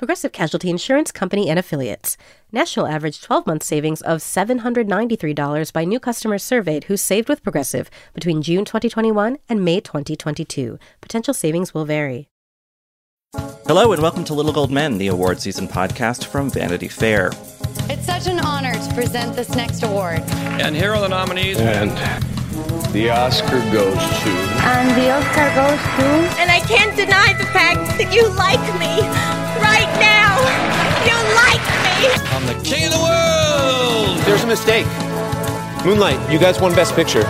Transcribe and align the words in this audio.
Progressive 0.00 0.32
Casualty 0.32 0.70
Insurance 0.70 1.12
Company 1.12 1.50
and 1.50 1.58
Affiliates. 1.58 2.16
National 2.50 2.86
average 2.86 3.20
12 3.20 3.46
month 3.46 3.62
savings 3.62 4.00
of 4.00 4.20
$793 4.20 5.72
by 5.74 5.84
new 5.84 6.00
customers 6.00 6.42
surveyed 6.42 6.84
who 6.84 6.96
saved 6.96 7.28
with 7.28 7.42
Progressive 7.42 7.90
between 8.14 8.40
June 8.40 8.64
2021 8.64 9.36
and 9.46 9.62
May 9.62 9.78
2022. 9.78 10.78
Potential 11.02 11.34
savings 11.34 11.74
will 11.74 11.84
vary. 11.84 12.30
Hello, 13.66 13.92
and 13.92 14.00
welcome 14.00 14.24
to 14.24 14.32
Little 14.32 14.54
Gold 14.54 14.70
Men, 14.70 14.96
the 14.96 15.08
award 15.08 15.38
season 15.38 15.68
podcast 15.68 16.24
from 16.24 16.48
Vanity 16.48 16.88
Fair. 16.88 17.30
It's 17.88 18.06
such 18.06 18.26
an 18.26 18.38
honor 18.40 18.72
to 18.72 18.94
present 18.94 19.34
this 19.36 19.54
next 19.54 19.82
award. 19.82 20.20
And 20.60 20.74
here 20.74 20.94
are 20.94 21.00
the 21.00 21.08
nominees. 21.08 21.58
And 21.58 21.90
the 22.92 23.10
Oscar 23.10 23.60
goes 23.72 23.94
to. 23.94 24.30
And 24.62 24.90
the 25.00 25.10
Oscar 25.10 25.48
goes 25.54 25.80
to. 25.96 26.06
And 26.40 26.50
I 26.50 26.60
can't 26.66 26.96
deny 26.96 27.34
the 27.38 27.46
fact 27.46 27.98
that 27.98 28.14
you 28.14 28.28
like 28.34 28.62
me. 28.78 29.02
Right 29.62 29.90
now. 29.98 30.38
You 31.06 31.16
like 31.34 31.64
me. 31.86 32.08
I'm 32.34 32.46
the 32.46 32.58
king 32.64 32.86
of 32.86 32.92
the 32.92 33.02
world. 33.02 34.18
There's 34.26 34.44
a 34.44 34.46
mistake. 34.46 34.86
Moonlight, 35.84 36.30
you 36.30 36.38
guys 36.38 36.60
won 36.60 36.74
Best 36.74 36.94
Picture. 36.94 37.24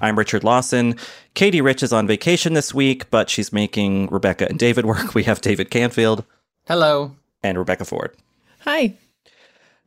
I'm 0.00 0.18
Richard 0.18 0.44
Lawson. 0.44 0.94
Katey 1.34 1.62
Rich 1.62 1.82
is 1.82 1.92
on 1.92 2.06
vacation 2.06 2.52
this 2.52 2.72
week, 2.72 3.10
but 3.10 3.28
she's 3.28 3.52
making 3.52 4.06
Rebecca 4.08 4.48
and 4.48 4.58
David 4.58 4.86
work. 4.86 5.14
We 5.18 5.24
have 5.24 5.40
David 5.40 5.70
Canfield. 5.70 6.24
Hello. 6.66 7.16
And 7.42 7.58
Rebecca 7.58 7.84
Ford. 7.84 8.14
Hi. 8.60 8.94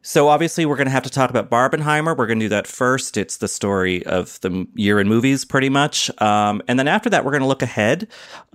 So 0.02 0.28
obviously 0.30 0.66
we're 0.66 0.76
going 0.76 0.88
to 0.88 0.92
have 0.92 1.04
to 1.04 1.10
talk 1.10 1.30
about 1.30 1.50
Barbenheimer. 1.50 2.18
We're 2.18 2.26
going 2.26 2.40
to 2.40 2.46
do 2.46 2.50
that 2.50 2.68
first. 2.68 3.18
It's 3.18 3.38
the 3.38 3.48
story 3.48 4.06
of 4.06 4.42
the 4.42 4.68
year 4.74 5.00
in 5.00 5.08
movies, 5.08 5.46
pretty 5.46 5.70
much. 5.70 6.10
Um, 6.20 6.62
and 6.68 6.80
then 6.80 6.88
after 6.88 7.10
that, 7.12 7.24
we're 7.24 7.32
going 7.32 7.44
to 7.44 7.48
look 7.48 7.62
ahead. 7.62 8.08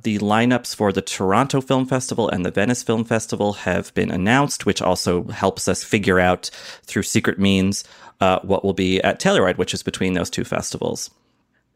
The 0.03 0.19
lineups 0.19 0.75
for 0.75 0.93
the 0.93 1.03
Toronto 1.03 1.61
Film 1.61 1.87
Festival 1.87 2.29
and 2.29 2.45
the 2.45 2.51
Venice 2.51 2.83
Film 2.83 3.05
Festival 3.05 3.53
have 3.55 3.95
been 3.95 4.11
announced, 4.11 4.67
which 4.67 4.83
also 4.83 5.25
helps 5.29 5.69
us 5.69 5.85
figure 5.85 6.19
out 6.19 6.51
through 6.83 7.05
secret 7.05 7.39
means 7.39 7.85
uh, 8.21 8.41
what 8.41 8.65
will 8.65 8.75
be 8.75 9.01
at 9.03 9.21
Telluride, 9.21 9.57
which 9.57 9.73
is 9.73 9.85
between 9.85 10.15
those 10.15 10.31
two 10.31 10.45
festivals. 10.45 11.11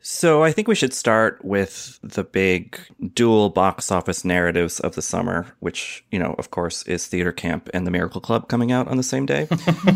So 0.02 0.42
I 0.42 0.50
think 0.50 0.66
we 0.66 0.74
should 0.74 0.94
start 0.94 1.44
with 1.44 1.98
the 2.02 2.24
big 2.24 2.80
dual 3.12 3.50
box 3.50 3.92
office 3.92 4.24
narratives 4.24 4.80
of 4.80 4.94
the 4.94 5.02
summer, 5.02 5.46
which, 5.60 6.04
you 6.10 6.18
know, 6.18 6.34
of 6.38 6.50
course, 6.50 6.82
is 6.84 7.06
Theater 7.06 7.32
Camp 7.32 7.68
and 7.74 7.86
The 7.86 7.90
Miracle 7.90 8.20
Club 8.20 8.48
coming 8.48 8.72
out 8.72 8.88
on 8.88 8.96
the 8.96 9.02
same 9.02 9.26
day. 9.26 9.46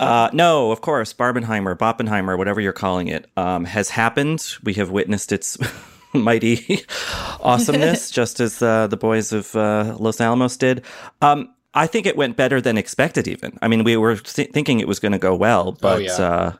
uh, 0.00 0.30
no, 0.32 0.72
of 0.72 0.80
course, 0.80 1.12
Barbenheimer, 1.12 1.76
Boppenheimer, 1.76 2.38
whatever 2.38 2.60
you're 2.60 2.72
calling 2.72 3.08
it, 3.08 3.30
um, 3.36 3.66
has 3.66 3.90
happened. 3.90 4.54
We 4.64 4.74
have 4.74 4.90
witnessed 4.90 5.30
its 5.30 5.58
mighty 6.14 6.82
awesomeness, 7.40 8.10
just 8.10 8.40
as 8.40 8.62
uh, 8.62 8.86
the 8.86 8.96
boys 8.96 9.32
of 9.32 9.54
uh, 9.54 9.94
Los 9.98 10.22
Alamos 10.22 10.56
did. 10.56 10.84
Um, 11.20 11.52
I 11.74 11.86
think 11.86 12.06
it 12.06 12.16
went 12.16 12.38
better 12.38 12.62
than 12.62 12.78
expected, 12.78 13.28
even. 13.28 13.58
I 13.60 13.68
mean, 13.68 13.84
we 13.84 13.96
were 13.98 14.16
th- 14.16 14.50
thinking 14.52 14.80
it 14.80 14.88
was 14.88 15.00
going 15.00 15.12
to 15.12 15.18
go 15.18 15.34
well, 15.34 15.72
but 15.72 15.96
oh, 15.96 15.98
yeah. 15.98 16.12
Uh, 16.12 16.52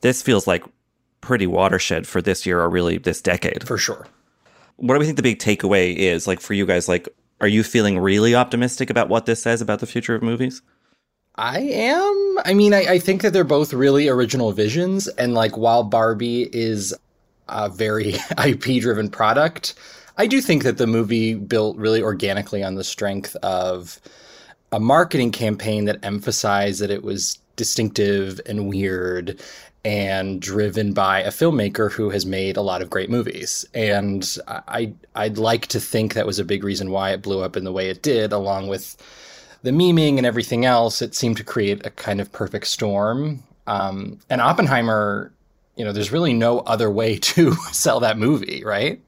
this 0.00 0.22
feels 0.22 0.46
like 0.46 0.64
pretty 1.28 1.46
watershed 1.46 2.06
for 2.06 2.22
this 2.22 2.46
year 2.46 2.58
or 2.58 2.70
really 2.70 2.96
this 2.96 3.20
decade. 3.20 3.68
For 3.68 3.76
sure. 3.76 4.06
What 4.76 4.94
do 4.94 4.98
we 4.98 5.04
think 5.04 5.18
the 5.18 5.22
big 5.22 5.38
takeaway 5.38 5.94
is? 5.94 6.26
Like 6.26 6.40
for 6.40 6.54
you 6.54 6.64
guys, 6.64 6.88
like 6.88 7.06
are 7.42 7.46
you 7.46 7.62
feeling 7.62 7.98
really 7.98 8.34
optimistic 8.34 8.88
about 8.88 9.10
what 9.10 9.26
this 9.26 9.42
says 9.42 9.60
about 9.60 9.80
the 9.80 9.86
future 9.86 10.14
of 10.14 10.22
movies? 10.22 10.62
I 11.34 11.60
am. 11.60 12.38
I 12.46 12.54
mean, 12.54 12.72
I, 12.72 12.94
I 12.94 12.98
think 12.98 13.20
that 13.20 13.34
they're 13.34 13.44
both 13.44 13.74
really 13.74 14.08
original 14.08 14.52
visions. 14.52 15.06
And 15.06 15.34
like 15.34 15.58
while 15.58 15.84
Barbie 15.84 16.48
is 16.50 16.94
a 17.50 17.68
very 17.68 18.14
IP 18.44 18.80
driven 18.80 19.10
product, 19.10 19.74
I 20.16 20.26
do 20.26 20.40
think 20.40 20.62
that 20.62 20.78
the 20.78 20.86
movie 20.86 21.34
built 21.34 21.76
really 21.76 22.02
organically 22.02 22.64
on 22.64 22.74
the 22.76 22.84
strength 22.84 23.36
of 23.36 24.00
a 24.72 24.80
marketing 24.80 25.32
campaign 25.32 25.86
that 25.86 26.04
emphasized 26.04 26.80
that 26.80 26.90
it 26.90 27.02
was 27.02 27.38
distinctive 27.56 28.40
and 28.46 28.68
weird 28.68 29.40
and 29.84 30.40
driven 30.42 30.92
by 30.92 31.20
a 31.20 31.28
filmmaker 31.30 31.90
who 31.90 32.10
has 32.10 32.26
made 32.26 32.56
a 32.56 32.62
lot 32.62 32.82
of 32.82 32.90
great 32.90 33.10
movies. 33.10 33.64
And 33.74 34.36
I 34.46 34.92
I'd 35.14 35.38
like 35.38 35.66
to 35.68 35.80
think 35.80 36.14
that 36.14 36.26
was 36.26 36.38
a 36.38 36.44
big 36.44 36.64
reason 36.64 36.90
why 36.90 37.10
it 37.10 37.22
blew 37.22 37.42
up 37.42 37.56
in 37.56 37.64
the 37.64 37.72
way 37.72 37.88
it 37.88 38.02
did, 38.02 38.32
along 38.32 38.68
with 38.68 38.96
the 39.62 39.70
memeing 39.70 40.18
and 40.18 40.26
everything 40.26 40.64
else. 40.64 41.00
It 41.00 41.14
seemed 41.14 41.36
to 41.38 41.44
create 41.44 41.86
a 41.86 41.90
kind 41.90 42.20
of 42.20 42.32
perfect 42.32 42.66
storm. 42.66 43.42
Um, 43.66 44.18
and 44.28 44.40
Oppenheimer, 44.40 45.32
you 45.76 45.84
know, 45.84 45.92
there's 45.92 46.12
really 46.12 46.32
no 46.34 46.60
other 46.60 46.90
way 46.90 47.16
to 47.32 47.52
sell 47.72 48.00
that 48.00 48.18
movie, 48.18 48.62
right? 48.64 49.00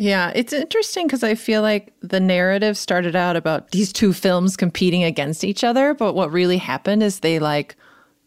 Yeah, 0.00 0.30
it's 0.32 0.52
interesting 0.52 1.08
because 1.08 1.24
I 1.24 1.34
feel 1.34 1.60
like 1.60 1.92
the 2.02 2.20
narrative 2.20 2.78
started 2.78 3.16
out 3.16 3.34
about 3.34 3.72
these 3.72 3.92
two 3.92 4.12
films 4.12 4.56
competing 4.56 5.02
against 5.02 5.42
each 5.42 5.64
other, 5.64 5.92
but 5.92 6.12
what 6.14 6.30
really 6.30 6.56
happened 6.56 7.02
is 7.02 7.18
they 7.18 7.40
like 7.40 7.74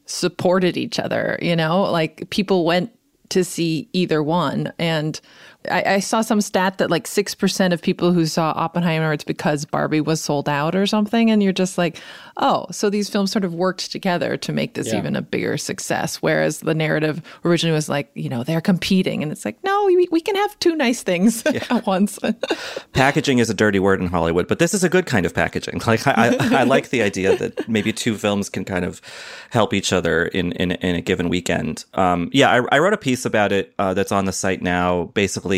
supported 0.05 0.75
each 0.75 0.99
other, 0.99 1.39
you 1.41 1.55
know, 1.55 1.83
like 1.83 2.29
people 2.29 2.65
went 2.65 2.91
to 3.29 3.45
see 3.45 3.87
either 3.93 4.21
one. 4.21 4.73
And 4.79 5.21
I, 5.69 5.95
I, 5.95 5.99
saw 5.99 6.21
some 6.21 6.41
stat 6.41 6.79
that 6.79 6.89
like 6.89 7.05
6% 7.05 7.73
of 7.73 7.81
people 7.81 8.13
who 8.13 8.25
saw 8.25 8.51
Oppenheimer, 8.55 9.13
it's 9.13 9.23
because 9.23 9.65
Barbie 9.65 10.01
was 10.01 10.19
sold 10.21 10.49
out 10.49 10.75
or 10.75 10.87
something. 10.87 11.29
And 11.29 11.43
you're 11.43 11.53
just 11.53 11.77
like, 11.77 11.97
oh, 12.37 12.65
so 12.71 12.89
these 12.89 13.09
films 13.09 13.31
sort 13.31 13.43
of 13.43 13.53
worked 13.53 13.91
together 13.91 14.37
to 14.37 14.51
make 14.51 14.73
this 14.73 14.87
yeah. 14.87 14.97
even 14.97 15.15
a 15.15 15.21
bigger 15.21 15.57
success. 15.57 16.15
Whereas 16.15 16.61
the 16.61 16.73
narrative 16.73 17.21
originally 17.45 17.75
was 17.75 17.89
like, 17.89 18.09
you 18.15 18.29
know, 18.29 18.43
they're 18.43 18.61
competing. 18.61 19.21
And 19.21 19.31
it's 19.31 19.45
like, 19.45 19.63
no, 19.63 19.85
we, 19.85 20.07
we 20.11 20.21
can 20.21 20.35
have 20.35 20.57
two 20.59 20.75
nice 20.75 21.03
things 21.03 21.43
yeah. 21.51 21.63
at 21.69 21.85
once. 21.85 22.17
packaging 22.93 23.37
is 23.37 23.49
a 23.49 23.53
dirty 23.53 23.79
word 23.79 24.01
in 24.01 24.07
Hollywood, 24.07 24.47
but 24.47 24.57
this 24.57 24.73
is 24.73 24.83
a 24.83 24.89
good 24.89 25.05
kind 25.05 25.25
of 25.25 25.33
packaging. 25.33 25.81
Like, 25.91 26.07
I, 26.07 26.37
I, 26.39 26.55
I 26.59 26.63
like 26.63 26.89
the 26.89 27.01
idea 27.01 27.35
that 27.35 27.67
maybe 27.67 27.91
two 27.91 28.17
films 28.17 28.47
can 28.47 28.63
kind 28.63 28.85
of 28.85 29.01
help 29.49 29.73
each 29.73 29.91
other 29.91 30.27
in, 30.27 30.53
in, 30.53 30.71
in 30.71 30.95
a 30.95 31.01
given 31.01 31.27
weekend. 31.27 31.83
Um, 31.95 32.29
yeah, 32.31 32.49
I, 32.49 32.75
I, 32.75 32.79
wrote 32.79 32.93
a 32.93 32.97
piece 32.97 33.25
about 33.25 33.51
it 33.51 33.73
uh, 33.77 33.93
that's 33.93 34.13
on 34.13 34.23
the 34.23 34.31
site 34.31 34.61
now, 34.61 35.05
basically 35.13 35.50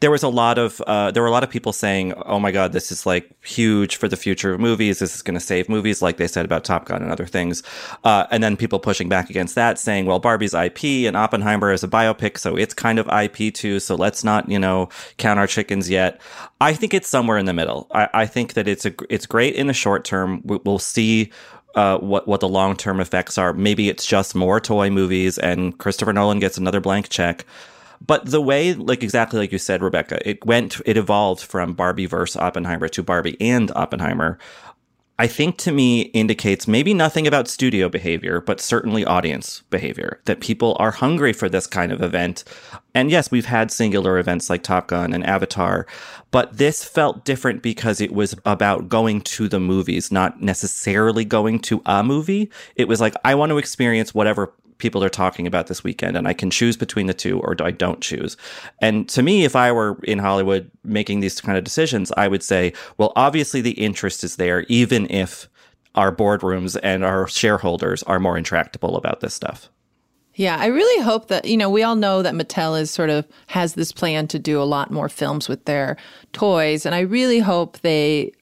there 0.00 0.10
was 0.10 0.22
a 0.22 0.28
lot 0.28 0.58
of 0.58 0.80
uh, 0.86 1.10
there 1.10 1.22
were 1.22 1.28
a 1.28 1.32
lot 1.32 1.44
of 1.44 1.50
people 1.50 1.72
saying, 1.72 2.12
"Oh 2.26 2.38
my 2.38 2.50
God, 2.50 2.72
this 2.72 2.90
is 2.92 3.06
like 3.06 3.30
huge 3.44 3.96
for 3.96 4.08
the 4.08 4.16
future 4.16 4.52
of 4.54 4.60
movies. 4.60 4.98
This 4.98 5.14
is 5.14 5.22
going 5.22 5.34
to 5.34 5.40
save 5.40 5.68
movies," 5.68 6.02
like 6.02 6.16
they 6.16 6.28
said 6.28 6.44
about 6.44 6.64
Top 6.64 6.84
Gun 6.86 7.02
and 7.02 7.10
other 7.10 7.26
things. 7.26 7.62
Uh, 8.04 8.26
and 8.30 8.42
then 8.42 8.56
people 8.56 8.78
pushing 8.78 9.08
back 9.08 9.30
against 9.30 9.54
that, 9.54 9.78
saying, 9.78 10.06
"Well, 10.06 10.18
Barbie's 10.18 10.54
IP 10.54 11.06
and 11.06 11.16
Oppenheimer 11.16 11.72
is 11.72 11.82
a 11.82 11.88
biopic, 11.88 12.38
so 12.38 12.56
it's 12.56 12.74
kind 12.74 12.98
of 12.98 13.08
IP 13.08 13.52
too. 13.54 13.80
So 13.80 13.94
let's 13.94 14.24
not, 14.24 14.48
you 14.48 14.58
know, 14.58 14.88
count 15.16 15.38
our 15.38 15.46
chickens 15.46 15.90
yet." 15.90 16.20
I 16.60 16.72
think 16.74 16.92
it's 16.92 17.08
somewhere 17.08 17.38
in 17.38 17.46
the 17.46 17.52
middle. 17.52 17.86
I, 17.92 18.08
I 18.14 18.26
think 18.26 18.54
that 18.54 18.66
it's 18.68 18.84
a 18.84 18.92
it's 19.08 19.26
great 19.26 19.54
in 19.54 19.66
the 19.66 19.74
short 19.74 20.04
term. 20.04 20.42
We'll 20.44 20.78
see 20.78 21.30
uh, 21.74 21.98
what 21.98 22.26
what 22.26 22.40
the 22.40 22.48
long 22.48 22.76
term 22.76 23.00
effects 23.00 23.38
are. 23.38 23.52
Maybe 23.52 23.88
it's 23.88 24.04
just 24.04 24.34
more 24.34 24.60
toy 24.60 24.90
movies, 24.90 25.38
and 25.38 25.76
Christopher 25.78 26.12
Nolan 26.12 26.40
gets 26.40 26.58
another 26.58 26.80
blank 26.80 27.08
check. 27.08 27.44
But 28.06 28.26
the 28.26 28.40
way, 28.40 28.74
like 28.74 29.02
exactly 29.02 29.38
like 29.38 29.52
you 29.52 29.58
said, 29.58 29.82
Rebecca, 29.82 30.26
it 30.28 30.44
went, 30.44 30.80
it 30.86 30.96
evolved 30.96 31.42
from 31.42 31.74
Barbie 31.74 32.06
versus 32.06 32.36
Oppenheimer 32.36 32.88
to 32.88 33.02
Barbie 33.02 33.36
and 33.40 33.70
Oppenheimer. 33.74 34.38
I 35.20 35.26
think 35.26 35.58
to 35.58 35.72
me 35.72 36.02
indicates 36.02 36.68
maybe 36.68 36.94
nothing 36.94 37.26
about 37.26 37.48
studio 37.48 37.88
behavior, 37.88 38.40
but 38.40 38.60
certainly 38.60 39.04
audience 39.04 39.62
behavior, 39.68 40.20
that 40.26 40.38
people 40.38 40.76
are 40.78 40.92
hungry 40.92 41.32
for 41.32 41.48
this 41.48 41.66
kind 41.66 41.90
of 41.90 42.00
event. 42.00 42.44
And 42.94 43.10
yes, 43.10 43.28
we've 43.28 43.46
had 43.46 43.72
singular 43.72 44.18
events 44.18 44.48
like 44.48 44.62
Top 44.62 44.86
Gun 44.86 45.12
and 45.12 45.26
Avatar, 45.26 45.88
but 46.30 46.56
this 46.58 46.84
felt 46.84 47.24
different 47.24 47.64
because 47.64 48.00
it 48.00 48.12
was 48.12 48.36
about 48.44 48.88
going 48.88 49.22
to 49.22 49.48
the 49.48 49.58
movies, 49.58 50.12
not 50.12 50.40
necessarily 50.40 51.24
going 51.24 51.58
to 51.62 51.82
a 51.84 52.04
movie. 52.04 52.48
It 52.76 52.86
was 52.86 53.00
like, 53.00 53.14
I 53.24 53.34
want 53.34 53.50
to 53.50 53.58
experience 53.58 54.14
whatever 54.14 54.52
people 54.78 55.04
are 55.04 55.08
talking 55.08 55.46
about 55.46 55.66
this 55.66 55.84
weekend 55.84 56.16
and 56.16 56.26
I 56.26 56.32
can 56.32 56.50
choose 56.50 56.76
between 56.76 57.06
the 57.06 57.14
two 57.14 57.40
or 57.40 57.54
I 57.60 57.70
don't 57.70 58.00
choose. 58.00 58.36
And 58.80 59.08
to 59.10 59.22
me, 59.22 59.44
if 59.44 59.54
I 59.54 59.70
were 59.72 59.98
in 60.04 60.18
Hollywood 60.18 60.70
making 60.84 61.20
these 61.20 61.40
kind 61.40 61.58
of 61.58 61.64
decisions, 61.64 62.12
I 62.16 62.28
would 62.28 62.42
say, 62.42 62.72
well, 62.96 63.12
obviously 63.16 63.60
the 63.60 63.72
interest 63.72 64.24
is 64.24 64.36
there, 64.36 64.64
even 64.68 65.10
if 65.10 65.48
our 65.94 66.14
boardrooms 66.14 66.78
and 66.82 67.04
our 67.04 67.26
shareholders 67.26 68.02
are 68.04 68.20
more 68.20 68.38
intractable 68.38 68.96
about 68.96 69.20
this 69.20 69.34
stuff. 69.34 69.68
Yeah, 70.34 70.56
I 70.56 70.66
really 70.66 71.02
hope 71.02 71.26
that, 71.28 71.46
you 71.46 71.56
know, 71.56 71.68
we 71.68 71.82
all 71.82 71.96
know 71.96 72.22
that 72.22 72.34
Mattel 72.34 72.80
is 72.80 72.92
sort 72.92 73.10
of 73.10 73.26
has 73.48 73.74
this 73.74 73.90
plan 73.90 74.28
to 74.28 74.38
do 74.38 74.62
a 74.62 74.64
lot 74.64 74.92
more 74.92 75.08
films 75.08 75.48
with 75.48 75.64
their 75.64 75.96
toys. 76.32 76.86
And 76.86 76.94
I 76.94 77.00
really 77.00 77.40
hope 77.40 77.80
they 77.80 78.32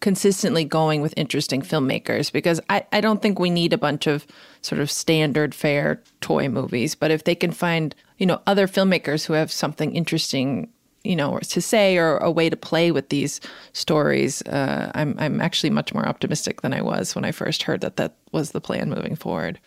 consistently 0.00 0.64
going 0.64 1.02
with 1.02 1.14
interesting 1.16 1.62
filmmakers 1.62 2.32
because 2.32 2.60
I, 2.68 2.86
I 2.92 3.00
don't 3.00 3.22
think 3.22 3.38
we 3.38 3.50
need 3.50 3.72
a 3.72 3.78
bunch 3.78 4.06
of 4.06 4.26
sort 4.62 4.80
of 4.80 4.90
standard 4.90 5.54
fare 5.54 6.02
toy 6.20 6.48
movies. 6.48 6.94
But 6.94 7.10
if 7.10 7.24
they 7.24 7.34
can 7.34 7.52
find, 7.52 7.94
you 8.18 8.26
know, 8.26 8.40
other 8.46 8.66
filmmakers 8.66 9.26
who 9.26 9.32
have 9.34 9.50
something 9.52 9.94
interesting 9.94 10.68
you 11.04 11.16
know, 11.16 11.38
to 11.38 11.62
say 11.62 11.96
or 11.96 12.18
a 12.18 12.30
way 12.30 12.50
to 12.50 12.56
play 12.56 12.90
with 12.90 13.08
these 13.08 13.40
stories, 13.72 14.42
uh, 14.42 14.90
I'm 14.94 15.14
I'm 15.18 15.40
actually 15.40 15.70
much 15.70 15.94
more 15.94 16.06
optimistic 16.06 16.60
than 16.60 16.74
I 16.74 16.82
was 16.82 17.14
when 17.14 17.24
I 17.24 17.32
first 17.32 17.62
heard 17.62 17.80
that 17.82 17.96
that 17.96 18.14
was 18.32 18.50
the 18.50 18.60
plan 18.60 18.90
moving 18.90 19.16
forward. 19.16 19.58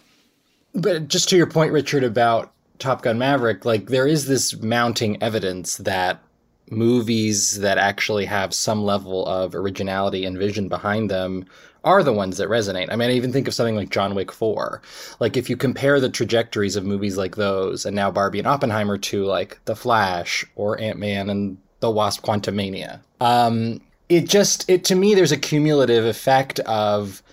But 0.73 1.07
just 1.07 1.29
to 1.29 1.37
your 1.37 1.47
point, 1.47 1.71
Richard, 1.71 2.03
about 2.03 2.51
Top 2.79 3.01
Gun 3.01 3.17
Maverick, 3.17 3.65
like 3.65 3.87
there 3.87 4.07
is 4.07 4.25
this 4.25 4.61
mounting 4.61 5.21
evidence 5.21 5.77
that 5.77 6.21
movies 6.71 7.59
that 7.59 7.77
actually 7.77 8.25
have 8.25 8.53
some 8.53 8.83
level 8.83 9.25
of 9.27 9.53
originality 9.53 10.25
and 10.25 10.37
vision 10.37 10.67
behind 10.69 11.11
them 11.11 11.45
are 11.83 12.03
the 12.03 12.13
ones 12.13 12.37
that 12.37 12.47
resonate. 12.47 12.91
I 12.91 12.95
mean, 12.95 13.09
I 13.09 13.13
even 13.13 13.33
think 13.33 13.47
of 13.47 13.53
something 13.53 13.75
like 13.75 13.89
John 13.89 14.15
Wick 14.15 14.31
4. 14.31 14.81
Like, 15.19 15.35
if 15.35 15.49
you 15.49 15.57
compare 15.57 15.99
the 15.99 16.09
trajectories 16.09 16.75
of 16.75 16.85
movies 16.85 17.17
like 17.17 17.35
those 17.35 17.85
and 17.85 17.95
now 17.95 18.11
Barbie 18.11 18.39
and 18.39 18.47
Oppenheimer 18.47 18.97
to 18.99 19.25
like 19.25 19.59
The 19.65 19.75
Flash 19.75 20.45
or 20.55 20.79
Ant 20.79 20.99
Man 20.99 21.29
and 21.29 21.57
The 21.79 21.91
Wasp 21.91 22.23
Quantumania, 22.23 22.99
um, 23.19 23.81
it 24.09 24.27
just, 24.27 24.69
it 24.69 24.83
to 24.85 24.95
me, 24.95 25.15
there's 25.15 25.31
a 25.31 25.37
cumulative 25.37 26.05
effect 26.05 26.59
of 26.61 27.23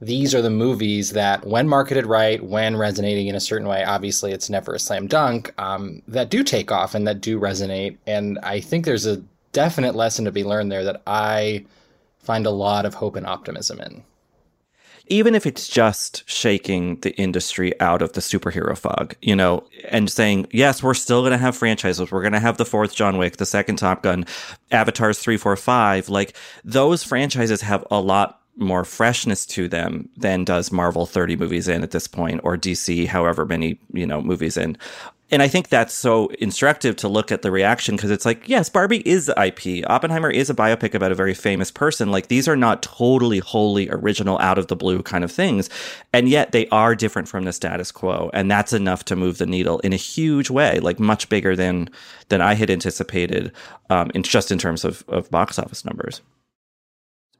these 0.00 0.34
are 0.34 0.42
the 0.42 0.50
movies 0.50 1.12
that, 1.12 1.44
when 1.46 1.68
marketed 1.68 2.06
right, 2.06 2.42
when 2.42 2.76
resonating 2.76 3.26
in 3.26 3.34
a 3.34 3.40
certain 3.40 3.66
way, 3.66 3.82
obviously 3.84 4.32
it's 4.32 4.48
never 4.48 4.74
a 4.74 4.78
slam 4.78 5.08
dunk, 5.08 5.52
um, 5.58 6.02
that 6.06 6.30
do 6.30 6.44
take 6.44 6.70
off 6.70 6.94
and 6.94 7.06
that 7.06 7.20
do 7.20 7.40
resonate. 7.40 7.96
And 8.06 8.38
I 8.42 8.60
think 8.60 8.84
there's 8.84 9.06
a 9.06 9.22
definite 9.52 9.96
lesson 9.96 10.24
to 10.24 10.32
be 10.32 10.44
learned 10.44 10.70
there 10.70 10.84
that 10.84 11.02
I 11.06 11.64
find 12.20 12.46
a 12.46 12.50
lot 12.50 12.86
of 12.86 12.94
hope 12.94 13.16
and 13.16 13.26
optimism 13.26 13.80
in. 13.80 14.04
Even 15.10 15.34
if 15.34 15.46
it's 15.46 15.66
just 15.66 16.22
shaking 16.28 17.00
the 17.00 17.16
industry 17.16 17.72
out 17.80 18.02
of 18.02 18.12
the 18.12 18.20
superhero 18.20 18.76
fog, 18.76 19.14
you 19.22 19.34
know, 19.34 19.64
and 19.88 20.10
saying, 20.10 20.46
yes, 20.52 20.82
we're 20.82 20.92
still 20.92 21.22
going 21.22 21.32
to 21.32 21.38
have 21.38 21.56
franchises. 21.56 22.12
We're 22.12 22.20
going 22.20 22.34
to 22.34 22.40
have 22.40 22.58
the 22.58 22.66
fourth 22.66 22.94
John 22.94 23.16
Wick, 23.16 23.38
the 23.38 23.46
second 23.46 23.76
Top 23.76 24.02
Gun, 24.02 24.26
Avatars 24.70 25.18
3, 25.18 25.38
4, 25.38 25.56
5. 25.56 26.08
Like, 26.10 26.36
those 26.62 27.02
franchises 27.02 27.62
have 27.62 27.86
a 27.90 28.00
lot 28.02 28.42
more 28.58 28.84
freshness 28.84 29.46
to 29.46 29.68
them 29.68 30.08
than 30.16 30.44
does 30.44 30.70
Marvel 30.72 31.06
30 31.06 31.36
movies 31.36 31.68
in 31.68 31.82
at 31.82 31.92
this 31.92 32.06
point 32.08 32.40
or 32.44 32.56
DC 32.56 33.06
however 33.06 33.44
many, 33.44 33.78
you 33.92 34.06
know, 34.06 34.20
movies 34.20 34.56
in 34.56 34.76
and 35.30 35.42
I 35.42 35.48
think 35.48 35.68
that's 35.68 35.92
so 35.92 36.28
instructive 36.38 36.96
to 36.96 37.08
look 37.08 37.30
at 37.30 37.42
the 37.42 37.50
reaction 37.50 37.96
because 37.96 38.10
it's 38.10 38.24
like, 38.24 38.48
yes, 38.48 38.70
Barbie 38.70 39.06
is 39.06 39.28
IP. 39.28 39.84
Oppenheimer 39.86 40.30
is 40.30 40.48
a 40.48 40.54
biopic 40.54 40.94
about 40.94 41.12
a 41.12 41.14
very 41.14 41.34
famous 41.34 41.70
person. 41.70 42.10
Like 42.10 42.28
these 42.28 42.48
are 42.48 42.56
not 42.56 42.82
totally 42.82 43.38
wholly 43.38 43.90
original 43.90 44.38
out 44.38 44.56
of 44.56 44.68
the 44.68 44.76
blue 44.76 45.02
kind 45.02 45.24
of 45.24 45.30
things. 45.30 45.68
And 46.14 46.30
yet 46.30 46.52
they 46.52 46.66
are 46.68 46.94
different 46.94 47.28
from 47.28 47.44
the 47.44 47.52
status 47.52 47.92
quo. 47.92 48.30
And 48.32 48.50
that's 48.50 48.72
enough 48.72 49.04
to 49.06 49.16
move 49.16 49.36
the 49.36 49.46
needle 49.46 49.80
in 49.80 49.92
a 49.92 49.96
huge 49.96 50.48
way, 50.48 50.80
like 50.80 50.98
much 50.98 51.28
bigger 51.28 51.54
than 51.54 51.90
than 52.28 52.40
I 52.40 52.54
had 52.54 52.70
anticipated, 52.70 53.52
um, 53.90 54.10
in 54.14 54.22
just 54.22 54.50
in 54.50 54.58
terms 54.58 54.84
of, 54.84 55.04
of 55.08 55.30
box 55.30 55.58
office 55.58 55.84
numbers. 55.84 56.22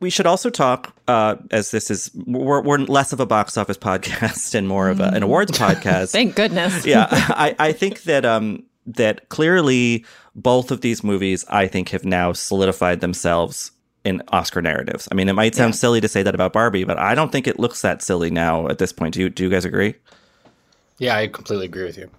We 0.00 0.10
should 0.10 0.26
also 0.26 0.48
talk, 0.50 0.94
uh, 1.08 1.36
as 1.50 1.72
this 1.72 1.90
is 1.90 2.10
we're, 2.14 2.62
we're, 2.62 2.78
less 2.78 3.12
of 3.12 3.20
a 3.20 3.26
box 3.26 3.56
office 3.56 3.76
podcast 3.76 4.54
and 4.58 4.68
more 4.68 4.88
of 4.88 5.00
a, 5.00 5.08
an 5.08 5.22
awards 5.22 5.52
podcast. 5.58 6.12
Thank 6.12 6.36
goodness. 6.36 6.86
yeah, 6.86 7.08
I, 7.10 7.56
I 7.58 7.72
think 7.72 8.02
that 8.04 8.24
um, 8.24 8.64
that 8.86 9.28
clearly 9.28 10.04
both 10.34 10.70
of 10.70 10.80
these 10.80 11.02
movies, 11.02 11.44
I 11.48 11.66
think, 11.66 11.88
have 11.90 12.04
now 12.04 12.32
solidified 12.32 13.00
themselves 13.00 13.72
in 14.04 14.22
Oscar 14.28 14.62
narratives. 14.62 15.08
I 15.10 15.14
mean, 15.14 15.28
it 15.28 15.34
might 15.34 15.54
sound 15.54 15.74
yeah. 15.74 15.78
silly 15.78 16.00
to 16.00 16.08
say 16.08 16.22
that 16.22 16.34
about 16.34 16.52
Barbie, 16.52 16.84
but 16.84 16.98
I 16.98 17.14
don't 17.14 17.32
think 17.32 17.46
it 17.46 17.58
looks 17.58 17.82
that 17.82 18.00
silly 18.00 18.30
now 18.30 18.68
at 18.68 18.78
this 18.78 18.92
point. 18.92 19.14
Do 19.14 19.20
you 19.20 19.30
do 19.30 19.44
you 19.44 19.50
guys 19.50 19.64
agree? 19.64 19.94
Yeah, 20.98 21.16
I 21.16 21.28
completely 21.28 21.66
agree 21.66 21.84
with 21.84 21.98
you. 21.98 22.10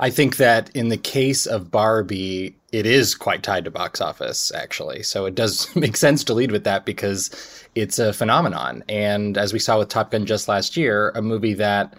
I 0.00 0.10
think 0.10 0.36
that 0.36 0.70
in 0.74 0.88
the 0.88 0.96
case 0.96 1.46
of 1.46 1.70
Barbie, 1.70 2.56
it 2.72 2.86
is 2.86 3.14
quite 3.14 3.42
tied 3.42 3.64
to 3.64 3.70
box 3.70 4.00
office, 4.00 4.52
actually. 4.54 5.02
So 5.02 5.26
it 5.26 5.34
does 5.34 5.74
make 5.76 5.96
sense 5.96 6.24
to 6.24 6.34
lead 6.34 6.52
with 6.52 6.64
that 6.64 6.84
because 6.84 7.30
it's 7.74 7.98
a 7.98 8.12
phenomenon. 8.12 8.84
And 8.88 9.36
as 9.38 9.52
we 9.52 9.58
saw 9.58 9.78
with 9.78 9.88
Top 9.88 10.10
Gun 10.10 10.26
just 10.26 10.48
last 10.48 10.76
year, 10.76 11.10
a 11.10 11.22
movie 11.22 11.54
that 11.54 11.94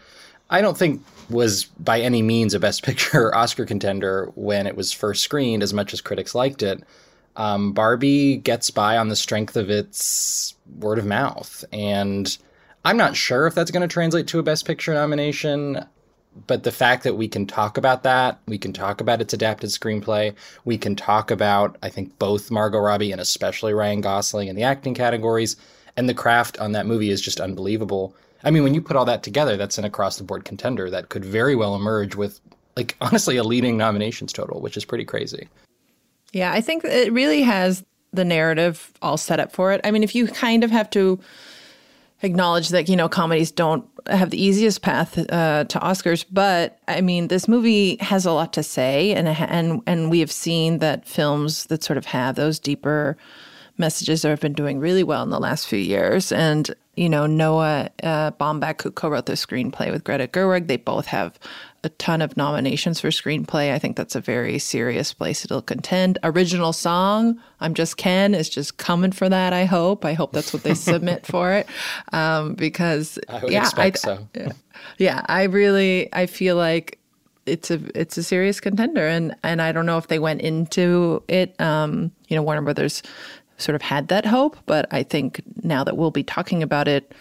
I 0.49 0.61
don't 0.61 0.77
think 0.77 1.03
was 1.29 1.65
by 1.65 1.99
any 2.01 2.21
means 2.21 2.53
a 2.53 2.59
Best 2.59 2.83
Picture 2.85 3.33
Oscar 3.35 3.65
contender 3.65 4.31
when 4.35 4.67
it 4.67 4.75
was 4.75 4.91
first 4.91 5.23
screened, 5.23 5.63
as 5.63 5.73
much 5.73 5.93
as 5.93 6.01
critics 6.01 6.35
liked 6.35 6.63
it. 6.63 6.83
Um, 7.37 7.73
Barbie 7.73 8.37
gets 8.37 8.69
by 8.71 8.97
on 8.97 9.09
the 9.09 9.15
strength 9.15 9.57
of 9.57 9.69
its 9.69 10.55
word 10.79 10.97
of 10.97 11.05
mouth. 11.05 11.65
And 11.73 12.37
I'm 12.85 12.95
not 12.97 13.15
sure 13.15 13.47
if 13.47 13.55
that's 13.55 13.71
going 13.71 13.87
to 13.87 13.91
translate 13.91 14.27
to 14.27 14.39
a 14.39 14.43
Best 14.43 14.65
Picture 14.65 14.93
nomination 14.93 15.85
but 16.47 16.63
the 16.63 16.71
fact 16.71 17.03
that 17.03 17.15
we 17.15 17.27
can 17.27 17.45
talk 17.45 17.77
about 17.77 18.03
that, 18.03 18.39
we 18.47 18.57
can 18.57 18.73
talk 18.73 19.01
about 19.01 19.21
its 19.21 19.33
adapted 19.33 19.69
screenplay, 19.69 20.33
we 20.65 20.77
can 20.77 20.95
talk 20.95 21.31
about, 21.31 21.77
I 21.81 21.89
think, 21.89 22.17
both 22.19 22.51
Margot 22.51 22.79
Robbie 22.79 23.11
and 23.11 23.21
especially 23.21 23.73
Ryan 23.73 24.01
Gosling 24.01 24.47
in 24.47 24.55
the 24.55 24.63
acting 24.63 24.93
categories, 24.93 25.55
and 25.95 26.09
the 26.09 26.13
craft 26.13 26.59
on 26.59 26.73
that 26.73 26.85
movie 26.85 27.09
is 27.09 27.21
just 27.21 27.39
unbelievable. 27.39 28.13
I 28.43 28.51
mean, 28.51 28.63
when 28.63 28.73
you 28.73 28.81
put 28.81 28.97
all 28.97 29.05
that 29.05 29.23
together, 29.23 29.55
that's 29.55 29.77
an 29.77 29.85
across 29.85 30.17
the 30.17 30.23
board 30.23 30.45
contender 30.45 30.89
that 30.89 31.09
could 31.09 31.23
very 31.23 31.55
well 31.55 31.75
emerge 31.75 32.15
with, 32.15 32.41
like, 32.75 32.95
honestly, 33.01 33.37
a 33.37 33.43
leading 33.43 33.77
nominations 33.77 34.33
total, 34.33 34.59
which 34.59 34.77
is 34.77 34.85
pretty 34.85 35.05
crazy. 35.05 35.47
Yeah, 36.33 36.51
I 36.51 36.59
think 36.59 36.83
it 36.83 37.13
really 37.13 37.43
has 37.43 37.83
the 38.11 38.25
narrative 38.25 38.91
all 39.01 39.17
set 39.17 39.39
up 39.39 39.51
for 39.51 39.71
it. 39.71 39.81
I 39.83 39.91
mean, 39.91 40.03
if 40.03 40.15
you 40.15 40.27
kind 40.27 40.63
of 40.63 40.71
have 40.71 40.89
to 40.91 41.19
acknowledge 42.21 42.69
that 42.69 42.89
you 42.89 42.95
know 42.95 43.09
comedies 43.09 43.51
don't 43.51 43.85
have 44.07 44.29
the 44.29 44.41
easiest 44.41 44.81
path 44.81 45.17
uh, 45.17 45.63
to 45.65 45.79
Oscars, 45.79 46.25
but 46.31 46.79
I 46.87 47.01
mean 47.01 47.27
this 47.27 47.47
movie 47.47 47.97
has 48.01 48.25
a 48.25 48.31
lot 48.31 48.53
to 48.53 48.63
say, 48.63 49.13
and 49.13 49.27
and 49.27 49.81
and 49.85 50.09
we 50.09 50.19
have 50.19 50.31
seen 50.31 50.79
that 50.79 51.07
films 51.07 51.65
that 51.65 51.83
sort 51.83 51.97
of 51.97 52.05
have 52.05 52.35
those 52.35 52.59
deeper 52.59 53.17
messages 53.77 54.21
that 54.21 54.29
have 54.29 54.39
been 54.39 54.53
doing 54.53 54.79
really 54.79 55.03
well 55.03 55.23
in 55.23 55.29
the 55.29 55.39
last 55.39 55.67
few 55.67 55.79
years. 55.79 56.31
And 56.31 56.73
you 56.95 57.09
know 57.09 57.25
Noah 57.25 57.89
uh, 58.03 58.31
Baumbach, 58.31 58.81
who 58.81 58.91
co-wrote 58.91 59.25
the 59.25 59.33
screenplay 59.33 59.91
with 59.91 60.03
Greta 60.03 60.27
Gerwig, 60.27 60.67
they 60.67 60.77
both 60.77 61.07
have 61.07 61.39
a 61.85 61.89
ton 61.89 62.21
of 62.21 62.35
nominations 62.35 62.99
for 62.99 63.09
screenplay. 63.09 63.71
I 63.71 63.79
think 63.79 63.95
that's 63.95 64.15
a 64.15 64.21
very 64.21 64.59
serious 64.59 65.13
place 65.13 65.45
it'll 65.45 65.61
contend. 65.61 66.17
Original 66.23 66.73
song, 66.73 67.39
I'm 67.59 67.73
Just 67.73 67.97
Ken, 67.97 68.33
is 68.33 68.49
just 68.49 68.77
coming 68.77 69.11
for 69.11 69.29
that. 69.29 69.53
I 69.53 69.65
hope. 69.65 70.03
I 70.03 70.13
hope 70.13 70.33
that's 70.33 70.53
what 70.53 70.63
they 70.63 70.73
submit 70.73 71.25
for 71.27 71.53
it, 71.53 71.67
um, 72.11 72.55
because 72.55 73.19
I 73.29 73.45
yeah, 73.45 73.69
I, 73.77 73.91
so. 73.91 74.27
yeah, 74.97 75.25
I 75.27 75.43
really 75.43 76.13
I 76.13 76.25
feel 76.25 76.55
like 76.55 76.99
it's 77.45 77.71
a 77.71 77.79
it's 77.99 78.17
a 78.17 78.23
serious 78.23 78.59
contender, 78.59 79.07
and 79.07 79.35
and 79.43 79.61
I 79.61 79.71
don't 79.71 79.85
know 79.85 79.97
if 79.97 80.07
they 80.07 80.19
went 80.19 80.41
into 80.41 81.23
it. 81.27 81.59
Um, 81.61 82.11
you 82.27 82.35
know, 82.35 82.41
Warner 82.41 82.61
Brothers 82.61 83.03
sort 83.57 83.75
of 83.75 83.81
had 83.81 84.09
that 84.09 84.25
hope, 84.25 84.57
but 84.65 84.87
I 84.91 85.03
think 85.03 85.41
now 85.63 85.83
that 85.83 85.95
we'll 85.95 86.11
be 86.11 86.23
talking 86.23 86.61
about 86.61 86.87
it 86.87 87.13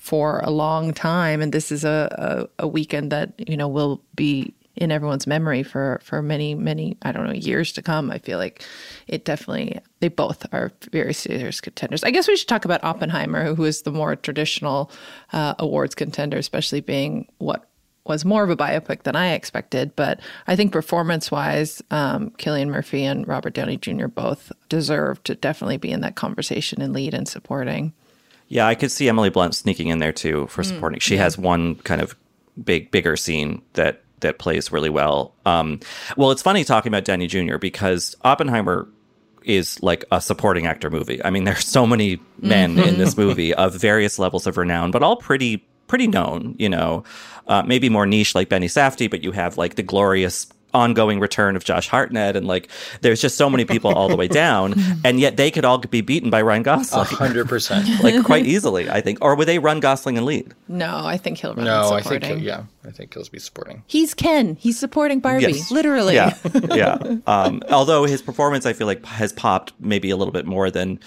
for 0.00 0.40
a 0.40 0.50
long 0.50 0.92
time, 0.94 1.40
and 1.42 1.52
this 1.52 1.70
is 1.70 1.84
a, 1.84 2.48
a, 2.58 2.64
a 2.64 2.66
weekend 2.66 3.12
that 3.12 3.34
you 3.48 3.56
know 3.56 3.68
will 3.68 4.02
be 4.16 4.52
in 4.74 4.90
everyone's 4.90 5.26
memory 5.26 5.62
for 5.62 6.00
for 6.02 6.22
many 6.22 6.54
many 6.54 6.96
I 7.02 7.12
don't 7.12 7.26
know 7.26 7.34
years 7.34 7.70
to 7.74 7.82
come. 7.82 8.10
I 8.10 8.18
feel 8.18 8.38
like 8.38 8.64
it 9.06 9.24
definitely 9.26 9.78
they 10.00 10.08
both 10.08 10.46
are 10.52 10.72
very 10.90 11.12
serious 11.12 11.60
contenders. 11.60 12.02
I 12.02 12.10
guess 12.10 12.26
we 12.26 12.36
should 12.36 12.48
talk 12.48 12.64
about 12.64 12.82
Oppenheimer, 12.82 13.54
who 13.54 13.64
is 13.64 13.82
the 13.82 13.92
more 13.92 14.16
traditional 14.16 14.90
uh, 15.34 15.54
awards 15.58 15.94
contender, 15.94 16.38
especially 16.38 16.80
being 16.80 17.28
what 17.38 17.66
was 18.06 18.24
more 18.24 18.42
of 18.42 18.48
a 18.48 18.56
biopic 18.56 19.02
than 19.02 19.14
I 19.14 19.34
expected. 19.34 19.94
But 19.94 20.20
I 20.46 20.56
think 20.56 20.72
performance 20.72 21.30
wise, 21.30 21.82
um, 21.90 22.30
Cillian 22.38 22.68
Murphy 22.68 23.04
and 23.04 23.28
Robert 23.28 23.52
Downey 23.52 23.76
Jr. 23.76 24.06
both 24.06 24.50
deserve 24.70 25.22
to 25.24 25.34
definitely 25.34 25.76
be 25.76 25.92
in 25.92 26.00
that 26.00 26.16
conversation 26.16 26.80
and 26.80 26.94
lead 26.94 27.12
and 27.12 27.28
supporting. 27.28 27.92
Yeah, 28.50 28.66
I 28.66 28.74
could 28.74 28.90
see 28.90 29.08
Emily 29.08 29.30
Blunt 29.30 29.54
sneaking 29.54 29.88
in 29.88 30.00
there 30.00 30.12
too 30.12 30.48
for 30.48 30.62
mm, 30.62 30.66
supporting. 30.66 30.98
Mm, 30.98 31.02
she 31.02 31.14
yeah. 31.14 31.22
has 31.22 31.38
one 31.38 31.76
kind 31.76 32.02
of 32.02 32.16
big, 32.62 32.90
bigger 32.90 33.16
scene 33.16 33.62
that 33.74 34.02
that 34.20 34.38
plays 34.38 34.70
really 34.70 34.90
well. 34.90 35.34
Um, 35.46 35.80
well, 36.16 36.30
it's 36.30 36.42
funny 36.42 36.64
talking 36.64 36.90
about 36.90 37.04
Downey 37.04 37.26
Jr. 37.26 37.56
because 37.56 38.14
Oppenheimer 38.22 38.86
is 39.44 39.82
like 39.82 40.04
a 40.12 40.20
supporting 40.20 40.66
actor 40.66 40.90
movie. 40.90 41.24
I 41.24 41.30
mean, 41.30 41.44
there's 41.46 41.66
so 41.66 41.86
many 41.86 42.20
men 42.40 42.76
mm-hmm. 42.76 42.88
in 42.88 42.98
this 42.98 43.16
movie 43.16 43.54
of 43.54 43.74
various 43.74 44.18
levels 44.18 44.46
of 44.46 44.56
renown, 44.58 44.90
but 44.90 45.02
all 45.02 45.16
pretty 45.16 45.64
pretty 45.86 46.08
known. 46.08 46.56
You 46.58 46.70
know, 46.70 47.04
uh, 47.46 47.62
maybe 47.62 47.88
more 47.88 48.04
niche 48.04 48.34
like 48.34 48.48
Benny 48.48 48.66
Safdie, 48.66 49.08
but 49.08 49.22
you 49.22 49.30
have 49.30 49.58
like 49.58 49.76
the 49.76 49.84
glorious 49.84 50.48
ongoing 50.74 51.20
return 51.20 51.56
of 51.56 51.64
Josh 51.64 51.88
Hartnett, 51.88 52.36
and 52.36 52.46
like 52.46 52.68
there's 53.00 53.20
just 53.20 53.36
so 53.36 53.50
many 53.50 53.64
people 53.64 53.92
all 53.94 54.08
the 54.08 54.16
way 54.16 54.28
down, 54.28 54.74
and 55.04 55.18
yet 55.20 55.36
they 55.36 55.50
could 55.50 55.64
all 55.64 55.78
be 55.78 56.00
beaten 56.00 56.30
by 56.30 56.42
Ryan 56.42 56.62
Gosling, 56.62 57.06
hundred 57.06 57.48
percent, 57.48 57.88
like 58.02 58.24
quite 58.24 58.46
easily, 58.46 58.88
I 58.90 59.00
think. 59.00 59.18
Or 59.20 59.34
would 59.34 59.48
they 59.48 59.58
run 59.58 59.80
Gosling 59.80 60.16
and 60.16 60.26
lead? 60.26 60.54
No, 60.68 61.04
I 61.04 61.16
think 61.16 61.38
he'll 61.38 61.54
run. 61.54 61.64
No, 61.66 61.90
I 61.90 62.00
supporting. 62.00 62.28
think 62.28 62.42
yeah, 62.44 62.64
I 62.86 62.90
think 62.90 63.14
he'll 63.14 63.24
be 63.30 63.38
supporting. 63.38 63.82
He's 63.86 64.14
Ken. 64.14 64.56
He's 64.56 64.78
supporting 64.78 65.20
Barbie, 65.20 65.46
Yes. 65.52 65.70
literally. 65.70 66.14
Yeah, 66.14 66.34
yeah. 66.74 66.98
Um, 67.26 67.62
although 67.70 68.04
his 68.04 68.22
performance, 68.22 68.66
I 68.66 68.72
feel 68.72 68.86
like 68.86 69.04
has 69.06 69.32
popped 69.32 69.72
maybe 69.80 70.10
a 70.10 70.16
little 70.16 70.32
bit 70.32 70.46
more 70.46 70.70
than 70.70 71.00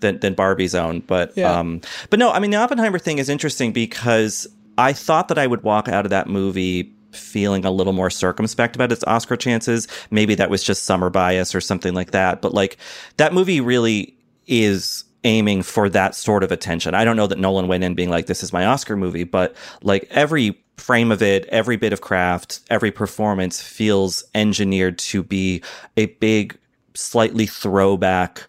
than, 0.00 0.18
than 0.20 0.34
Barbie's 0.34 0.74
own, 0.74 1.00
but 1.00 1.32
Yeah. 1.36 1.58
um, 1.58 1.80
but 2.10 2.18
no, 2.18 2.30
I 2.30 2.38
mean 2.38 2.50
the 2.50 2.58
Oppenheimer 2.58 2.98
thing 2.98 3.18
is 3.18 3.28
interesting 3.30 3.72
because 3.72 4.46
I 4.78 4.92
thought 4.92 5.28
that 5.28 5.38
I 5.38 5.46
would 5.46 5.62
walk 5.62 5.88
out 5.88 6.04
of 6.04 6.10
that 6.10 6.28
movie 6.28 6.92
feeling 7.16 7.64
a 7.64 7.70
little 7.70 7.92
more 7.92 8.10
circumspect 8.10 8.76
about 8.76 8.92
its 8.92 9.04
Oscar 9.04 9.36
chances. 9.36 9.88
Maybe 10.10 10.34
that 10.36 10.50
was 10.50 10.62
just 10.62 10.84
summer 10.84 11.10
bias 11.10 11.54
or 11.54 11.60
something 11.60 11.94
like 11.94 12.12
that, 12.12 12.42
but 12.42 12.54
like 12.54 12.76
that 13.16 13.32
movie 13.32 13.60
really 13.60 14.16
is 14.46 15.04
aiming 15.24 15.62
for 15.62 15.88
that 15.88 16.14
sort 16.14 16.44
of 16.44 16.52
attention. 16.52 16.94
I 16.94 17.04
don't 17.04 17.16
know 17.16 17.26
that 17.26 17.38
Nolan 17.38 17.66
went 17.66 17.82
in 17.82 17.94
being 17.94 18.10
like, 18.10 18.26
this 18.26 18.42
is 18.42 18.52
my 18.52 18.64
Oscar 18.64 18.96
movie, 18.96 19.24
but 19.24 19.56
like 19.82 20.06
every 20.10 20.56
frame 20.76 21.10
of 21.10 21.22
it, 21.22 21.46
every 21.46 21.76
bit 21.76 21.92
of 21.92 22.00
craft, 22.00 22.60
every 22.70 22.92
performance 22.92 23.60
feels 23.60 24.22
engineered 24.34 24.98
to 24.98 25.22
be 25.22 25.62
a 25.96 26.06
big, 26.06 26.56
slightly 26.94 27.46
throwback 27.46 28.46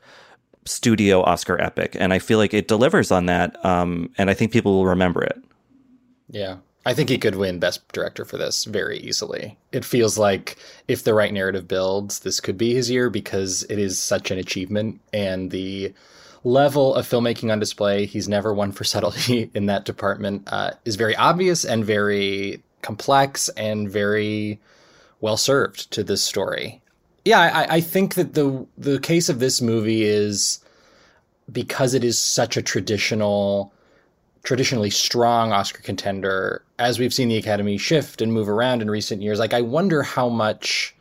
studio 0.66 1.22
Oscar 1.24 1.60
epic. 1.62 1.96
And 2.00 2.14
I 2.14 2.20
feel 2.20 2.38
like 2.38 2.54
it 2.54 2.68
delivers 2.68 3.12
on 3.12 3.26
that. 3.26 3.64
Um, 3.66 4.12
and 4.18 4.30
I 4.30 4.34
think 4.34 4.52
people 4.52 4.74
will 4.74 4.86
remember 4.86 5.24
it. 5.24 5.42
Yeah. 6.30 6.58
I 6.88 6.94
think 6.94 7.10
he 7.10 7.18
could 7.18 7.36
win 7.36 7.60
Best 7.60 7.86
Director 7.92 8.24
for 8.24 8.38
this 8.38 8.64
very 8.64 8.98
easily. 9.00 9.58
It 9.74 9.84
feels 9.84 10.18
like 10.18 10.56
if 10.88 11.04
the 11.04 11.14
right 11.14 11.34
narrative 11.34 11.68
builds, 11.68 12.20
this 12.20 12.40
could 12.40 12.58
be 12.58 12.74
his 12.74 12.90
year 12.90 13.10
because 13.10 13.64
it 13.64 13.78
is 13.78 14.00
such 14.00 14.32
an 14.32 14.38
achievement 14.38 15.02
and 15.12 15.52
the 15.52 15.94
level 16.46 16.96
of 16.96 17.06
filmmaking 17.06 17.52
on 17.52 17.60
display, 17.60 18.06
he's 18.06 18.30
never 18.30 18.54
one 18.54 18.72
for 18.72 18.84
subtlety 18.86 19.52
in 19.54 19.66
that 19.66 19.84
department, 19.84 20.48
uh, 20.48 20.72
is 20.86 20.96
very 20.96 21.14
obvious 21.18 21.66
and 21.66 21.84
very 21.84 22.64
complex 22.82 23.50
and 23.50 23.92
very 23.92 24.58
well 25.20 25.36
served 25.36 25.92
to 25.92 26.06
this 26.06 26.24
story. 26.24 26.82
Yeah, 27.26 27.42
I, 27.42 27.76
I 27.76 27.82
think 27.82 28.16
that 28.16 28.34
the 28.34 28.66
the 28.78 28.98
case 29.02 29.28
of 29.28 29.40
this 29.40 29.62
movie 29.62 30.04
is 30.04 30.64
because 31.52 31.94
it 31.94 32.06
is 32.06 32.18
such 32.22 32.56
a 32.56 32.62
traditional 32.62 33.74
traditionally 34.48 34.90
strong 34.90 35.52
Oscar 35.52 35.82
contender, 35.82 36.64
as 36.80 37.00
we've 37.00 37.14
seen 37.14 37.28
the 37.28 37.36
Academy 37.36 37.78
shift 37.78 38.22
and 38.22 38.32
move 38.32 38.48
around 38.48 38.82
in 38.82 38.90
recent 38.90 39.22
years, 39.22 39.40
like 39.40 39.54
I 39.54 39.60
wonder 39.60 40.04
how 40.04 40.30
much, 40.30 40.96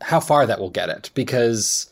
how 0.00 0.20
far 0.20 0.46
that 0.46 0.60
will 0.60 0.70
get 0.70 0.88
it, 0.88 1.10
because 1.14 1.90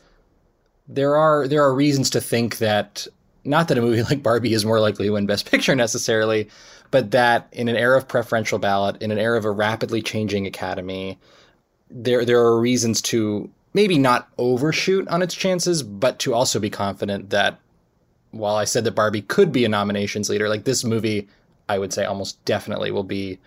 there 0.87 1.17
are 1.17 1.49
there 1.49 1.65
are 1.65 1.75
reasons 1.75 2.09
to 2.11 2.21
think 2.21 2.59
that 2.59 3.09
not 3.45 3.67
that 3.67 3.79
a 3.79 3.83
movie 3.83 4.03
like 4.11 4.23
Barbie 4.23 4.53
is 4.53 4.65
more 4.65 4.79
likely 4.79 5.07
to 5.07 5.13
win 5.15 5.27
Best 5.27 5.51
Picture 5.51 5.75
necessarily, 5.75 6.49
but 6.93 7.11
that 7.11 7.49
in 7.51 7.67
an 7.67 7.75
era 7.75 7.99
of 7.99 8.07
preferential 8.07 8.61
ballot, 8.61 9.03
in 9.03 9.11
an 9.11 9.19
era 9.19 9.37
of 9.37 9.45
a 9.45 9.51
rapidly 9.51 10.01
changing 10.01 10.47
Academy, 10.47 11.19
there 11.91 12.25
there 12.25 12.39
are 12.39 12.61
reasons 12.61 13.03
to 13.03 13.51
maybe 13.75 13.99
not 13.99 14.29
overshoot 14.39 15.09
on 15.09 15.21
its 15.21 15.35
chances, 15.35 15.83
but 15.83 16.21
to 16.21 16.33
also 16.33 16.61
be 16.61 16.71
confident 16.71 17.31
that 17.31 17.59
while 18.31 18.57
I 18.57 18.65
said 18.65 18.85
that 18.85 18.93
Barbie 18.93 19.23
could 19.23 19.53
be 19.53 19.65
a 19.65 19.69
nominations 19.69 20.29
leader, 20.29 20.49
like 20.49 20.65
this 20.65 20.85
movie, 20.85 21.29
I 21.69 21.79
would 21.79 21.93
say 21.93 22.05
almost 22.05 22.43
definitely 22.45 22.91
will 22.91 23.05
be 23.05 23.39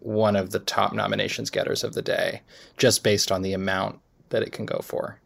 one 0.00 0.36
of 0.36 0.50
the 0.50 0.58
top 0.60 0.92
nominations 0.92 1.50
getters 1.50 1.82
of 1.82 1.94
the 1.94 2.02
day, 2.02 2.42
just 2.76 3.02
based 3.02 3.32
on 3.32 3.42
the 3.42 3.52
amount 3.52 3.98
that 4.28 4.42
it 4.42 4.52
can 4.52 4.66
go 4.66 4.80
for. 4.82 5.18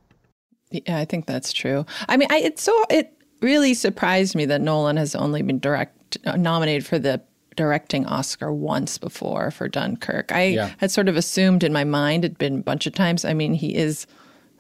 Yeah, 0.71 0.99
I 0.99 1.05
think 1.05 1.27
that's 1.27 1.53
true. 1.53 1.85
I 2.09 2.17
mean, 2.17 2.29
I, 2.31 2.39
it's 2.41 2.63
so 2.63 2.85
it 2.89 3.13
really 3.43 3.75
surprised 3.75 4.35
me 4.37 4.45
that 4.47 4.61
Nolan 4.61 4.97
has 4.97 5.15
only 5.15 5.43
been 5.43 5.59
direct 5.59 6.19
uh, 6.25 6.37
nominated 6.37 6.87
for 6.87 6.99
the 6.99 7.21
directing 7.57 8.07
Oscar 8.07 8.53
once 8.53 8.97
before 8.97 9.51
for 9.51 9.69
Dunkirk. 9.69 10.31
I 10.33 10.45
Yeah. 10.45 10.71
had 10.79 10.91
sort 10.91 11.09
of 11.09 11.17
assumed 11.17 11.65
in 11.65 11.73
my 11.73 11.85
mind 11.85 12.25
it'd 12.25 12.39
been 12.39 12.61
a 12.61 12.63
bunch 12.63 12.87
of 12.87 12.95
times. 12.95 13.25
I 13.25 13.35
mean, 13.35 13.55
he 13.55 13.75
is 13.75 14.07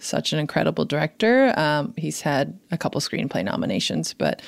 such 0.00 0.32
an 0.32 0.38
incredible 0.38 0.84
director. 0.84 1.52
Um, 1.56 1.94
he's 1.96 2.20
had 2.20 2.58
a 2.70 2.78
couple 2.78 3.00
screenplay 3.00 3.44
nominations, 3.44 4.14
but 4.14 4.42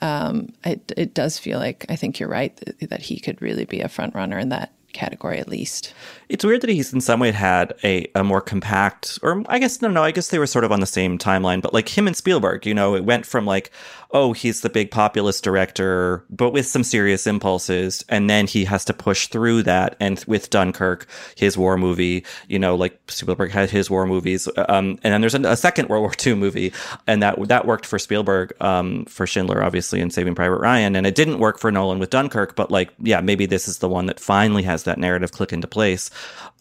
um, 0.00 0.48
it 0.64 0.92
it 0.96 1.14
does 1.14 1.38
feel 1.38 1.58
like 1.58 1.86
I 1.88 1.96
think 1.96 2.20
you're 2.20 2.28
right 2.28 2.56
that, 2.56 2.90
that 2.90 3.02
he 3.02 3.18
could 3.18 3.40
really 3.40 3.64
be 3.64 3.80
a 3.80 3.88
front 3.88 4.14
runner 4.14 4.38
in 4.38 4.50
that 4.50 4.72
category 4.96 5.38
at 5.38 5.48
least. 5.48 5.94
It's 6.28 6.44
weird 6.44 6.62
that 6.62 6.70
he's 6.70 6.92
in 6.92 7.00
some 7.00 7.20
way 7.20 7.30
had 7.30 7.74
a, 7.84 8.06
a 8.14 8.24
more 8.24 8.40
compact, 8.40 9.18
or 9.22 9.44
I 9.46 9.58
guess, 9.58 9.82
no, 9.82 9.88
no, 9.88 10.02
I 10.02 10.10
guess 10.10 10.28
they 10.28 10.38
were 10.38 10.46
sort 10.46 10.64
of 10.64 10.72
on 10.72 10.80
the 10.80 10.86
same 10.86 11.18
timeline, 11.18 11.60
but 11.60 11.74
like 11.74 11.96
him 11.96 12.06
and 12.06 12.16
Spielberg, 12.16 12.66
you 12.66 12.74
know, 12.74 12.96
it 12.96 13.04
went 13.04 13.26
from 13.26 13.44
like, 13.44 13.70
oh, 14.16 14.32
he's 14.32 14.62
the 14.62 14.70
big 14.70 14.90
populist 14.90 15.44
director, 15.44 16.24
but 16.30 16.50
with 16.50 16.66
some 16.66 16.82
serious 16.82 17.26
impulses. 17.26 18.02
And 18.08 18.30
then 18.30 18.46
he 18.46 18.64
has 18.64 18.82
to 18.86 18.94
push 18.94 19.26
through 19.26 19.64
that. 19.64 19.94
And 20.00 20.24
with 20.26 20.48
Dunkirk, 20.48 21.06
his 21.36 21.58
war 21.58 21.76
movie, 21.76 22.24
you 22.48 22.58
know, 22.58 22.74
like 22.74 22.98
Spielberg 23.08 23.50
had 23.50 23.68
his 23.68 23.90
war 23.90 24.06
movies. 24.06 24.48
Um, 24.56 24.98
and 25.02 25.12
then 25.12 25.20
there's 25.20 25.34
a, 25.34 25.54
second 25.54 25.90
World 25.90 26.00
War 26.00 26.12
II 26.24 26.34
movie, 26.34 26.72
and 27.06 27.22
that 27.22 27.36
that 27.48 27.66
worked 27.66 27.84
for 27.84 27.98
Spielberg, 27.98 28.54
um, 28.62 29.04
for 29.04 29.26
Schindler, 29.26 29.62
obviously, 29.62 30.00
and 30.00 30.10
Saving 30.10 30.34
Private 30.34 30.60
Ryan. 30.60 30.96
And 30.96 31.06
it 31.06 31.14
didn't 31.14 31.38
work 31.38 31.58
for 31.58 31.70
Nolan 31.70 31.98
with 31.98 32.08
Dunkirk, 32.08 32.56
but 32.56 32.70
like, 32.70 32.94
yeah, 32.98 33.20
maybe 33.20 33.44
this 33.44 33.68
is 33.68 33.78
the 33.78 33.88
one 33.88 34.06
that 34.06 34.18
finally 34.18 34.62
has 34.62 34.84
that 34.84 34.98
narrative 34.98 35.32
click 35.32 35.52
into 35.52 35.66
place. 35.66 36.10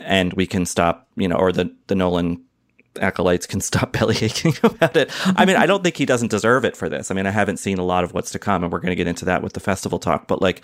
And 0.01 0.33
we 0.33 0.45
can 0.45 0.65
stop, 0.65 1.07
you 1.15 1.29
know, 1.29 1.37
or 1.37 1.53
the, 1.53 1.73
the 1.87 1.95
Nolan 1.95 2.43
acolytes 2.99 3.45
can 3.45 3.61
stop 3.61 3.91
belly 3.97 4.17
aching 4.21 4.53
about 4.63 4.95
it. 4.95 5.11
I 5.37 5.45
mean, 5.45 5.55
I 5.55 5.65
don't 5.65 5.83
think 5.83 5.97
he 5.97 6.05
doesn't 6.05 6.29
deserve 6.29 6.65
it 6.65 6.75
for 6.75 6.89
this. 6.89 7.11
I 7.11 7.13
mean, 7.13 7.25
I 7.25 7.31
haven't 7.31 7.57
seen 7.57 7.77
a 7.77 7.85
lot 7.85 8.03
of 8.03 8.13
what's 8.13 8.31
to 8.31 8.39
come, 8.39 8.63
and 8.63 8.71
we're 8.71 8.79
going 8.79 8.91
to 8.91 8.95
get 8.95 9.07
into 9.07 9.25
that 9.25 9.41
with 9.41 9.53
the 9.53 9.59
festival 9.59 9.99
talk, 9.99 10.27
but 10.27 10.41
like, 10.41 10.63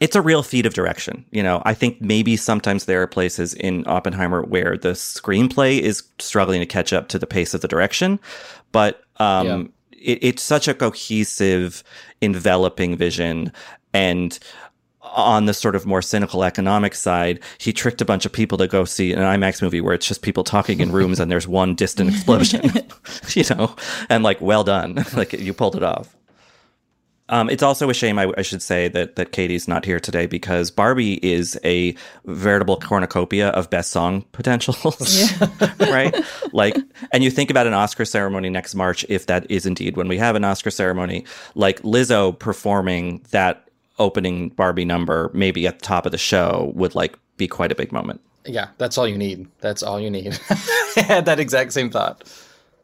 it's 0.00 0.14
a 0.14 0.20
real 0.20 0.42
feat 0.42 0.66
of 0.66 0.74
direction. 0.74 1.24
You 1.30 1.42
know, 1.42 1.62
I 1.64 1.74
think 1.74 2.00
maybe 2.00 2.36
sometimes 2.36 2.84
there 2.84 3.00
are 3.02 3.06
places 3.06 3.54
in 3.54 3.84
Oppenheimer 3.86 4.42
where 4.42 4.76
the 4.76 4.90
screenplay 4.90 5.80
is 5.80 6.02
struggling 6.18 6.60
to 6.60 6.66
catch 6.66 6.92
up 6.92 7.08
to 7.08 7.18
the 7.18 7.26
pace 7.26 7.54
of 7.54 7.62
the 7.62 7.68
direction, 7.68 8.20
but 8.72 9.02
um, 9.16 9.72
it, 9.92 10.18
it's 10.22 10.42
such 10.42 10.68
a 10.68 10.74
cohesive, 10.74 11.82
enveloping 12.20 12.96
vision. 12.96 13.52
And 13.94 14.38
on 15.16 15.46
the 15.46 15.54
sort 15.54 15.74
of 15.74 15.86
more 15.86 16.02
cynical 16.02 16.44
economic 16.44 16.94
side, 16.94 17.40
he 17.58 17.72
tricked 17.72 18.00
a 18.00 18.04
bunch 18.04 18.26
of 18.26 18.32
people 18.32 18.58
to 18.58 18.68
go 18.68 18.84
see 18.84 19.12
an 19.12 19.20
IMAX 19.20 19.62
movie 19.62 19.80
where 19.80 19.94
it's 19.94 20.06
just 20.06 20.22
people 20.22 20.44
talking 20.44 20.80
in 20.80 20.92
rooms 20.92 21.18
and 21.18 21.30
there's 21.30 21.48
one 21.48 21.74
distant 21.74 22.10
explosion, 22.10 22.70
you 23.30 23.44
know, 23.50 23.74
and 24.08 24.22
like, 24.22 24.40
well 24.40 24.62
done. 24.62 25.04
like 25.16 25.32
you 25.32 25.52
pulled 25.52 25.74
it 25.74 25.82
off. 25.82 26.14
Um, 27.28 27.50
it's 27.50 27.62
also 27.62 27.90
a 27.90 27.94
shame, 27.94 28.20
I, 28.20 28.32
I 28.38 28.42
should 28.42 28.62
say, 28.62 28.86
that 28.88 29.16
that 29.16 29.32
Katey's 29.32 29.66
not 29.66 29.84
here 29.84 29.98
today 29.98 30.26
because 30.26 30.70
Barbie 30.70 31.14
is 31.28 31.58
a 31.64 31.96
veritable 32.24 32.76
cornucopia 32.76 33.48
of 33.48 33.68
best 33.68 33.90
song 33.90 34.24
potentials, 34.30 35.32
right? 35.80 36.14
Like, 36.52 36.76
and 37.10 37.24
you 37.24 37.32
think 37.32 37.50
about 37.50 37.66
an 37.66 37.72
Oscar 37.72 38.04
ceremony 38.04 38.48
next 38.48 38.76
March, 38.76 39.04
if 39.08 39.26
that 39.26 39.50
is 39.50 39.66
indeed 39.66 39.96
when 39.96 40.06
we 40.06 40.18
have 40.18 40.36
an 40.36 40.44
Oscar 40.44 40.70
ceremony, 40.70 41.24
like 41.56 41.82
Lizzo 41.82 42.38
performing 42.38 43.24
that 43.32 43.65
opening 43.98 44.50
Barbie 44.50 44.84
number, 44.84 45.30
maybe 45.32 45.66
at 45.66 45.78
the 45.78 45.84
top 45.84 46.06
of 46.06 46.12
the 46.12 46.18
show, 46.18 46.72
would 46.74 46.94
like 46.94 47.18
be 47.36 47.48
quite 47.48 47.72
a 47.72 47.74
big 47.74 47.92
moment. 47.92 48.20
Yeah, 48.44 48.68
that's 48.78 48.96
all 48.96 49.08
you 49.08 49.18
need. 49.18 49.48
That's 49.60 49.82
all 49.82 50.00
you 50.00 50.10
need. 50.10 50.38
I 50.50 50.54
had 51.00 51.24
that 51.26 51.40
exact 51.40 51.72
same 51.72 51.90
thought. 51.90 52.24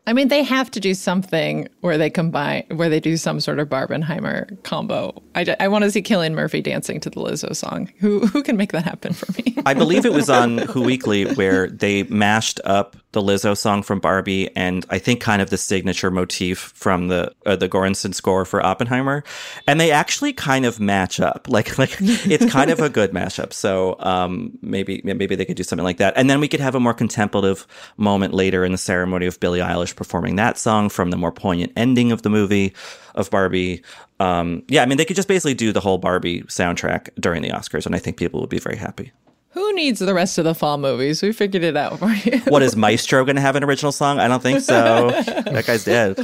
I 0.05 0.13
mean, 0.13 0.29
they 0.29 0.43
have 0.43 0.69
to 0.73 0.81
do 0.81 0.95
something 0.95 1.69
where 1.81 1.97
they 1.97 2.11
combine, 2.11 2.65
where 2.75 2.89
they 2.89 2.99
do 2.99 3.17
some 3.17 3.39
sort 3.39 3.61
of 3.61 3.69
Barbenheimer 3.69 4.61
combo. 4.65 5.23
I, 5.37 5.55
I 5.61 5.69
want 5.69 5.85
to 5.85 5.93
see 5.93 6.03
Cillian 6.03 6.35
Murphy 6.35 6.61
dancing 6.61 6.99
to 7.01 7.11
the 7.11 7.21
Lizzo 7.21 7.55
song. 7.55 7.89
Who 7.99 8.27
who 8.27 8.43
can 8.43 8.57
make 8.57 8.73
that 8.73 8.85
happen 8.85 9.13
for 9.13 9.31
me? 9.33 9.57
I 9.65 9.75
believe 9.75 10.05
it 10.05 10.13
was 10.13 10.29
on 10.29 10.59
Who 10.69 10.83
Weekly 10.83 11.33
where 11.35 11.69
they 11.69 12.03
mashed 12.05 12.61
up 12.65 12.97
the 13.13 13.21
Lizzo 13.21 13.57
song 13.57 13.83
from 13.83 14.01
Barbie 14.01 14.55
and 14.57 14.85
I 14.91 14.99
think 14.99 15.21
kind 15.21 15.43
of 15.43 15.51
the 15.51 15.59
signature 15.59 16.11
motif 16.11 16.59
from 16.75 17.09
the 17.09 17.33
uh, 17.45 17.57
the 17.57 17.69
Göransson 17.69 18.15
score 18.15 18.45
for 18.45 18.65
Oppenheimer, 18.65 19.23
and 19.67 19.79
they 19.79 19.91
actually 19.91 20.33
kind 20.33 20.65
of 20.65 20.81
match 20.81 21.21
up. 21.21 21.47
Like 21.49 21.79
like 21.79 21.97
it's 22.01 22.51
kind 22.51 22.71
of 22.71 22.81
a 22.81 22.89
good 22.89 23.13
mashup. 23.13 23.53
So 23.53 23.97
um, 24.01 24.59
maybe 24.63 25.03
maybe 25.05 25.35
they 25.35 25.45
could 25.45 25.57
do 25.57 25.63
something 25.63 25.85
like 25.85 25.99
that, 25.99 26.15
and 26.17 26.29
then 26.29 26.41
we 26.41 26.49
could 26.49 26.61
have 26.61 26.75
a 26.75 26.81
more 26.81 26.95
contemplative 26.95 27.67
moment 27.97 28.35
later 28.35 28.65
in 28.65 28.73
the 28.73 28.79
ceremony 28.79 29.27
of 29.27 29.39
Billie 29.41 29.61
Eilish 29.61 29.95
performing 29.95 30.37
that 30.37 30.59
song 30.59 30.89
from 30.89 31.11
the 31.11 31.17
more 31.17 31.33
poignant 31.33 31.73
ending 31.77 32.13
of 32.13 32.23
the 32.23 32.31
movie 32.31 32.75
of 33.15 33.31
Barbie. 33.31 33.83
Um, 34.21 34.63
yeah, 34.69 34.83
I 34.83 34.87
mean 34.87 34.99
they 34.99 35.05
could 35.05 35.17
just 35.17 35.29
basically 35.29 35.55
do 35.55 35.73
the 35.73 35.81
whole 35.81 35.99
Barbie 35.99 36.43
soundtrack 36.43 37.11
during 37.21 37.43
the 37.43 37.51
Oscars, 37.51 37.85
and 37.87 37.95
I 37.95 37.99
think 37.99 38.17
people 38.17 38.41
would 38.41 38.51
be 38.51 38.59
very 38.59 38.77
happy. 38.77 39.13
Who 39.53 39.75
needs 39.75 39.99
the 40.01 40.15
rest 40.15 40.39
of 40.39 40.45
the 40.45 40.55
fall 40.55 40.79
movies? 40.79 41.23
We 41.23 41.33
figured 41.33 41.63
it 41.63 41.77
out 41.77 41.99
for 41.99 42.09
you. 42.11 42.39
What 42.49 42.63
is 42.63 42.75
Maestro 42.75 43.25
going 43.25 43.37
to 43.37 43.43
have 43.43 43.55
an 43.55 43.63
original 43.65 43.93
song? 43.93 44.19
I 44.19 44.27
don't 44.27 44.43
think 44.43 44.61
so. 44.61 45.11
that 45.11 45.65
guy's 45.67 45.85
dead. 45.85 46.17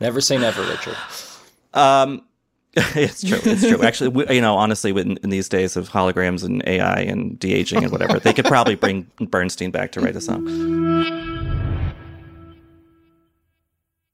Never 0.00 0.20
say 0.20 0.38
never, 0.38 0.62
Richard. 0.62 0.96
Um, 1.72 2.22
it's 2.76 3.22
true. 3.22 3.38
It's 3.42 3.62
true. 3.62 3.82
Actually, 3.82 4.08
we, 4.08 4.34
you 4.34 4.40
know, 4.40 4.56
honestly, 4.56 4.90
in, 4.92 5.16
in, 5.18 5.30
these 5.30 5.48
days 5.48 5.76
of 5.76 5.90
holograms 5.90 6.44
and 6.44 6.62
AI 6.66 7.00
and 7.00 7.38
de 7.38 7.52
aging 7.52 7.82
and 7.82 7.92
whatever, 7.92 8.18
they 8.18 8.32
could 8.32 8.46
probably 8.46 8.74
bring 8.74 9.08
Bernstein 9.20 9.70
back 9.70 9.92
to 9.92 10.00
write 10.00 10.16
a 10.16 10.20
song. 10.20 11.33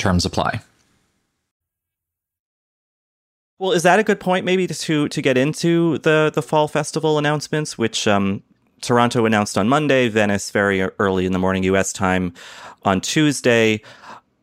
Terms 0.00 0.24
apply. 0.24 0.62
Well, 3.58 3.72
is 3.72 3.82
that 3.82 3.98
a 3.98 4.02
good 4.02 4.18
point 4.18 4.46
maybe 4.46 4.66
to 4.66 5.08
to 5.08 5.22
get 5.22 5.36
into 5.36 5.98
the 5.98 6.32
the 6.34 6.40
fall 6.40 6.68
festival 6.68 7.18
announcements, 7.18 7.76
which 7.76 8.08
um, 8.08 8.42
Toronto 8.80 9.26
announced 9.26 9.58
on 9.58 9.68
Monday, 9.68 10.08
Venice 10.08 10.50
very 10.50 10.80
early 10.98 11.26
in 11.26 11.32
the 11.32 11.38
morning 11.38 11.64
U.S. 11.64 11.92
time 11.92 12.32
on 12.82 13.02
Tuesday. 13.02 13.82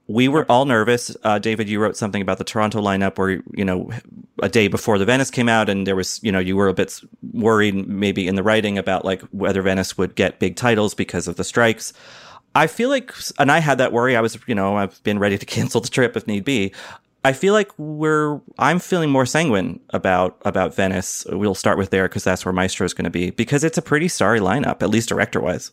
We 0.06 0.28
were 0.28 0.46
all 0.48 0.66
nervous. 0.66 1.18
Uh, 1.24 1.40
David, 1.40 1.68
you 1.68 1.80
wrote 1.80 1.98
something 1.98 2.22
about 2.22 2.38
the 2.38 2.44
Toronto 2.44 2.80
lineup 2.80 3.18
where, 3.18 3.42
you 3.56 3.66
know, 3.66 3.92
a 4.44 4.48
day 4.48 4.68
before 4.68 5.00
the 5.00 5.06
Venice 5.06 5.32
came 5.32 5.50
out 5.50 5.70
and 5.70 5.88
there 5.88 5.98
was, 5.98 6.22
you 6.24 6.32
know, 6.32 6.40
you 6.40 6.56
were 6.56 6.70
a 6.70 6.74
bit 6.74 7.02
worried 7.34 7.88
maybe 7.88 8.28
in 8.28 8.36
the 8.36 8.44
writing 8.44 8.78
about 8.78 9.04
like 9.04 9.22
whether 9.32 9.62
Venice 9.64 9.98
would 9.98 10.16
get 10.16 10.40
big 10.40 10.56
titles 10.56 10.94
because 10.94 11.28
of 11.28 11.36
the 11.36 11.44
strikes. 11.44 11.92
I 12.58 12.66
feel 12.66 12.90
like, 12.90 13.14
and 13.38 13.52
I 13.52 13.60
had 13.60 13.78
that 13.78 13.94
worry. 13.94 14.16
I 14.16 14.22
was, 14.22 14.36
you 14.48 14.56
know, 14.56 14.78
I've 14.78 15.02
been 15.04 15.20
ready 15.20 15.38
to 15.38 15.46
cancel 15.56 15.80
the 15.80 15.90
trip 15.90 16.18
if 16.18 16.26
need 16.26 16.44
be. 16.44 16.74
I 17.24 17.34
feel 17.34 17.54
like 17.54 17.72
we're. 17.78 18.40
I'm 18.58 18.80
feeling 18.80 19.10
more 19.10 19.26
sanguine 19.26 19.80
about 19.92 20.42
about 20.44 20.74
Venice. 20.74 21.26
We'll 21.30 21.56
start 21.56 21.78
with 21.78 21.92
there 21.92 22.08
because 22.08 22.24
that's 22.24 22.46
where 22.46 22.54
Maestro 22.54 22.86
is 22.86 22.94
going 22.94 23.04
to 23.04 23.12
be 23.12 23.32
because 23.32 23.64
it's 23.64 23.78
a 23.78 23.82
pretty 23.82 24.08
starry 24.08 24.40
lineup, 24.40 24.82
at 24.82 24.90
least 24.90 25.10
director 25.10 25.40
wise. 25.40 25.72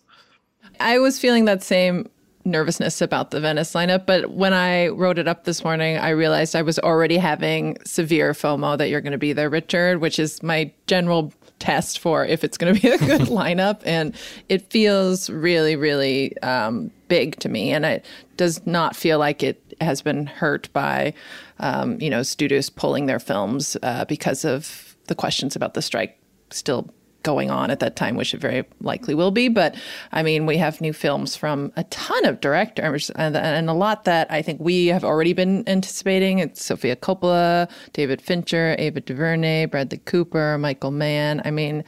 I 0.81 0.99
was 0.99 1.19
feeling 1.19 1.45
that 1.45 1.63
same 1.63 2.11
nervousness 2.45 3.01
about 3.01 3.31
the 3.31 3.41
Venice 3.41 3.73
lineup, 3.73 4.05
but 4.05 4.33
when 4.33 4.53
I 4.53 4.89
wrote 4.89 5.19
it 5.19 5.29
up 5.29 5.45
this 5.45 5.65
morning, 5.65 5.97
I 5.97 6.11
realized 6.11 6.55
I 6.55 6.63
was 6.63 6.79
already 6.79 7.17
having 7.17 7.79
severe 7.87 8.33
FOMO 8.33 8.77
that 8.77 8.91
you're 8.91 9.01
going 9.01 9.13
to 9.13 9.19
be 9.19 9.33
there, 9.33 9.49
Richard, 9.49 10.01
which 10.01 10.19
is 10.19 10.43
my 10.43 10.73
general 10.87 11.33
test 11.59 11.99
for 11.99 12.25
if 12.25 12.45
it's 12.45 12.59
going 12.59 12.75
to 12.75 12.81
be 12.81 12.89
a 12.89 12.99
good 12.99 13.21
lineup. 13.29 13.81
And 13.85 14.15
it 14.49 14.71
feels 14.71 15.31
really, 15.31 15.77
really 15.77 16.37
um, 16.39 16.91
big 17.09 17.39
to 17.41 17.49
me. 17.49 17.73
And 17.73 17.85
it 17.85 18.05
does 18.37 18.65
not 18.67 18.97
feel 18.97 19.19
like 19.19 19.43
it 19.43 19.61
has 19.81 20.03
been 20.03 20.27
hurt 20.27 20.73
by, 20.73 21.15
um, 21.61 22.01
you 22.01 22.11
know, 22.11 22.23
studios 22.23 22.71
pulling 22.71 23.07
their 23.07 23.21
films 23.21 23.77
uh, 23.83 24.05
because 24.05 24.45
of 24.45 24.97
the 25.07 25.15
questions 25.15 25.55
about 25.57 25.75
the 25.75 25.83
strike 25.83 26.19
still 26.51 26.89
going 27.25 27.51
on 27.51 27.71
at 27.71 27.81
that 27.81 27.97
time, 27.97 28.15
which 28.15 28.33
it 28.33 28.41
very 28.41 28.65
likely 28.81 29.15
will 29.15 29.33
be. 29.33 29.49
But 29.49 29.75
I 30.13 30.23
mean, 30.23 30.47
we 30.47 30.57
have 30.59 30.81
new 30.81 30.93
films 30.93 31.35
from 31.35 31.73
a 31.77 31.83
ton 31.85 32.25
of 32.25 32.41
directors 32.41 33.11
and, 33.11 33.37
and 33.37 33.69
a 33.69 33.73
lot 33.73 34.05
that 34.05 34.31
I 34.31 34.43
think 34.43 34.61
we 34.61 34.87
have 34.87 35.03
already 35.03 35.33
been 35.33 35.69
anticipating. 35.69 36.39
It's 36.39 36.65
Sofia 36.65 36.95
Coppola, 36.95 37.69
David 37.93 38.23
Fincher, 38.23 38.77
Ava 38.79 39.01
DuVernay, 39.01 39.67
Bradley 39.67 39.99
Cooper, 39.99 40.57
Michael 40.59 40.93
Mann. 40.93 41.43
I 41.45 41.51
mean, 41.51 41.83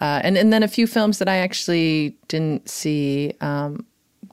uh, 0.00 0.20
and, 0.22 0.36
and 0.36 0.52
then 0.52 0.62
a 0.62 0.68
few 0.68 0.86
films 0.86 1.18
that 1.18 1.28
I 1.28 1.36
actually 1.36 2.16
didn't 2.28 2.68
see 2.68 3.34
um, 3.40 3.86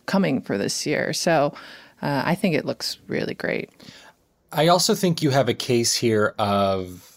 coming 0.06 0.42
for 0.42 0.58
this 0.58 0.86
year. 0.86 1.14
So 1.14 1.54
uh, 2.02 2.24
I 2.26 2.36
think 2.36 2.56
it 2.56 2.66
looks 2.66 2.98
really 3.08 3.36
great. 3.36 3.70
I 4.52 4.68
also 4.68 4.96
think 4.96 5.22
you 5.22 5.30
have 5.30 5.48
a 5.48 5.54
case 5.54 5.94
here 5.94 6.34
of 6.40 7.09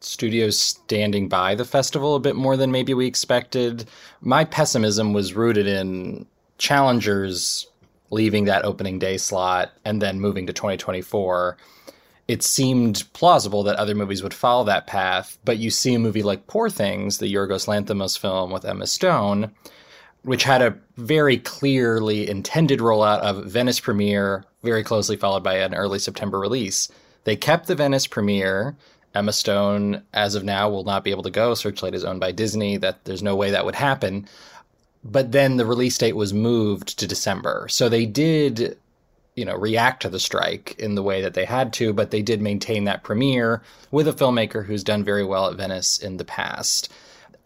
studios 0.00 0.58
standing 0.58 1.28
by 1.28 1.54
the 1.54 1.64
festival 1.64 2.14
a 2.14 2.20
bit 2.20 2.36
more 2.36 2.56
than 2.56 2.72
maybe 2.72 2.94
we 2.94 3.06
expected. 3.06 3.86
My 4.20 4.44
pessimism 4.44 5.12
was 5.12 5.34
rooted 5.34 5.66
in 5.66 6.26
challengers 6.58 7.66
leaving 8.10 8.44
that 8.44 8.64
opening 8.64 8.98
day 8.98 9.18
slot 9.18 9.72
and 9.84 10.00
then 10.00 10.20
moving 10.20 10.46
to 10.46 10.52
2024. 10.52 11.56
It 12.26 12.42
seemed 12.42 13.04
plausible 13.14 13.62
that 13.64 13.76
other 13.76 13.94
movies 13.94 14.22
would 14.22 14.34
follow 14.34 14.64
that 14.64 14.86
path, 14.86 15.38
but 15.44 15.58
you 15.58 15.70
see 15.70 15.94
a 15.94 15.98
movie 15.98 16.22
like 16.22 16.46
Poor 16.46 16.68
Things, 16.68 17.18
the 17.18 17.32
Yorgos 17.32 17.66
Lanthimos 17.66 18.18
film 18.18 18.50
with 18.50 18.66
Emma 18.66 18.86
Stone, 18.86 19.50
which 20.22 20.44
had 20.44 20.60
a 20.60 20.76
very 20.96 21.38
clearly 21.38 22.28
intended 22.28 22.80
rollout 22.80 23.20
of 23.20 23.46
Venice 23.46 23.80
premiere, 23.80 24.44
very 24.62 24.84
closely 24.84 25.16
followed 25.16 25.42
by 25.42 25.54
an 25.54 25.74
early 25.74 25.98
September 25.98 26.38
release. 26.38 26.88
They 27.24 27.36
kept 27.36 27.66
the 27.66 27.74
Venice 27.74 28.06
premiere, 28.06 28.76
Emma 29.14 29.32
Stone, 29.32 30.02
as 30.12 30.34
of 30.34 30.44
now, 30.44 30.68
will 30.68 30.84
not 30.84 31.04
be 31.04 31.10
able 31.10 31.22
to 31.22 31.30
go. 31.30 31.54
Searchlight 31.54 31.94
is 31.94 32.04
owned 32.04 32.20
by 32.20 32.32
Disney. 32.32 32.76
That 32.76 33.04
there's 33.04 33.22
no 33.22 33.36
way 33.36 33.50
that 33.50 33.64
would 33.64 33.74
happen. 33.74 34.28
But 35.04 35.32
then 35.32 35.56
the 35.56 35.66
release 35.66 35.96
date 35.96 36.16
was 36.16 36.34
moved 36.34 36.98
to 36.98 37.06
December, 37.06 37.66
so 37.70 37.88
they 37.88 38.04
did, 38.04 38.76
you 39.36 39.44
know, 39.44 39.56
react 39.56 40.02
to 40.02 40.08
the 40.08 40.18
strike 40.18 40.74
in 40.78 40.94
the 40.94 41.02
way 41.02 41.22
that 41.22 41.34
they 41.34 41.44
had 41.44 41.72
to. 41.74 41.92
But 41.92 42.10
they 42.10 42.22
did 42.22 42.42
maintain 42.42 42.84
that 42.84 43.04
premiere 43.04 43.62
with 43.90 44.08
a 44.08 44.12
filmmaker 44.12 44.64
who's 44.64 44.84
done 44.84 45.04
very 45.04 45.24
well 45.24 45.48
at 45.48 45.56
Venice 45.56 45.98
in 45.98 46.16
the 46.16 46.24
past. 46.24 46.92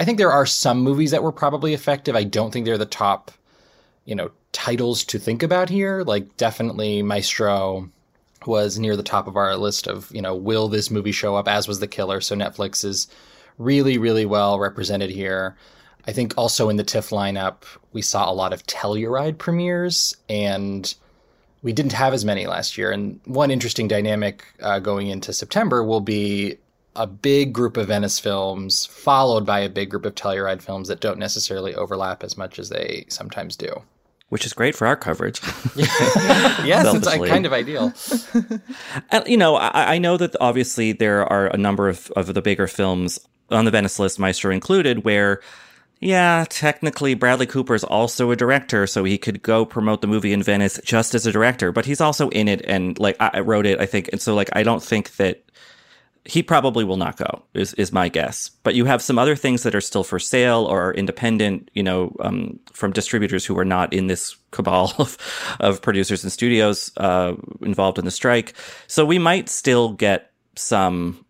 I 0.00 0.04
think 0.04 0.18
there 0.18 0.32
are 0.32 0.46
some 0.46 0.80
movies 0.80 1.12
that 1.12 1.22
were 1.22 1.32
probably 1.32 1.74
effective. 1.74 2.16
I 2.16 2.24
don't 2.24 2.50
think 2.52 2.66
they're 2.66 2.78
the 2.78 2.86
top, 2.86 3.30
you 4.04 4.14
know, 4.14 4.30
titles 4.52 5.04
to 5.04 5.18
think 5.18 5.42
about 5.42 5.68
here. 5.68 6.02
Like 6.02 6.36
definitely 6.36 7.02
Maestro, 7.02 7.88
was 8.46 8.78
near 8.78 8.96
the 8.96 9.02
top 9.02 9.26
of 9.26 9.36
our 9.36 9.56
list 9.56 9.86
of, 9.86 10.10
you 10.12 10.22
know, 10.22 10.34
will 10.34 10.68
this 10.68 10.90
movie 10.90 11.12
show 11.12 11.36
up 11.36 11.48
as 11.48 11.68
was 11.68 11.80
The 11.80 11.86
Killer? 11.86 12.20
So 12.20 12.34
Netflix 12.34 12.84
is 12.84 13.08
really, 13.58 13.98
really 13.98 14.26
well 14.26 14.58
represented 14.58 15.10
here. 15.10 15.56
I 16.06 16.12
think 16.12 16.34
also 16.36 16.68
in 16.68 16.76
the 16.76 16.84
TIFF 16.84 17.10
lineup, 17.10 17.62
we 17.92 18.02
saw 18.02 18.30
a 18.30 18.34
lot 18.34 18.52
of 18.52 18.66
Telluride 18.66 19.38
premieres, 19.38 20.16
and 20.28 20.92
we 21.62 21.72
didn't 21.72 21.92
have 21.92 22.12
as 22.12 22.24
many 22.24 22.46
last 22.46 22.76
year. 22.76 22.90
And 22.90 23.20
one 23.24 23.50
interesting 23.50 23.86
dynamic 23.86 24.44
uh, 24.60 24.80
going 24.80 25.08
into 25.08 25.32
September 25.32 25.84
will 25.84 26.00
be 26.00 26.58
a 26.96 27.06
big 27.06 27.52
group 27.52 27.76
of 27.76 27.88
Venice 27.88 28.18
films 28.18 28.84
followed 28.86 29.46
by 29.46 29.60
a 29.60 29.68
big 29.68 29.90
group 29.90 30.04
of 30.04 30.14
Telluride 30.14 30.60
films 30.60 30.88
that 30.88 31.00
don't 31.00 31.18
necessarily 31.18 31.74
overlap 31.74 32.22
as 32.22 32.36
much 32.36 32.58
as 32.58 32.68
they 32.68 33.06
sometimes 33.08 33.56
do 33.56 33.82
which 34.32 34.46
is 34.46 34.54
great 34.54 34.74
for 34.74 34.86
our 34.86 34.96
coverage. 34.96 35.42
yes, 35.76 36.94
it's 36.94 37.06
kind 37.06 37.44
of 37.44 37.52
ideal. 37.52 37.92
and, 39.10 39.26
you 39.26 39.36
know, 39.36 39.56
I, 39.56 39.96
I, 39.96 39.98
know 39.98 40.16
that 40.16 40.34
obviously 40.40 40.92
there 40.92 41.30
are 41.30 41.48
a 41.48 41.58
number 41.58 41.86
of, 41.90 42.10
of 42.16 42.32
the 42.32 42.40
bigger 42.40 42.66
films 42.66 43.20
on 43.50 43.66
the 43.66 43.70
Venice 43.70 43.98
list, 43.98 44.18
Maestro 44.18 44.50
included, 44.50 45.04
where 45.04 45.42
yeah, 46.00 46.46
technically 46.48 47.12
Bradley 47.12 47.44
Cooper 47.44 47.74
is 47.74 47.84
also 47.84 48.30
a 48.30 48.36
director, 48.36 48.86
so 48.86 49.04
he 49.04 49.18
could 49.18 49.42
go 49.42 49.66
promote 49.66 50.00
the 50.00 50.06
movie 50.06 50.32
in 50.32 50.42
Venice 50.42 50.80
just 50.82 51.14
as 51.14 51.26
a 51.26 51.30
director, 51.30 51.70
but 51.70 51.84
he's 51.84 52.00
also 52.00 52.30
in 52.30 52.48
it 52.48 52.64
and 52.66 52.98
like 52.98 53.16
I 53.20 53.40
wrote 53.40 53.66
it, 53.66 53.80
I 53.80 53.84
think. 53.84 54.08
And 54.12 54.20
so 54.20 54.34
like 54.34 54.48
I 54.54 54.62
don't 54.62 54.82
think 54.82 55.14
that 55.16 55.44
he 56.24 56.42
probably 56.42 56.84
will 56.84 56.96
not 56.96 57.16
go 57.16 57.42
is, 57.54 57.74
is 57.74 57.92
my 57.92 58.08
guess 58.08 58.48
but 58.62 58.74
you 58.74 58.84
have 58.84 59.02
some 59.02 59.18
other 59.18 59.34
things 59.34 59.62
that 59.64 59.74
are 59.74 59.80
still 59.80 60.04
for 60.04 60.18
sale 60.20 60.64
or 60.66 60.88
are 60.88 60.94
independent 60.94 61.68
you 61.74 61.82
know 61.82 62.14
um, 62.20 62.58
from 62.72 62.92
distributors 62.92 63.44
who 63.44 63.58
are 63.58 63.64
not 63.64 63.92
in 63.92 64.06
this 64.06 64.36
cabal 64.52 64.92
of, 64.98 65.18
of 65.60 65.82
producers 65.82 66.22
and 66.22 66.32
studios 66.32 66.92
uh, 66.98 67.34
involved 67.62 67.98
in 67.98 68.04
the 68.04 68.10
strike 68.10 68.54
so 68.86 69.04
we 69.04 69.18
might 69.18 69.48
still 69.48 69.92
get 69.94 70.30
some 70.54 71.24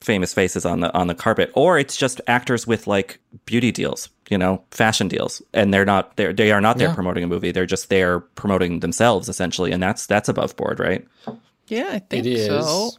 famous 0.00 0.32
faces 0.32 0.64
on 0.64 0.80
the 0.80 0.94
on 0.94 1.08
the 1.08 1.14
carpet 1.14 1.50
or 1.54 1.78
it's 1.78 1.96
just 1.96 2.20
actors 2.28 2.66
with 2.66 2.86
like 2.86 3.18
beauty 3.46 3.72
deals 3.72 4.08
you 4.30 4.38
know 4.38 4.62
fashion 4.70 5.08
deals 5.08 5.42
and 5.54 5.74
they're 5.74 5.84
not 5.86 6.16
they're 6.16 6.32
they 6.32 6.52
are 6.52 6.60
not 6.60 6.78
there 6.78 6.88
Yeah. 6.88 6.94
promoting 6.94 7.24
a 7.24 7.26
movie 7.26 7.50
they're 7.50 7.66
just 7.66 7.88
there 7.88 8.20
promoting 8.20 8.80
themselves 8.80 9.28
essentially 9.28 9.72
and 9.72 9.82
that's 9.82 10.06
that's 10.06 10.28
above 10.28 10.54
board 10.56 10.78
right 10.78 11.04
Yeah, 11.66 11.88
I 11.90 11.98
think 11.98 12.26
It 12.26 12.32
is. 12.34 12.46
so. 12.46 12.90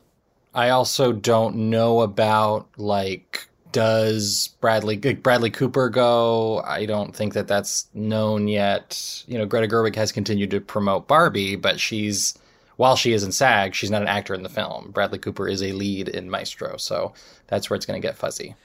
I 0.58 0.72
also 0.72 1.14
don't 1.14 1.70
know 1.70 2.02
about 2.02 2.68
like 2.78 3.48
does 3.72 4.56
Bradley 4.60 4.98
Bradley 4.98 5.52
Cooper 5.52 5.88
go? 5.88 6.64
I 6.66 6.88
don't 6.88 7.16
think 7.16 7.34
that 7.34 7.48
that's 7.48 7.88
known 7.94 8.48
yet. 8.48 9.24
You 9.28 9.38
know, 9.38 9.46
Greta 9.46 9.68
Gerwig 9.68 9.96
has 9.96 10.12
continued 10.12 10.50
to 10.50 10.60
promote 10.60 11.08
Barbie, 11.08 11.56
but 11.56 11.80
she's 11.80 12.36
while 12.78 12.96
she 12.96 13.14
is 13.14 13.24
in 13.24 13.32
SAG, 13.32 13.76
she's 13.76 13.92
not 13.92 14.02
an 14.02 14.08
actor 14.08 14.34
in 14.34 14.42
the 14.42 14.50
film. 14.50 14.90
Bradley 14.92 15.20
Cooper 15.20 15.48
is 15.48 15.62
a 15.62 15.74
lead 15.74 16.10
in 16.10 16.28
Maestro, 16.28 16.76
so 16.78 17.14
that's 17.46 17.70
where 17.70 17.76
it's 17.76 17.86
going 17.86 18.02
to 18.02 18.08
get 18.08 18.18
fuzzy. 18.18 18.56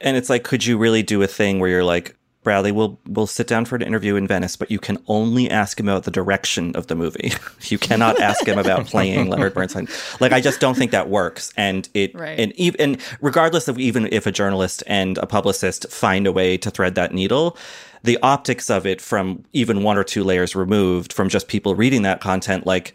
and 0.00 0.16
it's 0.16 0.28
like 0.30 0.42
could 0.42 0.66
you 0.66 0.76
really 0.76 1.04
do 1.04 1.22
a 1.22 1.28
thing 1.28 1.60
where 1.60 1.70
you're 1.70 1.84
like 1.84 2.16
bradley 2.42 2.70
we'll 2.72 2.98
we'll 3.06 3.26
sit 3.26 3.46
down 3.46 3.64
for 3.64 3.76
an 3.76 3.82
interview 3.82 4.14
in 4.16 4.26
venice 4.26 4.56
but 4.56 4.70
you 4.70 4.78
can 4.78 4.96
only 5.06 5.50
ask 5.50 5.78
him 5.78 5.88
about 5.88 6.04
the 6.04 6.10
direction 6.10 6.74
of 6.76 6.86
the 6.86 6.94
movie. 6.94 7.32
You 7.68 7.78
cannot 7.78 8.18
ask 8.20 8.46
him 8.46 8.58
about 8.58 8.86
playing 8.86 9.28
leonard 9.30 9.52
bernstein. 9.54 9.88
Like 10.20 10.32
i 10.32 10.40
just 10.40 10.60
don't 10.60 10.76
think 10.76 10.92
that 10.92 11.08
works. 11.10 11.52
And 11.56 11.88
it 11.94 12.14
Right. 12.14 12.38
and 12.38 12.52
even 12.52 12.80
and 12.80 13.02
regardless 13.20 13.68
of 13.68 13.78
even 13.78 14.08
if 14.12 14.26
a 14.26 14.32
journalist 14.32 14.82
and 14.86 15.18
a 15.18 15.26
publicist 15.26 15.90
find 15.90 16.26
a 16.26 16.32
way 16.32 16.56
to 16.58 16.70
thread 16.70 16.94
that 16.94 17.12
needle 17.12 17.56
the 18.04 18.16
optics 18.22 18.70
of 18.70 18.86
it 18.86 19.00
from 19.00 19.44
even 19.52 19.82
one 19.82 19.98
or 19.98 20.04
two 20.04 20.22
layers 20.22 20.54
removed 20.54 21.12
from 21.12 21.28
just 21.28 21.48
people 21.48 21.74
reading 21.74 22.02
that 22.02 22.20
content 22.20 22.64
like 22.64 22.94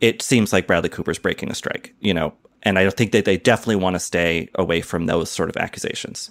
it 0.00 0.22
seems 0.22 0.52
like 0.52 0.66
bradley 0.68 0.88
cooper's 0.88 1.18
breaking 1.18 1.50
a 1.50 1.54
strike 1.54 1.92
you 2.00 2.14
know? 2.14 2.32
And 2.62 2.78
i 2.78 2.88
think 2.90 3.10
that 3.12 3.24
they 3.24 3.36
definitely 3.36 3.76
want 3.76 3.94
to 3.94 4.00
stay 4.00 4.48
away 4.54 4.80
from 4.80 5.06
those 5.06 5.28
sort 5.30 5.50
of 5.50 5.56
accusations 5.56 6.30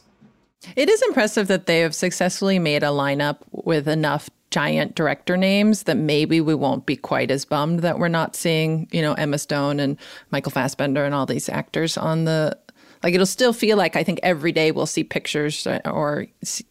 It 0.75 0.89
is 0.89 1.01
impressive 1.03 1.47
that 1.47 1.65
they 1.65 1.79
have 1.79 1.93
successfully 1.93 2.59
made 2.59 2.83
a 2.83 2.87
lineup 2.87 3.37
with 3.51 3.87
enough 3.87 4.29
giant 4.51 4.95
director 4.95 5.35
names 5.35 5.83
that 5.83 5.97
maybe 5.97 6.39
we 6.39 6.55
won't 6.55 6.85
be 6.85 6.95
quite 6.95 7.29
as 7.29 7.45
bummed 7.45 7.81
that 7.81 7.99
we're 7.99 8.07
not 8.07 8.35
seeing, 8.35 8.87
you 8.91 9.01
know, 9.01 9.13
Emma 9.13 9.37
Stone 9.37 9.79
and 9.79 9.97
Michael 10.31 10.51
Fassbender 10.51 11.03
and 11.03 11.13
all 11.13 11.25
these 11.25 11.49
actors 11.49 11.97
on 11.97 12.25
the 12.25 12.57
like 13.03 13.13
it'll 13.13 13.25
still 13.25 13.53
feel 13.53 13.77
like 13.77 13.95
I 13.95 14.03
think 14.03 14.19
every 14.23 14.51
day 14.51 14.71
we'll 14.71 14.85
see 14.85 15.03
pictures 15.03 15.67
or 15.85 16.25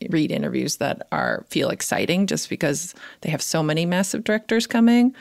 read 0.08 0.32
interviews 0.32 0.76
that 0.76 1.06
are 1.12 1.44
feel 1.48 1.70
exciting 1.70 2.26
just 2.26 2.48
because 2.48 2.94
they 3.20 3.30
have 3.30 3.42
so 3.42 3.62
many 3.62 3.86
massive 3.86 4.24
directors 4.24 4.66
coming. 4.66 5.14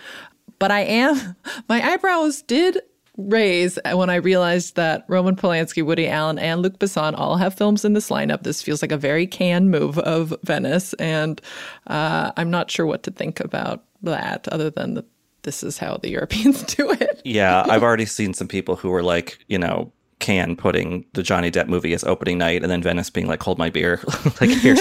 But 0.57 0.71
I 0.71 0.81
am 0.81 1.35
my 1.69 1.87
eyebrows 1.87 2.41
did 2.41 2.81
raise 3.17 3.77
when 3.93 4.09
I 4.09 4.15
realized 4.15 4.75
that 4.75 5.05
Roman 5.07 5.35
Polanski, 5.35 5.85
Woody 5.85 6.07
Allen, 6.07 6.39
and 6.39 6.61
Luc 6.61 6.79
Besson 6.79 7.13
all 7.17 7.37
have 7.37 7.53
films 7.53 7.85
in 7.85 7.93
this 7.93 8.09
lineup. 8.09 8.43
This 8.43 8.61
feels 8.61 8.81
like 8.81 8.91
a 8.91 8.97
very 8.97 9.27
Cannes 9.27 9.69
move 9.69 9.99
of 9.99 10.33
Venice, 10.43 10.93
and 10.93 11.39
uh, 11.87 12.31
I'm 12.37 12.49
not 12.49 12.71
sure 12.71 12.85
what 12.85 13.03
to 13.03 13.11
think 13.11 13.39
about 13.39 13.83
that, 14.01 14.47
other 14.47 14.69
than 14.69 14.95
that 14.95 15.05
this 15.43 15.63
is 15.63 15.77
how 15.77 15.97
the 15.97 16.09
Europeans 16.11 16.63
do 16.63 16.91
it. 16.91 17.21
Yeah, 17.23 17.65
I've 17.69 17.83
already 17.83 18.05
seen 18.05 18.33
some 18.33 18.47
people 18.47 18.75
who 18.75 18.89
were 18.89 19.03
like, 19.03 19.37
you 19.47 19.59
know, 19.59 19.91
Cannes 20.19 20.55
putting 20.55 21.05
the 21.13 21.21
Johnny 21.21 21.51
Depp 21.51 21.67
movie 21.67 21.93
as 21.93 22.03
opening 22.05 22.37
night 22.37 22.61
and 22.63 22.71
then 22.71 22.81
Venice 22.81 23.09
being 23.09 23.27
like, 23.27 23.43
hold 23.43 23.57
my 23.57 23.69
beer. 23.69 23.99
like 24.41 24.49
here's 24.49 24.79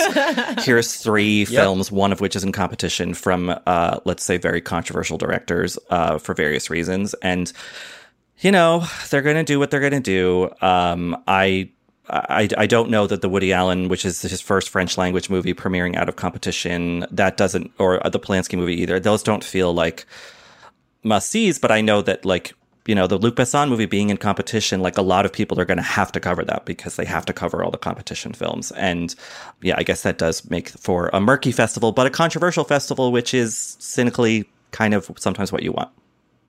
here's 0.64 0.95
three 0.95 1.45
films, 1.47 1.90
one 1.90 2.12
of 2.12 2.21
which 2.21 2.37
is 2.37 2.45
in 2.45 2.53
competition 2.53 3.12
from 3.12 3.53
uh 3.66 3.99
let's 4.05 4.23
say 4.23 4.37
very 4.37 4.61
controversial 4.61 5.18
directors 5.18 5.77
uh 5.90 6.16
for 6.18 6.33
various 6.33 6.71
reasons. 6.71 7.14
And 7.23 7.53
you 8.40 8.51
know, 8.51 8.85
they're 9.11 9.23
gonna 9.23 9.45
do 9.45 9.59
what 9.59 9.71
they're 9.71 9.81
gonna 9.81 10.01
do. 10.01 10.51
Um 10.61 11.23
I 11.27 11.71
I, 12.09 12.49
I 12.59 12.66
don't 12.66 12.90
know 12.90 13.07
that 13.07 13.23
the 13.23 13.29
Woody 13.29 13.53
Allen, 13.53 13.88
which 13.88 14.05
is 14.05 14.21
his 14.21 14.40
first 14.40 14.68
French 14.68 14.99
language 14.99 15.31
movie 15.31 15.55
premiering 15.55 15.97
out 15.97 16.09
of 16.09 16.16
competition, 16.16 17.07
that 17.11 17.37
doesn't, 17.37 17.71
or 17.79 18.01
the 18.05 18.18
Polanski 18.18 18.59
movie 18.59 18.75
either. 18.83 18.99
Those 18.99 19.23
don't 19.23 19.45
feel 19.45 19.73
like 19.73 20.05
must 21.05 21.31
sees, 21.31 21.59
but 21.59 21.71
I 21.71 21.81
know 21.81 22.03
that 22.03 22.25
like 22.25 22.55
you 22.87 22.95
know 22.95 23.07
the 23.07 23.18
Luc 23.18 23.37
Besson 23.37 23.68
movie 23.68 23.87
being 23.87 24.11
in 24.11 24.16
competition, 24.16 24.81
like 24.81 24.99
a 24.99 25.03
lot 25.03 25.25
of 25.25 25.33
people 25.33 25.59
are 25.61 25.64
going 25.64 25.79
to 25.79 25.83
have 25.83 26.11
to 26.12 26.21
cover 26.21 26.45
that 26.45 26.64
because 26.64 26.97
they 26.97 27.05
have 27.05 27.25
to 27.27 27.33
cover 27.33 27.62
all 27.62 27.71
the 27.71 27.79
competition 27.79 28.33
films, 28.33 28.73
and 28.73 29.14
yeah, 29.62 29.77
I 29.79 29.83
guess 29.83 30.03
that 30.03 30.18
does 30.18 30.49
make 30.51 30.68
for 30.71 31.09
a 31.12 31.21
murky 31.21 31.53
festival, 31.53 31.92
but 31.92 32.07
a 32.07 32.11
controversial 32.11 32.64
festival, 32.64 33.12
which 33.12 33.33
is 33.33 33.77
cynically 33.79 34.49
kind 34.73 34.95
of 34.95 35.11
sometimes 35.18 35.53
what 35.53 35.62
you 35.62 35.73
want. 35.73 35.90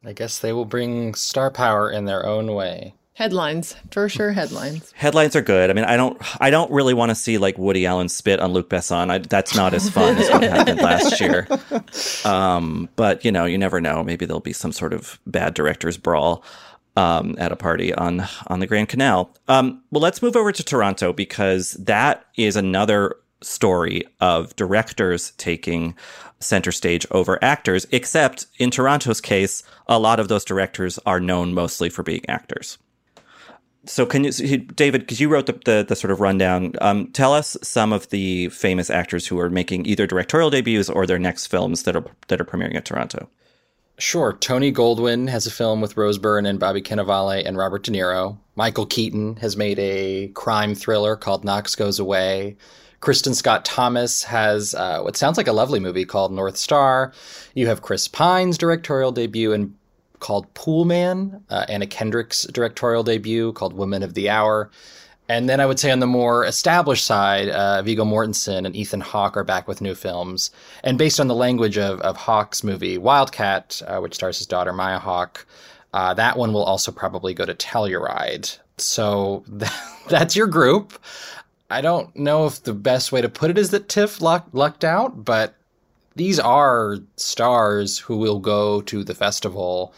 I 0.06 0.14
guess 0.14 0.40
they 0.40 0.54
will 0.54 0.66
bring 0.66 1.14
star 1.16 1.50
power 1.50 1.90
in 1.90 2.06
their 2.06 2.26
own 2.26 2.54
way. 2.54 2.94
Headlines, 3.16 3.76
for 3.92 4.10
sure, 4.10 4.32
headlines. 4.32 4.92
Headlines 4.96 5.36
are 5.36 5.42
good. 5.42 5.70
I 5.70 5.74
mean, 5.74 5.86
I 5.86 5.96
don't, 5.96 6.18
I 6.42 6.50
don't 6.50 6.72
really 6.72 6.96
want 6.96 7.10
to 7.10 7.16
see 7.16 7.38
like 7.38 7.60
Woody 7.60 7.86
Allen 7.86 8.10
spit 8.10 8.40
on 8.40 8.54
Luc 8.54 8.70
Besson. 8.70 9.12
I, 9.12 9.20
that's 9.20 9.56
not 9.56 9.76
as 9.76 9.88
fun 9.88 10.18
as 10.18 10.30
what 10.32 10.42
happened 10.42 10.82
last 10.82 11.22
year. 11.22 11.48
Um, 12.26 12.90
but 12.96 13.24
you 13.24 13.32
know, 13.32 13.46
you 13.46 13.60
never 13.60 13.80
know. 13.80 14.04
Maybe 14.04 14.26
there'll 14.26 14.40
be 14.40 14.52
some 14.52 14.72
sort 14.72 14.94
of 14.94 15.20
bad 15.28 15.54
directors 15.54 15.96
brawl 15.96 16.44
um, 16.98 17.36
at 17.38 17.52
a 17.52 17.56
party 17.56 17.94
on 17.94 18.28
on 18.48 18.60
the 18.60 18.68
Grand 18.68 18.90
Canal. 18.90 19.32
Um, 19.48 19.84
well, 19.92 20.02
let's 20.02 20.24
move 20.24 20.36
over 20.36 20.52
to 20.52 20.64
Toronto 20.64 21.14
because 21.14 21.74
that 21.74 22.26
is 22.36 22.56
another 22.56 23.16
story 23.44 24.04
of 24.20 24.56
directors 24.56 25.32
taking 25.38 25.96
center 26.40 26.72
stage 26.72 27.06
over 27.12 27.42
actors. 27.44 27.86
Except 27.92 28.48
in 28.58 28.72
Toronto's 28.72 29.22
case, 29.22 29.64
a 29.88 30.00
lot 30.00 30.20
of 30.20 30.28
those 30.28 30.46
directors 30.46 31.00
are 31.06 31.20
known 31.20 31.54
mostly 31.54 31.90
for 31.90 32.04
being 32.04 32.28
actors 32.30 32.78
so 33.86 34.06
can 34.06 34.24
you 34.24 34.58
david 34.58 35.02
because 35.02 35.20
you 35.20 35.28
wrote 35.30 35.46
the, 35.46 35.60
the, 35.66 35.86
the 35.88 35.96
sort 35.96 36.12
of 36.12 36.22
rundown 36.22 36.74
um, 36.82 37.08
tell 37.08 37.34
us 37.34 37.58
some 37.62 37.92
of 37.92 38.10
the 38.10 38.50
famous 38.50 38.90
actors 38.90 39.28
who 39.28 39.40
are 39.40 39.50
making 39.50 39.86
either 39.86 40.08
directorial 40.08 40.50
debuts 40.50 40.90
or 40.90 41.06
their 41.06 41.20
next 41.20 41.48
films 41.48 41.84
that 41.84 41.96
are 41.96 42.06
that 42.28 42.40
are 42.40 42.46
premiering 42.46 42.76
at 42.76 42.86
toronto 42.86 43.30
Sure. 44.00 44.34
Tony 44.34 44.74
Goldwyn 44.74 45.30
has 45.30 45.46
a 45.46 45.52
film 45.52 45.80
with 45.80 45.96
Rose 45.96 46.18
Byrne 46.18 46.48
and 46.48 46.60
Bobby 46.60 46.82
Cannavale 46.82 47.44
and 47.46 47.56
Robert 47.56 47.84
De 47.84 47.92
Niro. 47.92 48.38
Michael 48.56 48.88
Keaton 48.88 49.36
has 49.36 49.56
made 49.56 49.78
a 49.78 50.30
crime 50.30 50.74
thriller 50.74 51.16
called 51.16 51.46
Knox 51.46 51.76
Goes 51.76 52.00
Away. 52.00 52.58
Kristin 53.04 53.36
Scott 53.36 53.66
Thomas 53.66 54.24
has 54.24 54.74
uh, 54.74 55.02
what 55.02 55.18
sounds 55.18 55.36
like 55.36 55.50
a 55.50 55.52
lovely 55.52 55.82
movie 55.82 56.06
called 56.06 56.32
North 56.32 56.56
Star. 56.56 57.12
You 57.54 57.68
have 57.68 57.82
Chris 57.82 58.08
Pine's 58.08 58.58
directorial 58.58 59.12
debut 59.12 59.52
in 59.52 59.76
called 60.20 60.52
Poolman, 60.54 61.42
uh, 61.50 61.66
Anna 61.68 61.86
Kendrick's 61.86 62.44
directorial 62.44 63.04
debut 63.04 63.52
called 63.52 63.74
Women 63.74 64.04
of 64.04 64.14
the 64.14 64.30
Hour. 64.30 64.72
And 65.28 65.50
then 65.50 65.60
I 65.60 65.66
would 65.66 65.80
say 65.80 65.92
on 65.92 66.00
the 66.00 66.08
more 66.08 66.46
established 66.46 67.06
side, 67.06 67.50
uh, 67.50 67.82
Viggo 67.82 68.06
Mortensen 68.06 68.66
and 68.66 68.74
Ethan 68.74 69.02
Hawke 69.02 69.36
are 69.36 69.44
back 69.44 69.68
with 69.68 69.82
new 69.82 69.96
films. 69.96 70.50
And 70.82 70.98
based 70.98 71.20
on 71.20 71.28
the 71.28 71.36
language 71.36 71.78
of, 71.78 72.00
of 72.00 72.16
Hawke's 72.16 72.64
movie 72.64 72.98
Wildcat, 72.98 73.82
uh, 73.86 74.00
which 74.00 74.16
stars 74.16 74.38
his 74.38 74.48
daughter 74.48 74.72
Maya 74.72 75.00
Hawke, 75.00 75.46
uh, 75.92 76.14
that 76.14 76.38
one 76.38 76.54
will 76.54 76.64
also 76.64 76.90
probably 76.90 77.34
go 77.34 77.46
to 77.46 77.54
Telluride. 77.54 78.58
So 78.78 79.44
that's 80.08 80.38
your 80.38 80.48
group. 80.48 80.94
I 81.74 81.82
don't 81.82 82.16
know 82.16 82.46
if 82.46 82.62
the 82.62 82.74
best 82.74 83.12
way 83.12 83.22
to 83.22 83.30
put 83.30 83.50
it 83.50 83.58
is 83.58 83.72
that 83.72 83.90
TIFF 83.90 84.22
luck, 84.22 84.48
lucked 84.54 84.84
out, 84.84 85.26
but 85.26 85.56
these 86.16 86.40
are 86.40 87.00
stars 87.16 87.98
who 87.98 88.18
will 88.18 88.38
go 88.38 88.82
to 88.82 89.04
the 89.04 89.16
festival 89.16 89.92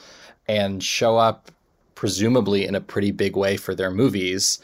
and 0.47 0.81
show 0.81 1.17
up 1.17 1.51
presumably 1.93 2.65
in 2.65 2.75
a 2.75 2.79
pretty 2.81 3.11
big 3.11 3.35
way 3.35 3.57
for 3.57 3.75
their 3.75 3.91
movies. 3.91 4.59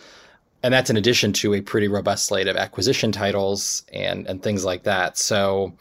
And 0.63 0.74
that's 0.74 0.89
in 0.89 0.95
addition 0.95 1.34
to 1.34 1.54
a 1.54 1.60
pretty 1.60 1.89
robust 1.89 2.28
slate 2.28 2.47
of 2.47 2.56
acquisition 2.56 3.12
titles 3.12 3.84
and, 3.91 4.26
and 4.28 4.41
things 4.41 4.63
like 4.63 4.84
that. 4.84 5.17
So, 5.17 5.74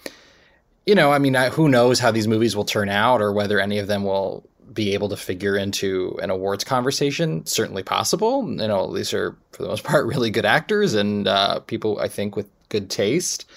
you 0.85 0.97
know, 0.97 1.13
I 1.13 1.21
mean, 1.21 1.37
I, 1.37 1.51
who 1.51 1.69
knows 1.69 2.01
how 2.01 2.11
these 2.11 2.27
movies 2.27 2.57
will 2.57 2.65
turn 2.65 2.89
out 2.89 3.23
or 3.23 3.33
whether 3.33 3.61
any 3.61 3.79
of 3.79 3.87
them 3.87 4.03
will 4.03 4.50
be 4.73 4.95
able 4.95 5.09
to 5.09 5.17
figure 5.17 5.57
into 5.57 6.19
an 6.23 6.31
awards 6.31 6.65
conversation. 6.65 7.45
Certainly 7.47 7.83
possible. 7.83 8.49
You 8.49 8.69
know, 8.69 8.93
these 8.95 9.13
are, 9.13 9.37
for 9.53 9.63
the 9.63 9.69
most 9.69 9.85
part, 9.85 10.07
really 10.07 10.31
good 10.31 10.45
actors 10.45 10.95
and 10.95 11.27
uh, 11.27 11.61
people, 11.61 11.99
I 11.99 12.09
think, 12.09 12.37
with 12.37 12.49
good 12.69 12.91
taste. 12.91 13.51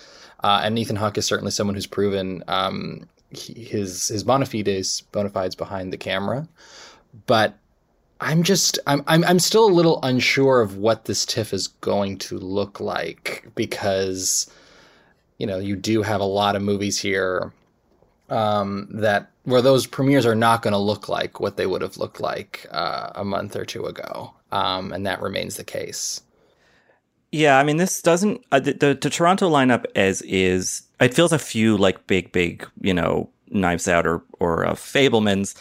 Uh, 0.44 0.62
and 0.64 0.78
Ethan 0.78 0.98
Hawke 0.98 1.18
is 1.18 1.26
certainly 1.26 1.52
someone 1.52 1.76
who's 1.76 1.88
proven 1.88 2.44
um, 2.48 3.08
his 3.32 4.10
his 4.10 4.24
bona 4.24 4.46
fides 4.46 5.02
bona 5.12 5.30
fides 5.30 5.56
behind 5.56 5.94
the 5.94 5.98
camera. 5.98 6.48
But 7.28 7.58
I'm 8.20 8.44
just 8.44 8.78
I'm, 8.86 9.04
I'm 9.08 9.24
I'm 9.24 9.40
still 9.40 9.66
a 9.66 9.72
little 9.72 10.00
unsure 10.04 10.60
of 10.60 10.76
what 10.76 11.06
this 11.06 11.26
TIFF 11.26 11.54
is 11.54 11.68
going 11.68 12.18
to 12.20 12.38
look 12.38 12.82
like 12.82 13.48
because 13.56 14.52
you 15.44 15.48
know, 15.48 15.60
you 15.60 15.76
do 15.76 16.02
have 16.04 16.22
a 16.22 16.26
lot 16.26 16.56
of 16.56 16.62
movies 16.62 16.98
here 16.98 17.52
um, 18.30 18.88
that 18.92 19.32
where 19.44 19.62
those 19.62 19.86
premieres 19.86 20.26
are 20.26 20.36
not 20.36 20.62
going 20.62 20.74
to 20.74 20.78
look 20.78 21.10
like 21.10 21.40
what 21.40 21.58
they 21.58 21.66
would 21.66 21.82
have 21.82 21.98
looked 21.98 22.20
like 22.20 22.66
uh, 22.72 23.12
a 23.16 23.26
month 23.26 23.56
or 23.56 23.66
two 23.66 23.86
ago, 23.86 24.34
um, 24.52 24.94
and 24.94 25.06
that 25.06 25.22
remains 25.22 25.58
the 25.58 25.64
case. 25.64 26.22
Yeah, 27.32 27.58
I 27.58 27.64
mean, 27.64 27.78
this 27.78 28.02
doesn't 28.02 28.44
uh, 28.52 28.60
the, 28.60 28.74
the, 28.74 28.98
the 29.00 29.10
Toronto 29.10 29.50
lineup 29.50 29.86
as 29.96 30.22
is. 30.22 30.84
It 31.00 31.14
feels 31.14 31.34
a 31.34 31.40
few 31.40 31.78
like 31.78 32.06
big, 32.08 32.32
big, 32.32 32.68
you 32.80 32.94
know, 32.94 33.30
Knives 33.50 33.88
Out 33.88 34.08
or 34.08 34.24
or 34.40 34.66
uh, 34.66 34.74
Fabelmans. 34.74 35.56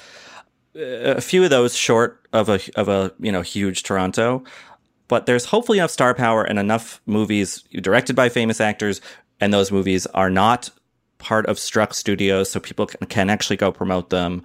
A 0.75 1.21
few 1.21 1.45
of 1.45 1.51
those 1.51 1.75
short 1.75 2.27
of 2.33 2.49
a 2.49 2.61
of 2.77 2.89
a 2.89 3.13
you 3.19 3.33
know 3.33 3.43
huge 3.43 3.83
Toronto, 3.83 4.45
but 5.09 5.27
there's 5.27 5.47
hopefully 5.47 5.79
enough 5.79 5.91
star 5.91 6.15
power 6.15 6.45
and 6.45 6.59
enough 6.59 7.01
movies 7.07 7.63
directed 7.81 8.15
by 8.15 8.29
famous 8.29 8.61
actors, 8.61 9.01
and 9.41 9.53
those 9.53 9.73
movies 9.73 10.07
are 10.09 10.31
not 10.31 10.71
part 11.23 11.47
of 11.47 11.59
Struck 11.59 11.95
Studios, 11.95 12.51
so 12.51 12.61
people 12.61 12.87
can, 12.87 13.31
actually 13.31 13.57
go 13.57 13.73
promote 13.73 14.11
them. 14.11 14.43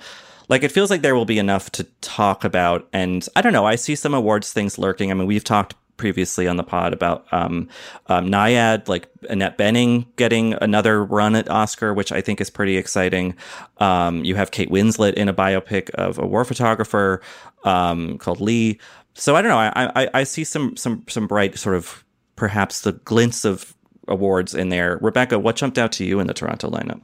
Like 0.47 0.63
it 0.63 0.71
feels 0.71 0.89
like 0.89 1.01
there 1.01 1.15
will 1.15 1.25
be 1.25 1.39
enough 1.39 1.71
to 1.73 1.83
talk 2.01 2.43
about, 2.45 2.87
and 2.93 3.27
I 3.35 3.41
don't 3.41 3.51
know. 3.51 3.65
I 3.65 3.75
see 3.75 3.95
some 3.95 4.13
awards 4.13 4.53
things 4.53 4.77
lurking. 4.77 5.11
I 5.11 5.13
mean, 5.15 5.27
we've 5.27 5.43
talked 5.43 5.75
previously 5.97 6.47
on 6.47 6.57
the 6.57 6.63
pod 6.63 6.93
about 6.93 7.25
um, 7.33 7.67
um, 8.05 8.27
Nyad, 8.27 8.87
like 8.87 9.09
Annette 9.29 9.57
Bening 9.57 10.05
getting 10.15 10.53
another 10.61 11.03
run 11.03 11.35
at 11.35 11.49
Oscar, 11.49 11.93
which 11.93 12.11
I 12.11 12.21
think 12.21 12.39
is 12.39 12.49
pretty 12.49 12.77
exciting. 12.77 13.35
Um, 13.77 14.23
you 14.23 14.35
have 14.35 14.51
Kate 14.51 14.69
Winslet 14.69 15.15
in 15.15 15.27
a 15.27 15.33
biopic 15.33 15.89
of 15.91 16.19
a 16.19 16.25
war 16.25 16.45
photographer 16.45 17.21
um, 17.63 18.19
called 18.19 18.39
Lee. 18.39 18.79
So 19.15 19.35
I 19.35 19.41
don't 19.41 19.49
know. 19.49 19.57
I, 19.57 20.03
I, 20.03 20.09
I 20.13 20.23
see 20.23 20.43
some 20.43 20.77
some 20.77 21.03
some 21.09 21.27
bright 21.27 21.57
sort 21.57 21.75
of 21.75 22.05
perhaps 22.35 22.81
the 22.81 22.93
glints 22.93 23.43
of 23.43 23.73
awards 24.07 24.53
in 24.53 24.69
there. 24.69 24.97
Rebecca, 25.01 25.39
what 25.39 25.55
jumped 25.55 25.77
out 25.77 25.91
to 25.93 26.05
you 26.05 26.19
in 26.19 26.27
the 26.27 26.33
Toronto 26.33 26.69
lineup? 26.69 27.01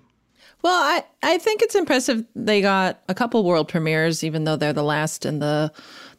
Well, 0.63 0.81
I, 0.81 1.03
I 1.21 1.37
think 1.39 1.61
it's 1.61 1.75
impressive 1.75 2.23
they 2.35 2.61
got 2.61 3.03
a 3.09 3.13
couple 3.13 3.43
world 3.43 3.67
premieres, 3.67 4.23
even 4.23 4.45
though 4.45 4.55
they're 4.55 4.73
the 4.73 4.83
last 4.83 5.25
in 5.25 5.39
the 5.39 5.71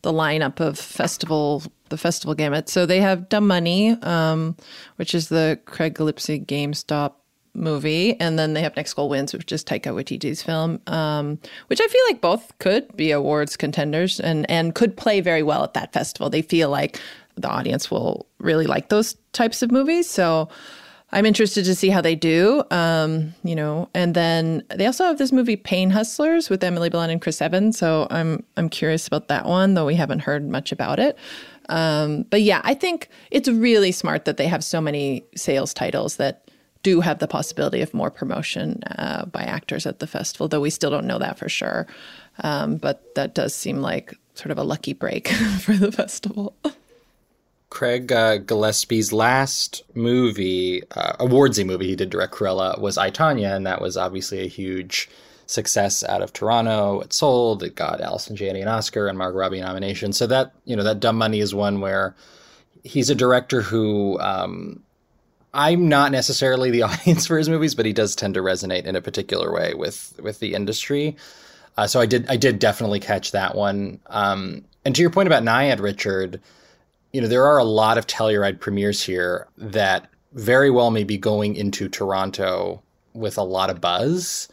the 0.03 0.13
lineup 0.13 0.61
of 0.61 0.79
festival 0.79 1.63
the 1.89 1.97
festival 1.97 2.35
gamut. 2.35 2.69
So 2.69 2.85
they 2.85 3.01
have 3.01 3.29
Dumb 3.31 3.47
Money, 3.47 3.93
um, 4.03 4.57
which 4.97 5.15
is 5.15 5.29
the 5.29 5.59
Craig 5.65 5.95
Gillespie 5.95 6.41
GameStop 6.41 7.15
movie, 7.55 8.19
and 8.21 8.39
then 8.39 8.53
they 8.53 8.63
have 8.63 8.77
Next 8.77 8.95
Goal 8.95 9.09
Wins, 9.09 9.33
which 9.33 9.51
is 9.53 9.65
Taika 9.65 9.95
Waititi's 9.95 10.43
film, 10.43 10.81
um, 10.89 11.39
which 11.69 11.81
I 11.81 11.87
feel 11.87 12.03
like 12.09 12.21
both 12.21 12.53
could 12.59 12.95
be 12.97 13.13
awards 13.13 13.57
contenders 13.57 14.21
and 14.21 14.49
and 14.51 14.75
could 14.75 14.97
play 14.97 15.21
very 15.21 15.43
well 15.43 15.65
at 15.65 15.75
that 15.75 15.93
festival. 15.93 16.29
They 16.29 16.43
feel 16.43 16.69
like 16.69 17.01
the 17.37 17.49
audience 17.49 17.91
will 17.91 18.27
really 18.39 18.67
like 18.67 18.89
those 18.89 19.17
types 19.33 19.63
of 19.63 19.71
movies. 19.71 20.09
So 20.09 20.49
I'm 21.13 21.27
interested 21.27 21.65
to 21.67 21.77
see 21.77 21.91
how 21.91 22.01
they 22.01 22.17
do. 22.17 22.65
Um, 22.71 23.35
you 23.45 23.55
know, 23.55 23.89
and 23.95 24.15
then 24.15 24.65
they 24.75 24.87
also 24.87 25.05
have 25.05 25.19
this 25.19 25.31
movie 25.31 25.57
Pain 25.57 25.91
Hustlers 25.91 26.51
with 26.51 26.63
Emily 26.65 26.91
Blunt 26.91 27.13
and 27.13 27.21
Chris 27.21 27.41
Evans. 27.41 27.79
So 27.79 28.09
I'm 28.11 28.45
I'm 28.57 28.69
curious 28.69 29.07
about 29.07 29.29
that 29.29 29.47
one, 29.47 29.75
though 29.75 29.87
we 29.87 29.95
haven't 29.95 30.21
heard 30.21 30.49
much 30.49 30.73
about 30.73 30.99
it. 30.99 31.17
Um, 31.69 32.25
but 32.31 32.43
yeah, 32.43 32.61
I 32.65 32.75
think 32.75 33.09
it's 33.31 33.49
really 33.49 33.93
smart 33.93 34.25
that 34.25 34.37
they 34.37 34.49
have 34.49 34.65
so 34.65 34.81
many 34.81 35.25
sales 35.37 35.73
titles 35.73 36.17
that 36.17 36.51
do 36.83 37.01
have 37.01 37.19
the 37.19 37.29
possibility 37.29 37.81
of 37.81 37.95
more 37.95 38.11
promotion 38.11 38.83
uh, 38.99 39.25
by 39.27 39.43
actors 39.43 39.87
at 39.87 40.01
the 40.01 40.07
festival, 40.07 40.49
though 40.49 40.61
we 40.61 40.69
still 40.69 40.91
don't 40.91 41.07
know 41.07 41.19
that 41.19 41.39
for 41.39 41.49
sure. 41.49 41.87
Um, 42.41 42.77
but 42.77 43.15
that 43.15 43.35
does 43.35 43.55
seem 43.55 43.81
like 43.81 44.15
sort 44.35 44.51
of 44.51 44.59
a 44.59 44.65
lucky 44.65 44.93
break 44.93 45.29
for 45.61 45.75
the 45.75 45.93
festival. 45.93 46.57
Craig 47.75 48.13
uh, 48.13 48.39
Gillespie's 48.39 49.13
last 49.13 49.83
movie, 49.95 50.83
uh, 50.93 51.17
awardsy 51.17 51.67
movie 51.67 51.89
he 51.89 51.97
did 51.97 52.09
direct 52.09 52.33
Cruella, 52.33 52.81
was 52.81 52.97
I, 52.97 53.11
Tonya, 53.11 53.55
and 53.55 53.67
that 53.67 53.81
was 53.81 53.97
obviously 53.97 54.39
a 54.39 54.47
huge 54.47 55.11
success 55.47 56.05
out 56.05 56.23
of 56.23 56.33
Toronto. 56.33 57.01
It 57.01 57.13
sold. 57.13 57.65
It 57.65 57.75
got 57.75 58.01
Allison 58.01 58.37
Janney 58.37 58.63
an 58.63 58.69
Oscar 58.69 59.09
and 59.09 59.19
Margot 59.19 59.39
Robbie 59.39 59.61
nomination. 59.61 60.13
So 60.13 60.29
that 60.29 60.53
you 60.65 60.77
know 60.77 60.85
that 60.85 61.01
Dumb 61.01 61.19
Money 61.19 61.41
is 61.41 61.53
one 61.53 61.81
where 61.81 62.15
he's 62.85 63.11
a 63.11 63.15
director 63.15 63.61
who 63.61 64.21
um, 64.21 64.81
I'm 65.53 65.89
not 65.89 66.13
necessarily 66.13 66.71
the 66.71 66.83
audience 66.91 67.27
for 67.27 67.37
his 67.37 67.49
movies, 67.49 67.75
but 67.75 67.87
he 67.87 67.93
does 67.93 68.15
tend 68.15 68.35
to 68.35 68.41
resonate 68.41 68.85
in 68.85 68.95
a 68.95 69.03
particular 69.03 69.53
way 69.53 69.75
with 69.75 70.15
with 70.23 70.39
the 70.39 70.55
industry. 70.55 71.17
Uh, 71.77 71.89
so 71.89 72.01
I 72.01 72.07
did 72.07 72.31
I 72.31 72.37
did 72.37 72.61
definitely 72.61 73.01
catch 73.01 73.33
that 73.33 73.57
one. 73.57 73.99
Um, 74.07 74.65
and 74.85 74.95
to 74.95 75.01
your 75.01 75.11
point 75.11 75.27
about 75.27 75.43
Nyad, 75.43 75.81
Richard 75.81 76.41
you 77.15 77.21
know, 77.21 77.29
there 77.29 77.47
are 77.47 77.59
a 77.59 77.65
lot 77.65 77.97
of 77.97 78.09
Telluride 78.09 78.59
premieres 78.59 79.01
here 79.01 79.47
that 79.57 80.11
very 80.33 80.69
well 80.69 80.91
may 80.91 81.05
be 81.05 81.17
going 81.17 81.55
into 81.55 81.89
Toronto 81.89 82.83
with 83.13 83.39
a 83.39 83.43
lot 83.45 83.71
of 83.71 83.81
buzz. 83.81 84.49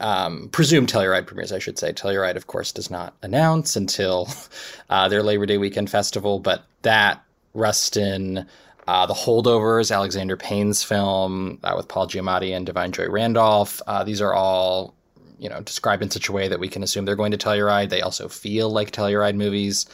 Um, 0.00 0.48
presumed 0.50 0.88
Telluride 0.88 1.28
premieres, 1.28 1.52
I 1.52 1.60
should 1.60 1.78
say. 1.78 1.92
Telluride, 1.92 2.34
of 2.34 2.48
course, 2.48 2.72
does 2.72 2.90
not 2.90 3.14
announce 3.22 3.76
until 3.76 4.28
uh, 4.90 5.08
their 5.08 5.22
Labor 5.22 5.46
Day 5.46 5.58
weekend 5.58 5.88
festival, 5.88 6.40
but 6.40 6.64
that 6.82 7.22
Rustin, 7.54 8.44
uh, 8.88 9.06
The 9.06 9.14
Holdovers, 9.14 9.94
Alexander 9.94 10.36
Payne's 10.36 10.82
film 10.82 11.60
uh, 11.62 11.74
with 11.76 11.86
Paul 11.86 12.08
Giamatti 12.08 12.50
and 12.50 12.66
Da'Vine 12.66 12.90
Joy 12.90 13.08
Randolph, 13.08 13.80
uh, 13.86 14.02
these 14.02 14.20
are 14.20 14.34
all 14.34 14.96
you 15.38 15.48
know 15.48 15.60
described 15.60 16.02
in 16.02 16.10
such 16.10 16.28
a 16.28 16.32
way 16.32 16.48
that 16.48 16.60
we 16.60 16.68
can 16.68 16.82
assume 16.82 17.04
they're 17.04 17.16
going 17.16 17.32
to 17.32 17.38
Telluride. 17.38 17.90
They 17.90 18.00
also 18.00 18.28
feel 18.28 18.70
like 18.70 18.90
Telluride 18.90 19.36
movies. 19.36 19.86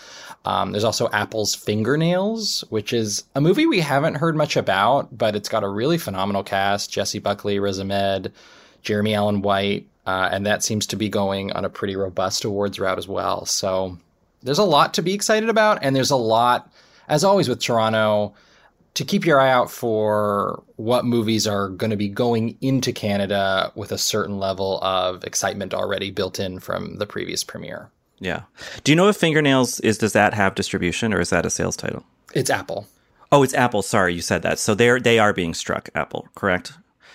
Um, 0.44 0.72
there's 0.72 0.84
also 0.84 1.08
Apple's 1.12 1.54
Fingernails, 1.54 2.64
which 2.68 2.92
is 2.92 3.24
a 3.34 3.40
movie 3.40 3.66
we 3.66 3.80
haven't 3.80 4.16
heard 4.16 4.36
much 4.36 4.56
about, 4.56 5.16
but 5.16 5.36
it's 5.36 5.48
got 5.48 5.62
a 5.62 5.68
really 5.68 5.98
phenomenal 5.98 6.42
cast: 6.42 6.90
Jessie 6.90 7.20
Buckley, 7.20 7.58
Riz 7.58 7.78
Ahmed, 7.78 8.32
Jeremy 8.82 9.14
Allen 9.14 9.42
White, 9.42 9.86
uh, 10.06 10.28
and 10.32 10.44
that 10.46 10.64
seems 10.64 10.86
to 10.88 10.96
be 10.96 11.08
going 11.08 11.52
on 11.52 11.64
a 11.64 11.70
pretty 11.70 11.94
robust 11.94 12.44
awards 12.44 12.80
route 12.80 12.98
as 12.98 13.06
well. 13.06 13.46
So 13.46 13.98
there's 14.42 14.58
a 14.58 14.64
lot 14.64 14.94
to 14.94 15.02
be 15.02 15.14
excited 15.14 15.48
about, 15.48 15.78
and 15.82 15.94
there's 15.94 16.10
a 16.10 16.16
lot, 16.16 16.70
as 17.08 17.22
always 17.22 17.48
with 17.48 17.60
Toronto 17.60 18.34
to 18.94 19.04
keep 19.04 19.24
your 19.24 19.40
eye 19.40 19.50
out 19.50 19.70
for 19.70 20.62
what 20.76 21.04
movies 21.04 21.46
are 21.46 21.68
going 21.68 21.90
to 21.90 21.96
be 21.96 22.08
going 22.08 22.58
into 22.60 22.92
Canada 22.92 23.72
with 23.74 23.90
a 23.92 23.98
certain 23.98 24.38
level 24.38 24.78
of 24.82 25.24
excitement 25.24 25.72
already 25.72 26.10
built 26.10 26.38
in 26.38 26.58
from 26.58 26.96
the 26.96 27.06
previous 27.06 27.42
premiere. 27.42 27.90
Yeah. 28.22 28.42
Do 28.84 28.92
you 28.92 28.96
know 28.96 29.08
if 29.08 29.16
Fingernails 29.16 29.80
is 29.80 29.98
does 29.98 30.12
that 30.12 30.32
have 30.32 30.54
distribution 30.54 31.12
or 31.12 31.20
is 31.20 31.30
that 31.30 31.44
a 31.44 31.50
sales 31.50 31.76
title? 31.76 32.04
It's 32.34 32.50
Apple. 32.50 32.86
Oh, 33.32 33.42
it's 33.42 33.54
Apple. 33.54 33.82
Sorry, 33.82 34.14
you 34.14 34.20
said 34.20 34.42
that. 34.42 34.58
So 34.58 34.74
they're 34.74 35.00
they 35.00 35.18
are 35.18 35.32
being 35.32 35.54
struck 35.54 35.88
Apple, 35.94 36.28
correct? 36.36 36.72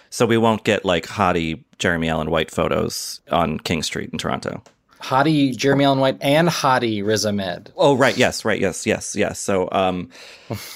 So 0.09 0.25
we 0.25 0.37
won't 0.37 0.63
get 0.63 0.83
like 0.83 1.05
hottie 1.05 1.63
Jeremy 1.79 2.09
Allen 2.09 2.29
White 2.29 2.51
photos 2.51 3.21
on 3.31 3.59
King 3.59 3.83
Street 3.83 4.09
in 4.11 4.17
Toronto. 4.17 4.61
Hottie 5.01 5.55
Jeremy 5.55 5.85
Allen 5.85 5.99
White 5.99 6.17
and 6.21 6.49
Hottie 6.49 7.05
Riz 7.05 7.25
Ahmed. 7.25 7.71
Oh, 7.77 7.95
right. 7.95 8.17
Yes, 8.17 8.43
right. 8.43 8.59
Yes, 8.59 8.85
yes, 8.85 9.15
yes. 9.15 9.39
So 9.39 9.69
um, 9.71 10.09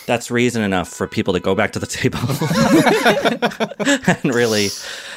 that's 0.06 0.30
reason 0.30 0.62
enough 0.62 0.90
for 0.90 1.08
people 1.08 1.34
to 1.34 1.40
go 1.40 1.56
back 1.56 1.72
to 1.72 1.80
the 1.80 1.88
table 1.88 2.20
and 4.24 4.36
really 4.36 4.70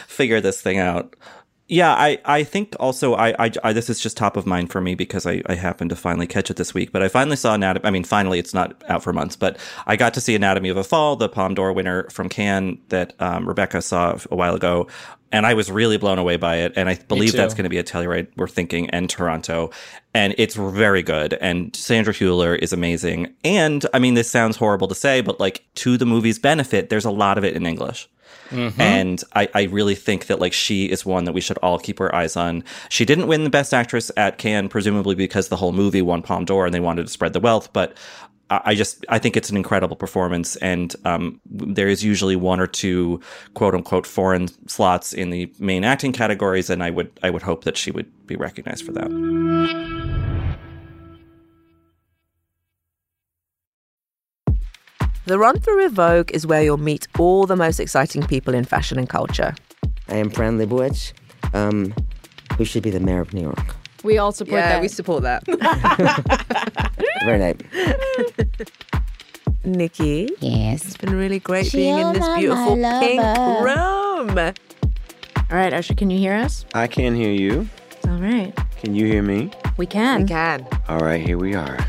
figure 0.06 0.40
this 0.40 0.60
thing 0.60 0.78
out. 0.78 1.14
Yeah, 1.66 1.94
I, 1.94 2.18
I 2.26 2.44
think 2.44 2.76
also 2.78 3.14
I, 3.14 3.46
I, 3.46 3.50
I, 3.64 3.72
this 3.72 3.88
is 3.88 3.98
just 3.98 4.18
top 4.18 4.36
of 4.36 4.44
mind 4.44 4.70
for 4.70 4.82
me 4.82 4.94
because 4.94 5.24
I, 5.24 5.40
I 5.46 5.54
happened 5.54 5.90
to 5.90 5.96
finally 5.96 6.26
catch 6.26 6.50
it 6.50 6.56
this 6.58 6.74
week. 6.74 6.92
But 6.92 7.02
I 7.02 7.08
finally 7.08 7.36
saw 7.36 7.54
Anatomy. 7.54 7.86
I 7.86 7.90
mean, 7.90 8.04
finally, 8.04 8.38
it's 8.38 8.52
not 8.52 8.82
out 8.88 9.02
for 9.02 9.14
months, 9.14 9.34
but 9.34 9.56
I 9.86 9.96
got 9.96 10.12
to 10.14 10.20
see 10.20 10.34
Anatomy 10.34 10.68
of 10.68 10.76
a 10.76 10.84
Fall, 10.84 11.16
the 11.16 11.28
Palme 11.28 11.54
d'Or 11.54 11.72
winner 11.72 12.08
from 12.10 12.28
Cannes 12.28 12.78
that 12.90 13.14
um, 13.18 13.48
Rebecca 13.48 13.80
saw 13.80 14.18
a 14.30 14.36
while 14.36 14.54
ago, 14.54 14.88
and 15.32 15.46
I 15.46 15.54
was 15.54 15.70
really 15.70 15.96
blown 15.96 16.18
away 16.18 16.36
by 16.36 16.56
it. 16.56 16.74
And 16.76 16.90
I 16.90 16.96
believe 16.96 17.32
that's 17.32 17.54
going 17.54 17.64
to 17.64 17.70
be 17.70 17.78
a 17.78 17.84
Telluride. 17.84 18.28
We're 18.36 18.46
thinking 18.46 18.90
and 18.90 19.08
Toronto, 19.08 19.70
and 20.12 20.34
it's 20.36 20.56
very 20.56 21.02
good. 21.02 21.32
And 21.40 21.74
Sandra 21.74 22.12
Hüller 22.12 22.58
is 22.58 22.74
amazing. 22.74 23.34
And 23.42 23.86
I 23.94 24.00
mean, 24.00 24.14
this 24.14 24.30
sounds 24.30 24.58
horrible 24.58 24.88
to 24.88 24.94
say, 24.94 25.22
but 25.22 25.40
like 25.40 25.64
to 25.76 25.96
the 25.96 26.04
movie's 26.04 26.38
benefit, 26.38 26.90
there's 26.90 27.06
a 27.06 27.10
lot 27.10 27.38
of 27.38 27.44
it 27.44 27.56
in 27.56 27.64
English. 27.64 28.06
Mm-hmm. 28.50 28.80
And 28.80 29.24
I, 29.34 29.48
I 29.54 29.62
really 29.64 29.94
think 29.94 30.26
that 30.26 30.38
like 30.40 30.52
she 30.52 30.86
is 30.86 31.04
one 31.04 31.24
that 31.24 31.32
we 31.32 31.40
should 31.40 31.58
all 31.58 31.78
keep 31.78 32.00
our 32.00 32.14
eyes 32.14 32.36
on. 32.36 32.64
She 32.88 33.04
didn't 33.04 33.26
win 33.26 33.44
the 33.44 33.50
best 33.50 33.72
actress 33.74 34.10
at 34.16 34.38
Cannes, 34.38 34.68
presumably 34.68 35.14
because 35.14 35.48
the 35.48 35.56
whole 35.56 35.72
movie 35.72 36.02
won 36.02 36.22
Palme 36.22 36.44
d'Or 36.44 36.66
and 36.66 36.74
they 36.74 36.80
wanted 36.80 37.06
to 37.06 37.12
spread 37.12 37.32
the 37.32 37.40
wealth. 37.40 37.72
But 37.72 37.96
I 38.50 38.74
just 38.74 39.04
I 39.08 39.18
think 39.18 39.36
it's 39.36 39.48
an 39.50 39.56
incredible 39.56 39.96
performance, 39.96 40.56
and 40.56 40.94
um, 41.04 41.40
there 41.46 41.88
is 41.88 42.04
usually 42.04 42.36
one 42.36 42.60
or 42.60 42.66
two 42.66 43.20
quote 43.54 43.74
unquote 43.74 44.06
foreign 44.06 44.48
slots 44.68 45.12
in 45.14 45.30
the 45.30 45.50
main 45.58 45.82
acting 45.82 46.12
categories, 46.12 46.68
and 46.68 46.82
I 46.82 46.90
would 46.90 47.10
I 47.22 47.30
would 47.30 47.42
hope 47.42 47.64
that 47.64 47.76
she 47.76 47.90
would 47.90 48.26
be 48.26 48.36
recognized 48.36 48.84
for 48.84 48.92
that. 48.92 50.33
The 55.26 55.38
Run 55.38 55.58
Through 55.58 55.82
with 55.82 55.92
Vogue 55.92 56.30
is 56.32 56.46
where 56.46 56.62
you'll 56.62 56.76
meet 56.76 57.08
all 57.18 57.46
the 57.46 57.56
most 57.56 57.80
exciting 57.80 58.26
people 58.26 58.54
in 58.54 58.64
fashion 58.64 58.98
and 58.98 59.08
culture. 59.08 59.54
I 60.08 60.16
am 60.16 60.28
Fran 60.30 60.58
Lebowitz, 60.58 61.12
um, 61.54 61.94
who 62.58 62.64
should 62.64 62.82
be 62.82 62.90
the 62.90 63.00
mayor 63.00 63.20
of 63.20 63.32
New 63.32 63.40
York. 63.42 63.74
We 64.02 64.18
all 64.18 64.32
support 64.32 64.60
Yeah, 64.60 64.68
that. 64.74 64.82
we 64.82 64.88
support 64.88 65.22
that. 65.22 65.44
Very 67.24 67.38
nice. 67.38 67.56
Nikki. 69.64 70.28
Yes. 70.40 70.84
It's 70.84 70.96
been 70.98 71.16
really 71.16 71.38
great 71.40 71.72
being 71.72 71.96
in 71.98 72.12
this 72.12 72.28
beautiful 72.36 72.76
pink 72.76 73.22
room. 73.62 74.38
All 74.38 75.56
right, 75.58 75.72
Usher, 75.72 75.94
can 75.94 76.10
you 76.10 76.18
hear 76.18 76.34
us? 76.34 76.66
I 76.74 76.86
can 76.86 77.14
hear 77.14 77.30
you. 77.32 77.66
All 78.06 78.18
right. 78.18 78.52
Can 78.82 78.94
you 78.94 79.06
hear 79.06 79.22
me? 79.22 79.50
We 79.78 79.86
can. 79.86 80.22
We 80.22 80.28
can. 80.28 80.66
All 80.86 80.98
right, 80.98 81.24
here 81.26 81.38
we 81.38 81.54
are. 81.54 81.78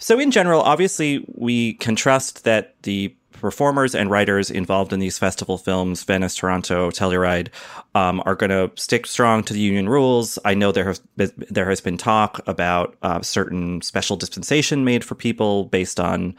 So, 0.00 0.18
in 0.18 0.30
general, 0.30 0.62
obviously, 0.62 1.24
we 1.34 1.74
can 1.74 1.94
trust 1.94 2.44
that 2.44 2.74
the 2.82 3.14
performers 3.32 3.94
and 3.94 4.10
writers 4.10 4.50
involved 4.50 4.92
in 4.92 4.98
these 4.98 5.18
festival 5.18 5.58
films, 5.58 6.02
Venice, 6.04 6.34
Toronto, 6.34 6.90
Telluride, 6.90 7.48
um, 7.94 8.22
are 8.24 8.34
going 8.34 8.50
to 8.50 8.70
stick 8.80 9.06
strong 9.06 9.44
to 9.44 9.52
the 9.52 9.60
union 9.60 9.88
rules. 9.88 10.38
I 10.44 10.54
know 10.54 10.72
there 10.72 10.86
has 10.86 11.00
been, 11.16 11.32
there 11.50 11.68
has 11.68 11.82
been 11.82 11.98
talk 11.98 12.40
about 12.46 12.96
uh, 13.02 13.20
certain 13.20 13.82
special 13.82 14.16
dispensation 14.16 14.84
made 14.84 15.04
for 15.04 15.14
people 15.14 15.64
based 15.64 16.00
on 16.00 16.34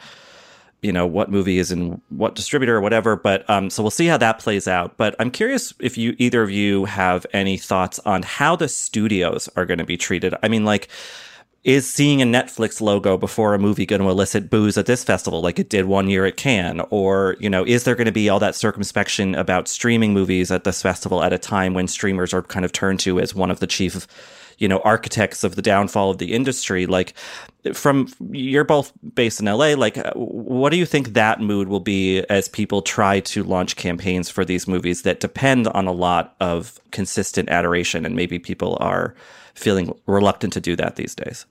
you 0.81 0.91
know 0.91 1.05
what 1.05 1.29
movie 1.29 1.59
is 1.59 1.71
in 1.71 2.01
what 2.09 2.33
distributor 2.33 2.75
or 2.75 2.81
whatever 2.81 3.15
but 3.15 3.47
um 3.47 3.69
so 3.69 3.83
we'll 3.83 3.91
see 3.91 4.07
how 4.07 4.17
that 4.17 4.39
plays 4.39 4.67
out 4.67 4.97
but 4.97 5.15
i'm 5.19 5.29
curious 5.29 5.75
if 5.79 5.95
you 5.95 6.15
either 6.17 6.41
of 6.41 6.49
you 6.49 6.85
have 6.85 7.23
any 7.33 7.55
thoughts 7.55 7.99
on 7.99 8.23
how 8.23 8.55
the 8.55 8.67
studios 8.67 9.47
are 9.55 9.63
going 9.63 9.77
to 9.77 9.85
be 9.85 9.95
treated 9.95 10.33
i 10.41 10.47
mean 10.47 10.65
like 10.65 10.89
is 11.63 11.87
seeing 11.87 12.21
a 12.21 12.25
Netflix 12.25 12.81
logo 12.81 13.17
before 13.17 13.53
a 13.53 13.59
movie 13.59 13.85
going 13.85 14.01
to 14.01 14.09
elicit 14.09 14.49
booze 14.49 14.77
at 14.77 14.87
this 14.87 15.03
festival 15.03 15.41
like 15.41 15.59
it 15.59 15.69
did 15.69 15.85
one 15.85 16.09
year 16.09 16.25
at 16.25 16.35
Cannes? 16.35 16.81
Or, 16.89 17.35
you 17.39 17.49
know, 17.49 17.63
is 17.65 17.83
there 17.83 17.95
going 17.95 18.05
to 18.05 18.11
be 18.11 18.29
all 18.29 18.39
that 18.39 18.55
circumspection 18.55 19.35
about 19.35 19.67
streaming 19.67 20.13
movies 20.13 20.51
at 20.51 20.63
this 20.63 20.81
festival 20.81 21.23
at 21.23 21.33
a 21.33 21.37
time 21.37 21.73
when 21.73 21.87
streamers 21.87 22.33
are 22.33 22.41
kind 22.41 22.65
of 22.65 22.71
turned 22.71 22.99
to 23.01 23.19
as 23.19 23.35
one 23.35 23.51
of 23.51 23.59
the 23.59 23.67
chief, 23.67 24.07
you 24.57 24.67
know, 24.67 24.79
architects 24.79 25.43
of 25.43 25.55
the 25.55 25.61
downfall 25.61 26.09
of 26.09 26.17
the 26.17 26.33
industry? 26.33 26.87
Like, 26.87 27.13
from 27.73 28.07
you're 28.31 28.63
both 28.63 28.91
based 29.13 29.39
in 29.39 29.45
LA, 29.45 29.75
like, 29.75 29.99
uh, 29.99 30.13
what 30.15 30.71
do 30.71 30.77
you 30.77 30.85
think 30.87 31.09
that 31.09 31.41
mood 31.41 31.67
will 31.67 31.79
be 31.79 32.21
as 32.21 32.49
people 32.49 32.81
try 32.81 33.19
to 33.19 33.43
launch 33.43 33.75
campaigns 33.75 34.31
for 34.31 34.43
these 34.43 34.67
movies 34.67 35.03
that 35.03 35.19
depend 35.19 35.67
on 35.67 35.85
a 35.85 35.91
lot 35.91 36.35
of 36.39 36.79
consistent 36.89 37.49
adoration 37.49 38.03
and 38.03 38.15
maybe 38.15 38.39
people 38.39 38.79
are 38.81 39.13
feeling 39.53 39.97
reluctant 40.05 40.53
to 40.53 40.61
do 40.61 40.75
that 40.75 40.95
these 40.95 41.15
days? 41.15 41.45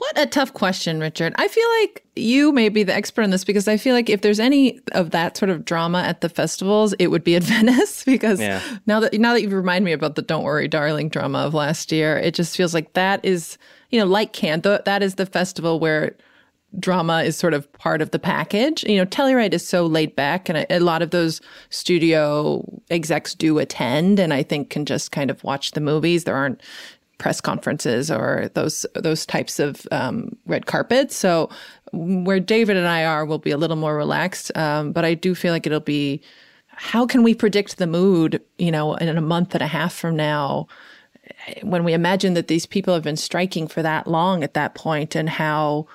What 0.00 0.18
a 0.18 0.24
tough 0.24 0.54
question, 0.54 0.98
Richard. 0.98 1.34
I 1.36 1.46
feel 1.46 1.68
like 1.80 2.02
you 2.16 2.52
may 2.52 2.70
be 2.70 2.82
the 2.84 2.94
expert 2.94 3.20
in 3.20 3.30
this 3.30 3.44
because 3.44 3.68
I 3.68 3.76
feel 3.76 3.94
like 3.94 4.08
if 4.08 4.22
there's 4.22 4.40
any 4.40 4.80
of 4.92 5.10
that 5.10 5.36
sort 5.36 5.50
of 5.50 5.66
drama 5.66 6.00
at 6.00 6.22
the 6.22 6.30
festivals, 6.30 6.94
it 6.94 7.08
would 7.08 7.22
be 7.22 7.36
at 7.36 7.42
Venice. 7.44 8.02
Because 8.04 8.40
yeah. 8.40 8.62
now 8.86 9.00
that 9.00 9.12
now 9.20 9.34
that 9.34 9.42
you 9.42 9.50
remind 9.50 9.84
me 9.84 9.92
about 9.92 10.14
the 10.14 10.22
"Don't 10.22 10.42
Worry, 10.42 10.68
Darling" 10.68 11.10
drama 11.10 11.40
of 11.40 11.52
last 11.52 11.92
year, 11.92 12.16
it 12.16 12.32
just 12.32 12.56
feels 12.56 12.72
like 12.72 12.94
that 12.94 13.22
is, 13.22 13.58
you 13.90 14.00
know, 14.00 14.06
like 14.06 14.32
Cannes, 14.32 14.62
that 14.62 15.02
is 15.02 15.16
the 15.16 15.26
festival 15.26 15.78
where 15.78 16.16
drama 16.78 17.22
is 17.22 17.36
sort 17.36 17.54
of 17.54 17.70
part 17.74 18.00
of 18.00 18.10
the 18.10 18.18
package. 18.18 18.84
You 18.84 18.98
know, 18.98 19.06
Telluride 19.06 19.52
is 19.52 19.66
so 19.66 19.86
laid 19.86 20.14
back, 20.14 20.48
and 20.48 20.58
a, 20.58 20.76
a, 20.76 20.80
lot 20.80 21.02
of 21.02 21.10
those 21.10 21.40
studio 21.70 22.64
execs 22.90 23.34
do 23.34 23.58
attend, 23.58 24.18
and 24.20 24.32
I 24.32 24.42
think 24.42 24.70
can 24.70 24.84
just 24.84 25.12
kind 25.12 25.30
of 25.30 25.42
watch 25.42 25.72
the 25.72 25.80
movies. 25.80 26.24
There 26.24 26.36
aren't 26.36 26.60
press 27.18 27.40
conferences 27.40 28.10
or 28.10 28.50
those 28.54 28.86
those 28.94 29.26
types 29.26 29.58
of 29.58 29.86
um, 29.90 30.36
red 30.46 30.66
carpets. 30.66 31.16
So 31.16 31.50
where 31.92 32.40
David 32.40 32.76
and 32.76 32.86
I 32.86 33.04
are, 33.04 33.24
will 33.24 33.38
be 33.38 33.50
a 33.50 33.58
little 33.58 33.76
more 33.76 33.96
relaxed. 33.96 34.56
Um, 34.56 34.92
but 34.92 35.04
I 35.04 35.14
do 35.14 35.34
feel 35.34 35.52
like 35.52 35.66
it'll 35.66 35.80
be. 35.80 36.22
How 36.68 37.04
can 37.04 37.22
we 37.22 37.34
predict 37.34 37.76
the 37.76 37.86
mood? 37.86 38.40
You 38.58 38.70
know, 38.70 38.94
in 38.94 39.16
a 39.16 39.20
month 39.20 39.54
and 39.54 39.62
a 39.62 39.66
half 39.66 39.92
from 39.92 40.16
now 40.16 40.66
when 41.62 41.84
we 41.84 41.92
imagine 41.92 42.34
that 42.34 42.48
these 42.48 42.66
people 42.66 42.94
have 42.94 43.02
been 43.02 43.16
striking 43.16 43.68
for 43.68 43.82
that 43.82 44.06
long 44.06 44.42
at 44.42 44.54
that 44.54 44.74
point 44.74 45.14
and 45.14 45.28
how 45.28 45.86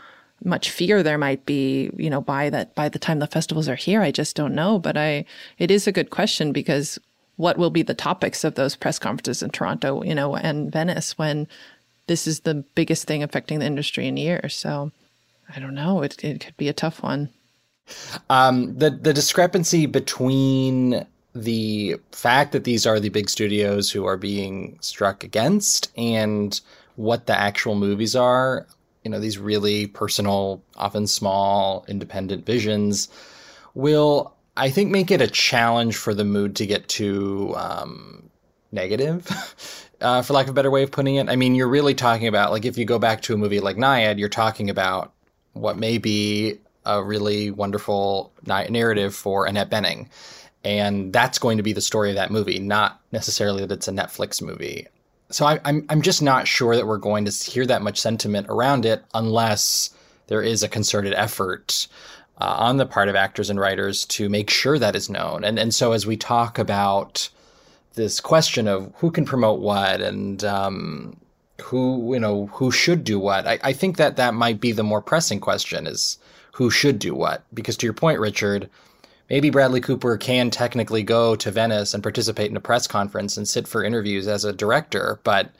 much 0.46 0.70
fear 0.70 1.04
there 1.04 1.18
might 1.18 1.46
be, 1.46 1.90
you 1.98 2.10
know, 2.10 2.22
by 2.22 2.50
that 2.50 2.76
by 2.76 2.88
the 2.90 3.00
time 3.00 3.20
the 3.20 3.28
festivals 3.28 3.68
are 3.68 3.76
here, 3.76 4.02
I 4.02 4.12
just 4.12 4.36
don't 4.36 4.56
know. 4.56 4.80
But 4.80 4.98
I 4.98 5.26
it 5.58 5.72
is 5.72 5.88
a 5.88 5.92
good 5.92 6.10
question 6.10 6.52
because 6.52 7.00
what 7.38 7.58
will 7.58 7.70
be 7.70 7.82
the 7.82 7.94
topics 7.94 8.44
of 8.44 8.56
those 8.56 8.76
press 8.76 9.00
conferences 9.00 9.44
in 9.44 9.50
Toronto, 9.50 10.04
you 10.04 10.16
know, 10.16 10.36
and 10.36 10.72
Venice 10.72 11.18
when 11.18 11.48
this 12.08 12.28
is 12.28 12.42
the 12.42 12.56
biggest 12.76 13.06
thing 13.06 13.24
affecting 13.24 13.60
the 13.60 13.66
industry 13.66 14.08
in 14.08 14.18
years. 14.18 14.56
So 14.56 14.92
I 15.54 15.60
don't 15.60 15.76
know. 15.76 16.02
It 16.02 16.24
it 16.24 16.46
could 16.46 16.58
be 16.58 16.70
a 16.70 16.74
tough 16.74 17.02
one. 17.04 17.30
Um, 18.30 18.78
the 18.78 18.90
the 18.92 19.14
discrepancy 19.14 19.86
between 19.86 21.06
the 21.34 21.98
fact 22.12 22.54
that 22.54 22.64
these 22.64 22.86
are 22.86 23.00
the 23.00 23.10
big 23.10 23.30
studios 23.30 23.92
who 23.92 24.06
are 24.06 24.18
being 24.18 24.78
struck 24.80 25.24
against 25.24 25.92
and 25.98 26.62
what 26.96 27.26
the 27.26 27.38
actual 27.38 27.76
movies 27.76 28.16
are 28.16 28.66
you 29.06 29.12
know 29.12 29.20
these 29.20 29.38
really 29.38 29.88
personal 29.88 30.62
often 30.76 31.08
small 31.08 31.86
independent 31.88 32.46
visions 32.46 33.08
will 33.76 34.36
i 34.58 34.70
think 34.70 34.92
make 34.92 35.12
it 35.12 35.22
a 35.22 35.28
challenge 35.28 35.96
for 35.96 36.14
the 36.14 36.26
mood 36.26 36.56
to 36.58 36.66
get 36.66 36.88
too 36.90 37.54
um, 37.56 38.30
negative 38.72 39.86
uh, 40.02 40.22
for 40.22 40.34
lack 40.34 40.48
of 40.48 40.50
a 40.50 40.54
better 40.54 40.72
way 40.72 40.84
of 40.84 40.92
putting 40.92 41.16
it 41.16 41.30
i 41.30 41.36
mean 41.36 41.56
you're 41.56 41.70
really 41.70 41.94
talking 41.94 42.28
about 42.28 42.52
like 42.52 42.66
if 42.66 42.78
you 42.78 42.84
go 42.84 43.00
back 43.00 43.22
to 43.22 43.34
a 43.34 43.38
movie 43.38 43.62
like 43.62 43.78
Nyad 43.78 44.18
you're 44.18 44.28
talking 44.28 44.70
about 44.70 45.14
what 45.54 45.78
may 45.78 45.98
be 45.98 46.60
a 46.86 47.02
really 47.02 47.52
wonderful 47.52 48.34
narrative 48.46 49.16
for 49.16 49.46
annette 49.46 49.70
bening 49.70 50.10
and 50.66 51.14
that's 51.14 51.38
going 51.38 51.58
to 51.58 51.64
be 51.64 51.74
the 51.74 51.82
story 51.82 52.10
of 52.10 52.16
that 52.16 52.32
movie, 52.32 52.58
not 52.58 53.00
necessarily 53.12 53.62
that 53.62 53.72
it's 53.72 53.88
a 53.88 53.92
Netflix 53.92 54.42
movie. 54.42 54.88
So 55.32 55.46
I, 55.46 55.60
I'm 55.66 55.86
I'm 55.90 56.02
just 56.02 56.22
not 56.22 56.48
sure 56.48 56.76
that 56.76 56.88
we're 56.88 56.98
going 56.98 57.26
to 57.26 57.32
hear 57.32 57.66
that 57.66 57.82
much 57.82 58.00
sentiment 58.00 58.48
around 58.50 58.86
it 58.86 59.04
unless 59.14 59.90
there 60.28 60.42
is 60.42 60.64
a 60.64 60.70
concerted 60.70 61.14
effort 61.14 61.88
uh, 62.40 62.56
on 62.60 62.78
the 62.78 62.86
part 62.86 63.10
of 63.10 63.16
actors 63.16 63.50
and 63.50 63.60
writers 63.60 64.06
to 64.06 64.30
make 64.30 64.50
sure 64.50 64.78
that 64.78 64.96
is 64.96 65.10
known. 65.10 65.44
And 65.44 65.58
and 65.58 65.74
so 65.74 65.94
as 65.94 66.06
we 66.06 66.18
talk 66.18 66.60
about 66.60 67.30
this 67.96 68.20
question 68.20 68.68
of 68.68 68.94
who 68.98 69.10
can 69.10 69.26
promote 69.26 69.62
what 69.62 70.02
and 70.02 70.44
um, 70.44 71.18
who 71.62 72.14
you 72.14 72.20
know 72.20 72.48
who 72.48 72.72
should 72.72 73.04
do 73.04 73.20
what, 73.20 73.48
I, 73.48 73.60
I 73.64 73.74
think 73.74 73.98
that 73.98 74.18
that 74.18 74.34
might 74.34 74.60
be 74.60 74.72
the 74.72 74.84
more 74.84 75.02
pressing 75.02 75.40
question 75.40 75.88
is 75.88 76.18
who 76.54 76.70
should 76.70 77.00
do 77.00 77.16
what. 77.16 77.44
Because 77.54 77.78
to 77.78 77.86
your 77.86 77.94
point, 77.94 78.20
Richard 78.20 78.70
maybe 79.30 79.50
Bradley 79.50 79.82
Cooper 79.82 80.18
can 80.18 80.50
technically 80.50 81.04
go 81.04 81.36
to 81.36 81.52
Venice 81.52 81.94
and 81.94 82.04
participate 82.04 82.52
in 82.52 82.58
a 82.58 82.62
press 82.62 82.88
conference 82.88 83.38
and 83.38 83.48
sit 83.48 83.68
for 83.68 83.84
interviews 83.84 84.28
as 84.28 84.46
a 84.46 84.54
director, 84.54 85.20
but 85.24 85.52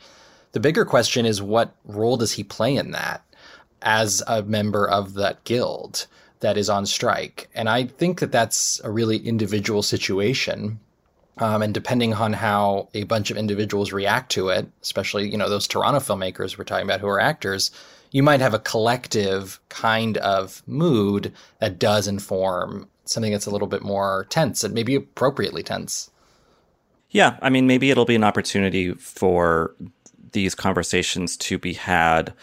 the 0.52 0.60
bigger 0.60 0.86
question 0.86 1.26
is 1.26 1.42
what 1.42 1.76
role 1.84 2.18
does 2.18 2.32
he 2.32 2.44
play 2.44 2.76
in 2.76 2.92
that 2.92 3.24
as 3.82 4.24
a 4.28 4.42
member 4.44 4.90
of 4.90 5.16
that 5.16 5.44
guild 5.44 6.08
that 6.40 6.58
is 6.58 6.70
on 6.70 6.86
strike? 6.86 7.50
And 7.54 7.68
I 7.68 7.86
think 7.86 8.20
that 8.20 8.32
that's 8.32 8.80
a 8.84 8.92
really 8.92 9.18
individual 9.18 9.84
situation. 9.84 10.80
Um, 11.40 11.62
and 11.62 11.74
depending 11.74 12.14
on 12.14 12.32
how 12.32 12.88
a 12.94 13.04
bunch 13.04 13.32
of 13.32 13.36
individuals 13.38 13.92
react 13.92 14.32
to 14.32 14.48
it, 14.48 14.68
especially 14.82 15.30
you 15.30 15.38
know 15.38 15.50
those 15.50 15.68
Toronto 15.68 16.00
filmmakers 16.00 16.58
we're 16.58 16.64
talking 16.64 16.86
about 16.86 17.02
who 17.02 17.08
are 17.08 17.20
actors, 17.20 17.72
you 18.12 18.24
might 18.24 18.40
have 18.40 18.54
a 18.54 18.60
collective 18.60 19.60
kind 19.68 20.16
of 20.20 20.64
mood 20.66 21.34
that 21.60 21.78
does 21.78 22.08
inform 22.08 22.88
something 23.06 23.32
that's 23.32 23.46
a 23.46 23.52
little 23.52 23.68
bit 23.68 23.82
more 23.82 24.26
tense 24.30 24.64
and 24.64 24.74
maybe 24.74 24.96
appropriately 24.96 25.64
tense. 25.64 26.10
Yeah, 27.10 27.38
I 27.42 27.50
mean, 27.50 27.68
maybe 27.68 27.92
it'll 27.92 28.06
be 28.06 28.16
an 28.16 28.24
opportunity 28.24 28.94
for 28.94 29.76
these 30.32 30.54
conversations 30.54 31.38
to 31.38 31.58
be 31.58 31.74
had 31.74 32.34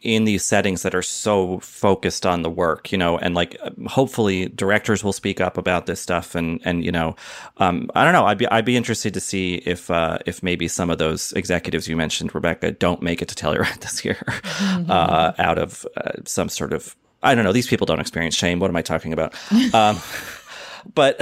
in 0.00 0.24
these 0.24 0.44
settings 0.44 0.82
that 0.82 0.94
are 0.94 1.02
so 1.02 1.58
focused 1.58 2.24
on 2.24 2.42
the 2.42 2.50
work, 2.50 2.92
you 2.92 2.98
know, 2.98 3.18
and 3.18 3.34
like 3.34 3.56
hopefully 3.88 4.46
directors 4.48 5.02
will 5.02 5.12
speak 5.12 5.40
up 5.40 5.58
about 5.58 5.86
this 5.86 6.00
stuff, 6.00 6.34
and 6.34 6.60
and 6.64 6.84
you 6.84 6.92
know, 6.92 7.16
um, 7.56 7.90
I 7.94 8.04
don't 8.04 8.12
know, 8.12 8.24
I'd 8.24 8.38
be 8.38 8.46
I'd 8.48 8.64
be 8.64 8.76
interested 8.76 9.12
to 9.14 9.20
see 9.20 9.56
if 9.66 9.90
uh, 9.90 10.18
if 10.24 10.42
maybe 10.42 10.68
some 10.68 10.90
of 10.90 10.98
those 10.98 11.32
executives 11.32 11.88
you 11.88 11.96
mentioned, 11.96 12.34
Rebecca, 12.34 12.70
don't 12.72 13.02
make 13.02 13.22
it 13.22 13.28
to 13.28 13.34
Telluride 13.34 13.78
this 13.80 14.04
year, 14.04 14.22
mm-hmm. 14.26 14.90
uh, 14.90 15.32
out 15.38 15.58
of 15.58 15.86
uh, 15.96 16.12
some 16.24 16.48
sort 16.48 16.72
of 16.72 16.94
I 17.22 17.34
don't 17.34 17.44
know. 17.44 17.52
These 17.52 17.66
people 17.66 17.86
don't 17.86 18.00
experience 18.00 18.34
shame. 18.34 18.60
What 18.60 18.70
am 18.70 18.76
I 18.76 18.82
talking 18.82 19.12
about? 19.12 19.34
Um, 19.74 19.98
but 20.94 21.20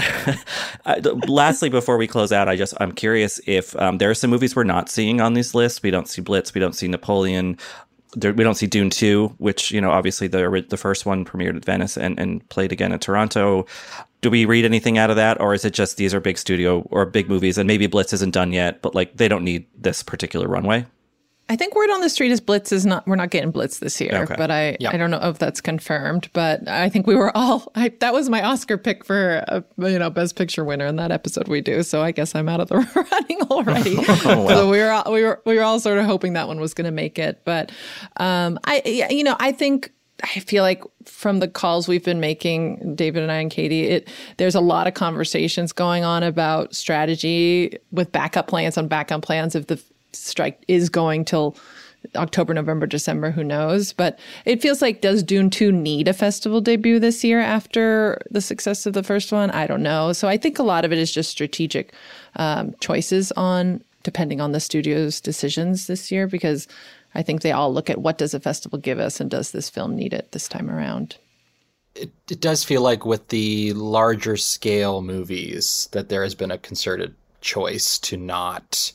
lastly, 1.28 1.68
before 1.68 1.96
we 1.96 2.06
close 2.06 2.32
out, 2.32 2.48
I 2.48 2.56
just 2.56 2.74
I'm 2.80 2.92
curious 2.92 3.40
if 3.46 3.74
um, 3.76 3.98
there 3.98 4.10
are 4.10 4.14
some 4.14 4.30
movies 4.30 4.54
we're 4.54 4.64
not 4.64 4.88
seeing 4.88 5.20
on 5.20 5.34
this 5.34 5.54
list. 5.54 5.82
We 5.82 5.90
don't 5.90 6.08
see 6.08 6.22
Blitz. 6.22 6.54
We 6.54 6.60
don't 6.60 6.74
see 6.74 6.88
Napoleon. 6.88 7.58
there, 8.14 8.32
we 8.32 8.44
don't 8.44 8.54
see 8.54 8.66
Dune 8.66 8.90
two, 8.90 9.34
which 9.38 9.70
you 9.70 9.80
know 9.80 9.90
obviously 9.90 10.28
the 10.28 10.64
the 10.68 10.76
first 10.76 11.06
one 11.06 11.24
premiered 11.24 11.56
at 11.56 11.64
Venice 11.64 11.96
and 11.96 12.18
and 12.18 12.46
played 12.48 12.72
again 12.72 12.92
at 12.92 13.00
Toronto. 13.00 13.66
Do 14.22 14.30
we 14.30 14.44
read 14.44 14.64
anything 14.64 14.98
out 14.98 15.10
of 15.10 15.16
that, 15.16 15.40
or 15.40 15.54
is 15.54 15.64
it 15.64 15.72
just 15.72 15.96
these 15.98 16.12
are 16.12 16.20
big 16.20 16.38
studio 16.38 16.80
or 16.90 17.06
big 17.06 17.28
movies, 17.28 17.58
and 17.58 17.66
maybe 17.66 17.86
Blitz 17.86 18.12
isn't 18.12 18.32
done 18.32 18.52
yet, 18.52 18.82
but 18.82 18.94
like 18.94 19.16
they 19.16 19.28
don't 19.28 19.44
need 19.44 19.66
this 19.78 20.02
particular 20.02 20.48
runway? 20.48 20.84
I 21.48 21.54
think 21.54 21.76
word 21.76 21.90
on 21.90 22.00
the 22.00 22.10
street 22.10 22.32
is 22.32 22.40
Blitz 22.40 22.72
is 22.72 22.84
not. 22.84 23.06
We're 23.06 23.14
not 23.16 23.30
getting 23.30 23.52
Blitz 23.52 23.78
this 23.78 24.00
year, 24.00 24.22
Okay. 24.22 24.34
but 24.36 24.50
I. 24.50 24.76
I 24.88 24.96
don't 24.96 25.12
know 25.12 25.20
if 25.22 25.38
that's 25.38 25.60
confirmed. 25.60 26.28
But 26.32 26.66
I 26.68 26.88
think 26.88 27.06
we 27.06 27.14
were 27.14 27.30
all. 27.36 27.70
I, 27.76 27.90
that 28.00 28.12
was 28.12 28.28
my 28.28 28.42
Oscar 28.42 28.76
pick 28.76 29.04
for 29.04 29.44
a, 29.46 29.62
you 29.78 29.98
know 29.98 30.10
best 30.10 30.34
picture 30.34 30.64
winner 30.64 30.86
in 30.86 30.96
that 30.96 31.12
episode 31.12 31.46
we 31.46 31.60
do. 31.60 31.84
So 31.84 32.02
I 32.02 32.10
guess 32.10 32.34
I'm 32.34 32.48
out 32.48 32.60
of 32.60 32.68
the 32.68 32.76
running 33.12 33.42
already. 33.42 33.96
Oh, 34.28 34.48
So 34.48 34.70
we 34.70 34.78
were 34.78 34.90
all, 34.90 35.12
we 35.12 35.22
were 35.22 35.40
we 35.46 35.56
were 35.56 35.62
all 35.62 35.78
sort 35.78 35.98
of 35.98 36.04
hoping 36.06 36.32
that 36.32 36.48
one 36.48 36.58
was 36.60 36.74
going 36.74 36.86
to 36.86 36.90
make 36.90 37.16
it. 37.18 37.42
But 37.44 37.70
um, 38.16 38.58
I 38.64 38.82
you 39.10 39.22
know 39.24 39.36
I 39.38 39.52
think. 39.52 39.92
I 40.24 40.40
feel 40.40 40.62
like 40.62 40.82
from 41.04 41.40
the 41.40 41.46
calls 41.46 41.88
we've 41.88 42.02
been 42.02 42.20
making, 42.20 42.94
David 42.96 43.22
and 43.22 43.30
I 43.30 43.34
and 43.36 43.50
Katey, 43.50 43.82
it 43.82 44.08
there's 44.38 44.54
a 44.54 44.62
lot 44.62 44.86
of 44.86 44.94
conversations 44.94 45.72
going 45.72 46.04
on 46.04 46.22
about 46.22 46.74
strategy 46.74 47.76
with 47.92 48.12
backup 48.12 48.46
plans 48.48 48.78
on 48.78 48.88
backup 48.88 49.20
plans 49.20 49.54
if 49.54 49.66
the 49.66 49.78
strike 50.16 50.64
is 50.68 50.88
going 50.88 51.24
till 51.24 51.56
October, 52.14 52.54
November, 52.54 52.86
December, 52.86 53.30
who 53.30 53.42
knows? 53.42 53.92
But 53.92 54.18
it 54.44 54.62
feels 54.62 54.80
like 54.80 55.00
does 55.00 55.22
Dune 55.22 55.50
2 55.50 55.72
need 55.72 56.08
a 56.08 56.12
festival 56.12 56.60
debut 56.60 56.98
this 56.98 57.24
year 57.24 57.40
after 57.40 58.20
the 58.30 58.40
success 58.40 58.86
of 58.86 58.92
the 58.92 59.02
first 59.02 59.32
one? 59.32 59.50
I 59.50 59.66
don't 59.66 59.82
know. 59.82 60.12
So 60.12 60.28
I 60.28 60.36
think 60.36 60.58
a 60.58 60.62
lot 60.62 60.84
of 60.84 60.92
it 60.92 60.98
is 60.98 61.12
just 61.12 61.30
strategic 61.30 61.92
um, 62.36 62.74
choices 62.80 63.32
on 63.32 63.82
depending 64.02 64.40
on 64.40 64.52
the 64.52 64.60
studio's 64.60 65.20
decisions 65.20 65.88
this 65.88 66.12
year 66.12 66.28
because 66.28 66.68
I 67.14 67.22
think 67.22 67.42
they 67.42 67.52
all 67.52 67.72
look 67.72 67.90
at 67.90 68.00
what 68.00 68.18
does 68.18 68.34
a 68.34 68.40
festival 68.40 68.78
give 68.78 69.00
us 69.00 69.20
and 69.20 69.30
does 69.30 69.50
this 69.50 69.68
film 69.68 69.96
need 69.96 70.12
it 70.12 70.32
this 70.32 70.48
time 70.48 70.70
around? 70.70 71.16
It, 71.94 72.12
it 72.30 72.40
does 72.40 72.62
feel 72.62 72.82
like 72.82 73.06
with 73.06 73.28
the 73.28 73.72
larger 73.72 74.36
scale 74.36 75.00
movies 75.00 75.88
that 75.92 76.08
there 76.08 76.22
has 76.22 76.34
been 76.34 76.50
a 76.50 76.58
concerted 76.58 77.14
choice 77.40 77.98
to 78.00 78.16
not 78.16 78.92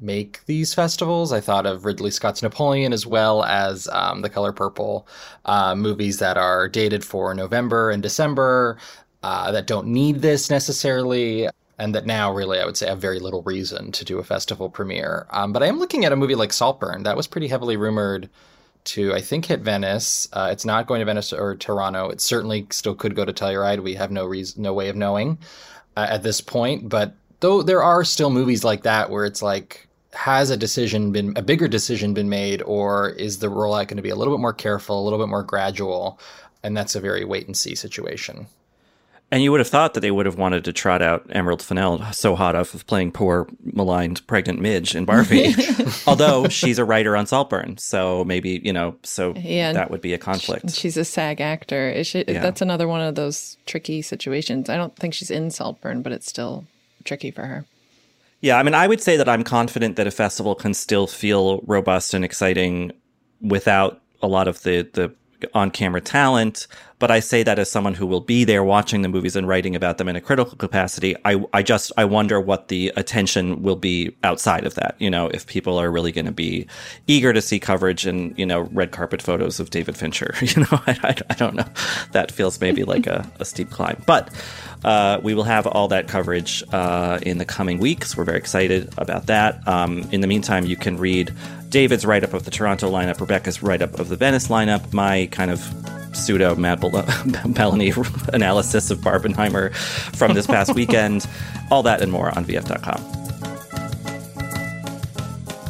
make 0.00 0.44
these 0.46 0.74
festivals. 0.74 1.32
I 1.32 1.40
thought 1.40 1.66
of 1.66 1.84
Ridley 1.84 2.10
Scott's 2.10 2.42
Napoleon 2.42 2.92
as 2.92 3.06
well 3.06 3.44
as 3.44 3.88
um, 3.92 4.22
The 4.22 4.30
Color 4.30 4.52
Purple, 4.52 5.06
uh, 5.44 5.74
movies 5.74 6.18
that 6.18 6.36
are 6.36 6.68
dated 6.68 7.04
for 7.04 7.34
November 7.34 7.90
and 7.90 8.02
December 8.02 8.78
uh, 9.22 9.50
that 9.52 9.66
don't 9.66 9.88
need 9.88 10.22
this 10.22 10.50
necessarily. 10.50 11.48
And 11.80 11.94
that 11.94 12.06
now, 12.06 12.32
really, 12.32 12.58
I 12.58 12.64
would 12.64 12.76
say, 12.76 12.88
have 12.88 13.00
very 13.00 13.20
little 13.20 13.42
reason 13.42 13.92
to 13.92 14.04
do 14.04 14.18
a 14.18 14.24
festival 14.24 14.68
premiere. 14.68 15.26
Um, 15.30 15.52
but 15.52 15.62
I 15.62 15.66
am 15.66 15.78
looking 15.78 16.04
at 16.04 16.10
a 16.10 16.16
movie 16.16 16.34
like 16.34 16.52
Saltburn. 16.52 17.04
That 17.04 17.16
was 17.16 17.28
pretty 17.28 17.46
heavily 17.46 17.76
rumored 17.76 18.28
to, 18.84 19.14
I 19.14 19.20
think, 19.20 19.44
hit 19.44 19.60
Venice. 19.60 20.28
Uh, 20.32 20.48
it's 20.50 20.64
not 20.64 20.86
going 20.88 20.98
to 20.98 21.04
Venice 21.04 21.32
or 21.32 21.54
Toronto. 21.54 22.08
It 22.08 22.20
certainly 22.20 22.66
still 22.70 22.96
could 22.96 23.14
go 23.14 23.24
to 23.24 23.32
Telluride. 23.32 23.82
We 23.82 23.94
have 23.94 24.10
no 24.10 24.26
reason, 24.26 24.62
no 24.62 24.72
way 24.72 24.88
of 24.88 24.96
knowing 24.96 25.38
uh, 25.96 26.06
at 26.10 26.24
this 26.24 26.40
point. 26.40 26.88
But 26.88 27.14
though 27.40 27.62
there 27.62 27.82
are 27.82 28.02
still 28.02 28.30
movies 28.30 28.64
like 28.64 28.82
that 28.82 29.10
where 29.10 29.24
it's 29.24 29.42
like, 29.42 29.87
has 30.14 30.50
a 30.50 30.56
decision 30.56 31.12
been 31.12 31.32
a 31.36 31.42
bigger 31.42 31.68
decision 31.68 32.14
been 32.14 32.28
made, 32.28 32.62
or 32.62 33.10
is 33.10 33.38
the 33.38 33.48
rollout 33.48 33.88
going 33.88 33.96
to 33.96 34.02
be 34.02 34.10
a 34.10 34.16
little 34.16 34.34
bit 34.34 34.40
more 34.40 34.52
careful, 34.54 35.00
a 35.00 35.04
little 35.04 35.18
bit 35.18 35.28
more 35.28 35.42
gradual? 35.42 36.18
And 36.62 36.76
that's 36.76 36.94
a 36.94 37.00
very 37.00 37.24
wait 37.24 37.46
and 37.46 37.56
see 37.56 37.74
situation. 37.74 38.46
And 39.30 39.42
you 39.42 39.50
would 39.52 39.60
have 39.60 39.68
thought 39.68 39.92
that 39.92 40.00
they 40.00 40.10
would 40.10 40.24
have 40.24 40.38
wanted 40.38 40.64
to 40.64 40.72
trot 40.72 41.02
out 41.02 41.26
Emerald 41.28 41.60
Fennell, 41.60 42.02
so 42.12 42.34
hot 42.34 42.56
off 42.56 42.72
of 42.72 42.86
playing 42.86 43.12
poor, 43.12 43.46
maligned, 43.62 44.26
pregnant 44.26 44.58
Midge 44.58 44.94
in 44.96 45.04
Barbie. 45.04 45.54
Although 46.06 46.48
she's 46.48 46.78
a 46.78 46.84
writer 46.86 47.14
on 47.14 47.26
Saltburn, 47.26 47.76
so 47.76 48.24
maybe 48.24 48.62
you 48.64 48.72
know, 48.72 48.96
so 49.02 49.34
Yeah. 49.36 49.74
that 49.74 49.90
would 49.90 50.00
be 50.00 50.14
a 50.14 50.18
conflict. 50.18 50.70
She's 50.70 50.96
a 50.96 51.04
SAG 51.04 51.42
actor. 51.42 51.90
Is 51.90 52.06
she, 52.06 52.24
Yeah. 52.26 52.40
That's 52.40 52.62
another 52.62 52.88
one 52.88 53.02
of 53.02 53.16
those 53.16 53.58
tricky 53.66 54.00
situations. 54.00 54.70
I 54.70 54.78
don't 54.78 54.96
think 54.96 55.12
she's 55.12 55.30
in 55.30 55.50
Saltburn, 55.50 56.00
but 56.00 56.12
it's 56.12 56.26
still 56.26 56.64
tricky 57.04 57.30
for 57.30 57.44
her. 57.44 57.66
Yeah, 58.40 58.56
I 58.58 58.62
mean, 58.62 58.74
I 58.74 58.86
would 58.86 59.00
say 59.00 59.16
that 59.16 59.28
I'm 59.28 59.42
confident 59.42 59.96
that 59.96 60.06
a 60.06 60.12
festival 60.12 60.54
can 60.54 60.74
still 60.74 61.06
feel 61.06 61.60
robust 61.66 62.14
and 62.14 62.24
exciting 62.24 62.92
without 63.40 64.00
a 64.22 64.28
lot 64.28 64.48
of 64.48 64.62
the 64.62 64.88
the 64.92 65.12
on 65.54 65.70
camera 65.70 66.00
talent. 66.00 66.66
But 66.98 67.10
I 67.10 67.20
say 67.20 67.42
that 67.42 67.58
as 67.58 67.70
someone 67.70 67.94
who 67.94 68.06
will 68.06 68.20
be 68.20 68.44
there 68.44 68.64
watching 68.64 69.02
the 69.02 69.08
movies 69.08 69.36
and 69.36 69.46
writing 69.46 69.76
about 69.76 69.98
them 69.98 70.08
in 70.08 70.16
a 70.16 70.20
critical 70.20 70.56
capacity. 70.56 71.14
I 71.24 71.42
I 71.52 71.62
just 71.62 71.92
I 71.96 72.04
wonder 72.04 72.40
what 72.40 72.68
the 72.68 72.92
attention 72.96 73.62
will 73.62 73.76
be 73.76 74.16
outside 74.24 74.66
of 74.66 74.74
that. 74.74 74.96
You 74.98 75.10
know, 75.10 75.28
if 75.28 75.46
people 75.46 75.78
are 75.78 75.90
really 75.90 76.12
going 76.12 76.26
to 76.26 76.32
be 76.32 76.66
eager 77.06 77.32
to 77.32 77.40
see 77.40 77.60
coverage 77.60 78.06
and 78.06 78.36
you 78.38 78.46
know 78.46 78.62
red 78.72 78.90
carpet 78.90 79.22
photos 79.22 79.60
of 79.60 79.70
David 79.70 79.96
Fincher. 79.96 80.34
You 80.48 80.62
know, 80.62 80.80
I, 80.86 80.98
I, 81.02 81.16
I 81.28 81.34
don't 81.34 81.54
know. 81.56 81.66
That 82.12 82.32
feels 82.32 82.58
maybe 82.58 82.82
like 82.82 83.06
a, 83.06 83.30
a 83.38 83.44
steep 83.44 83.70
climb, 83.70 84.02
but. 84.06 84.32
Uh, 84.84 85.20
we 85.24 85.34
will 85.34 85.44
have 85.44 85.66
all 85.66 85.88
that 85.88 86.06
coverage 86.06 86.62
uh, 86.72 87.18
in 87.22 87.38
the 87.38 87.44
coming 87.44 87.78
weeks. 87.78 88.16
We're 88.16 88.22
very 88.22 88.38
excited 88.38 88.94
about 88.96 89.26
that. 89.26 89.66
Um, 89.66 90.08
in 90.12 90.20
the 90.20 90.28
meantime, 90.28 90.66
you 90.66 90.76
can 90.76 90.96
read 90.96 91.34
David's 91.68 92.06
write 92.06 92.24
up 92.24 92.32
of 92.32 92.44
the 92.44 92.50
Toronto 92.50 92.90
lineup, 92.90 93.20
Rebecca's 93.20 93.62
write 93.62 93.82
up 93.82 93.98
of 93.98 94.08
the 94.08 94.16
Venice 94.16 94.48
lineup, 94.48 94.92
my 94.92 95.26
kind 95.32 95.50
of 95.50 95.60
pseudo 96.18 96.54
Matt 96.56 96.80
Bel- 96.80 96.90
Belloni 96.92 97.92
analysis 98.34 98.90
of 98.90 98.98
Barbenheimer 98.98 99.74
from 100.16 100.34
this 100.34 100.46
past 100.46 100.74
weekend. 100.76 101.26
All 101.70 101.82
that 101.84 102.02
and 102.02 102.10
more 102.12 102.28
on 102.36 102.44
VF.com. 102.44 103.02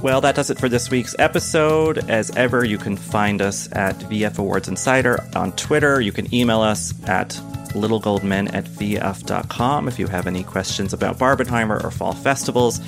Well, 0.02 0.20
that 0.20 0.36
does 0.36 0.48
it 0.50 0.58
for 0.60 0.68
this 0.68 0.90
week's 0.90 1.16
episode. 1.18 2.08
As 2.08 2.30
ever, 2.36 2.64
you 2.64 2.78
can 2.78 2.96
find 2.96 3.42
us 3.42 3.68
at 3.72 3.96
VF 3.98 4.38
Awards 4.38 4.68
Insider 4.68 5.18
on 5.34 5.50
Twitter. 5.52 6.00
You 6.00 6.12
can 6.12 6.32
email 6.32 6.60
us 6.60 6.94
at 7.08 7.30
littlegoldmen 7.74 8.54
at 8.54 8.64
vf.com 8.64 9.88
if 9.88 9.98
you 9.98 10.06
have 10.06 10.26
any 10.26 10.44
questions 10.44 10.92
about 10.92 11.18
Barbenheimer 11.18 11.82
or 11.82 11.90
fall 11.90 12.12
festivals. 12.12 12.80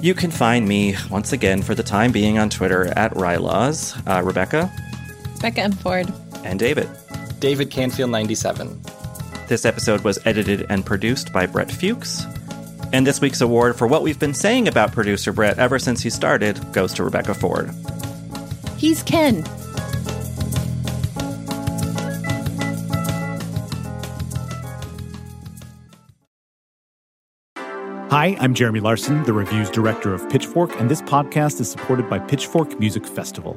You 0.00 0.14
can 0.14 0.30
find 0.30 0.66
me, 0.66 0.96
once 1.10 1.32
again, 1.32 1.62
for 1.62 1.74
the 1.74 1.82
time 1.82 2.12
being 2.12 2.38
on 2.38 2.48
Twitter 2.48 2.86
at 2.98 3.12
rilaws. 3.12 3.94
Uh, 4.08 4.22
Rebecca 4.22 4.72
Becca 5.40 5.60
M. 5.60 5.72
Ford. 5.72 6.12
And 6.44 6.58
David. 6.58 6.88
David 7.40 7.70
Canfield 7.70 8.10
97. 8.10 8.80
This 9.48 9.64
episode 9.64 10.02
was 10.02 10.18
edited 10.24 10.66
and 10.68 10.86
produced 10.86 11.32
by 11.32 11.46
Brett 11.46 11.70
Fuchs. 11.70 12.24
And 12.92 13.06
this 13.06 13.20
week's 13.20 13.40
award 13.40 13.76
for 13.76 13.86
what 13.86 14.02
we've 14.02 14.18
been 14.18 14.34
saying 14.34 14.68
about 14.68 14.92
producer 14.92 15.32
Brett 15.32 15.58
ever 15.58 15.78
since 15.78 16.02
he 16.02 16.10
started 16.10 16.60
goes 16.72 16.92
to 16.94 17.04
Rebecca 17.04 17.34
Ford. 17.34 17.70
He's 18.76 19.02
Ken. 19.02 19.44
Hi, 28.12 28.36
I'm 28.40 28.52
Jeremy 28.52 28.80
Larson, 28.80 29.22
the 29.22 29.32
reviews 29.32 29.70
director 29.70 30.12
of 30.12 30.28
Pitchfork, 30.28 30.78
and 30.78 30.90
this 30.90 31.00
podcast 31.00 31.60
is 31.60 31.70
supported 31.70 32.10
by 32.10 32.18
Pitchfork 32.18 32.78
Music 32.78 33.06
Festival. 33.06 33.56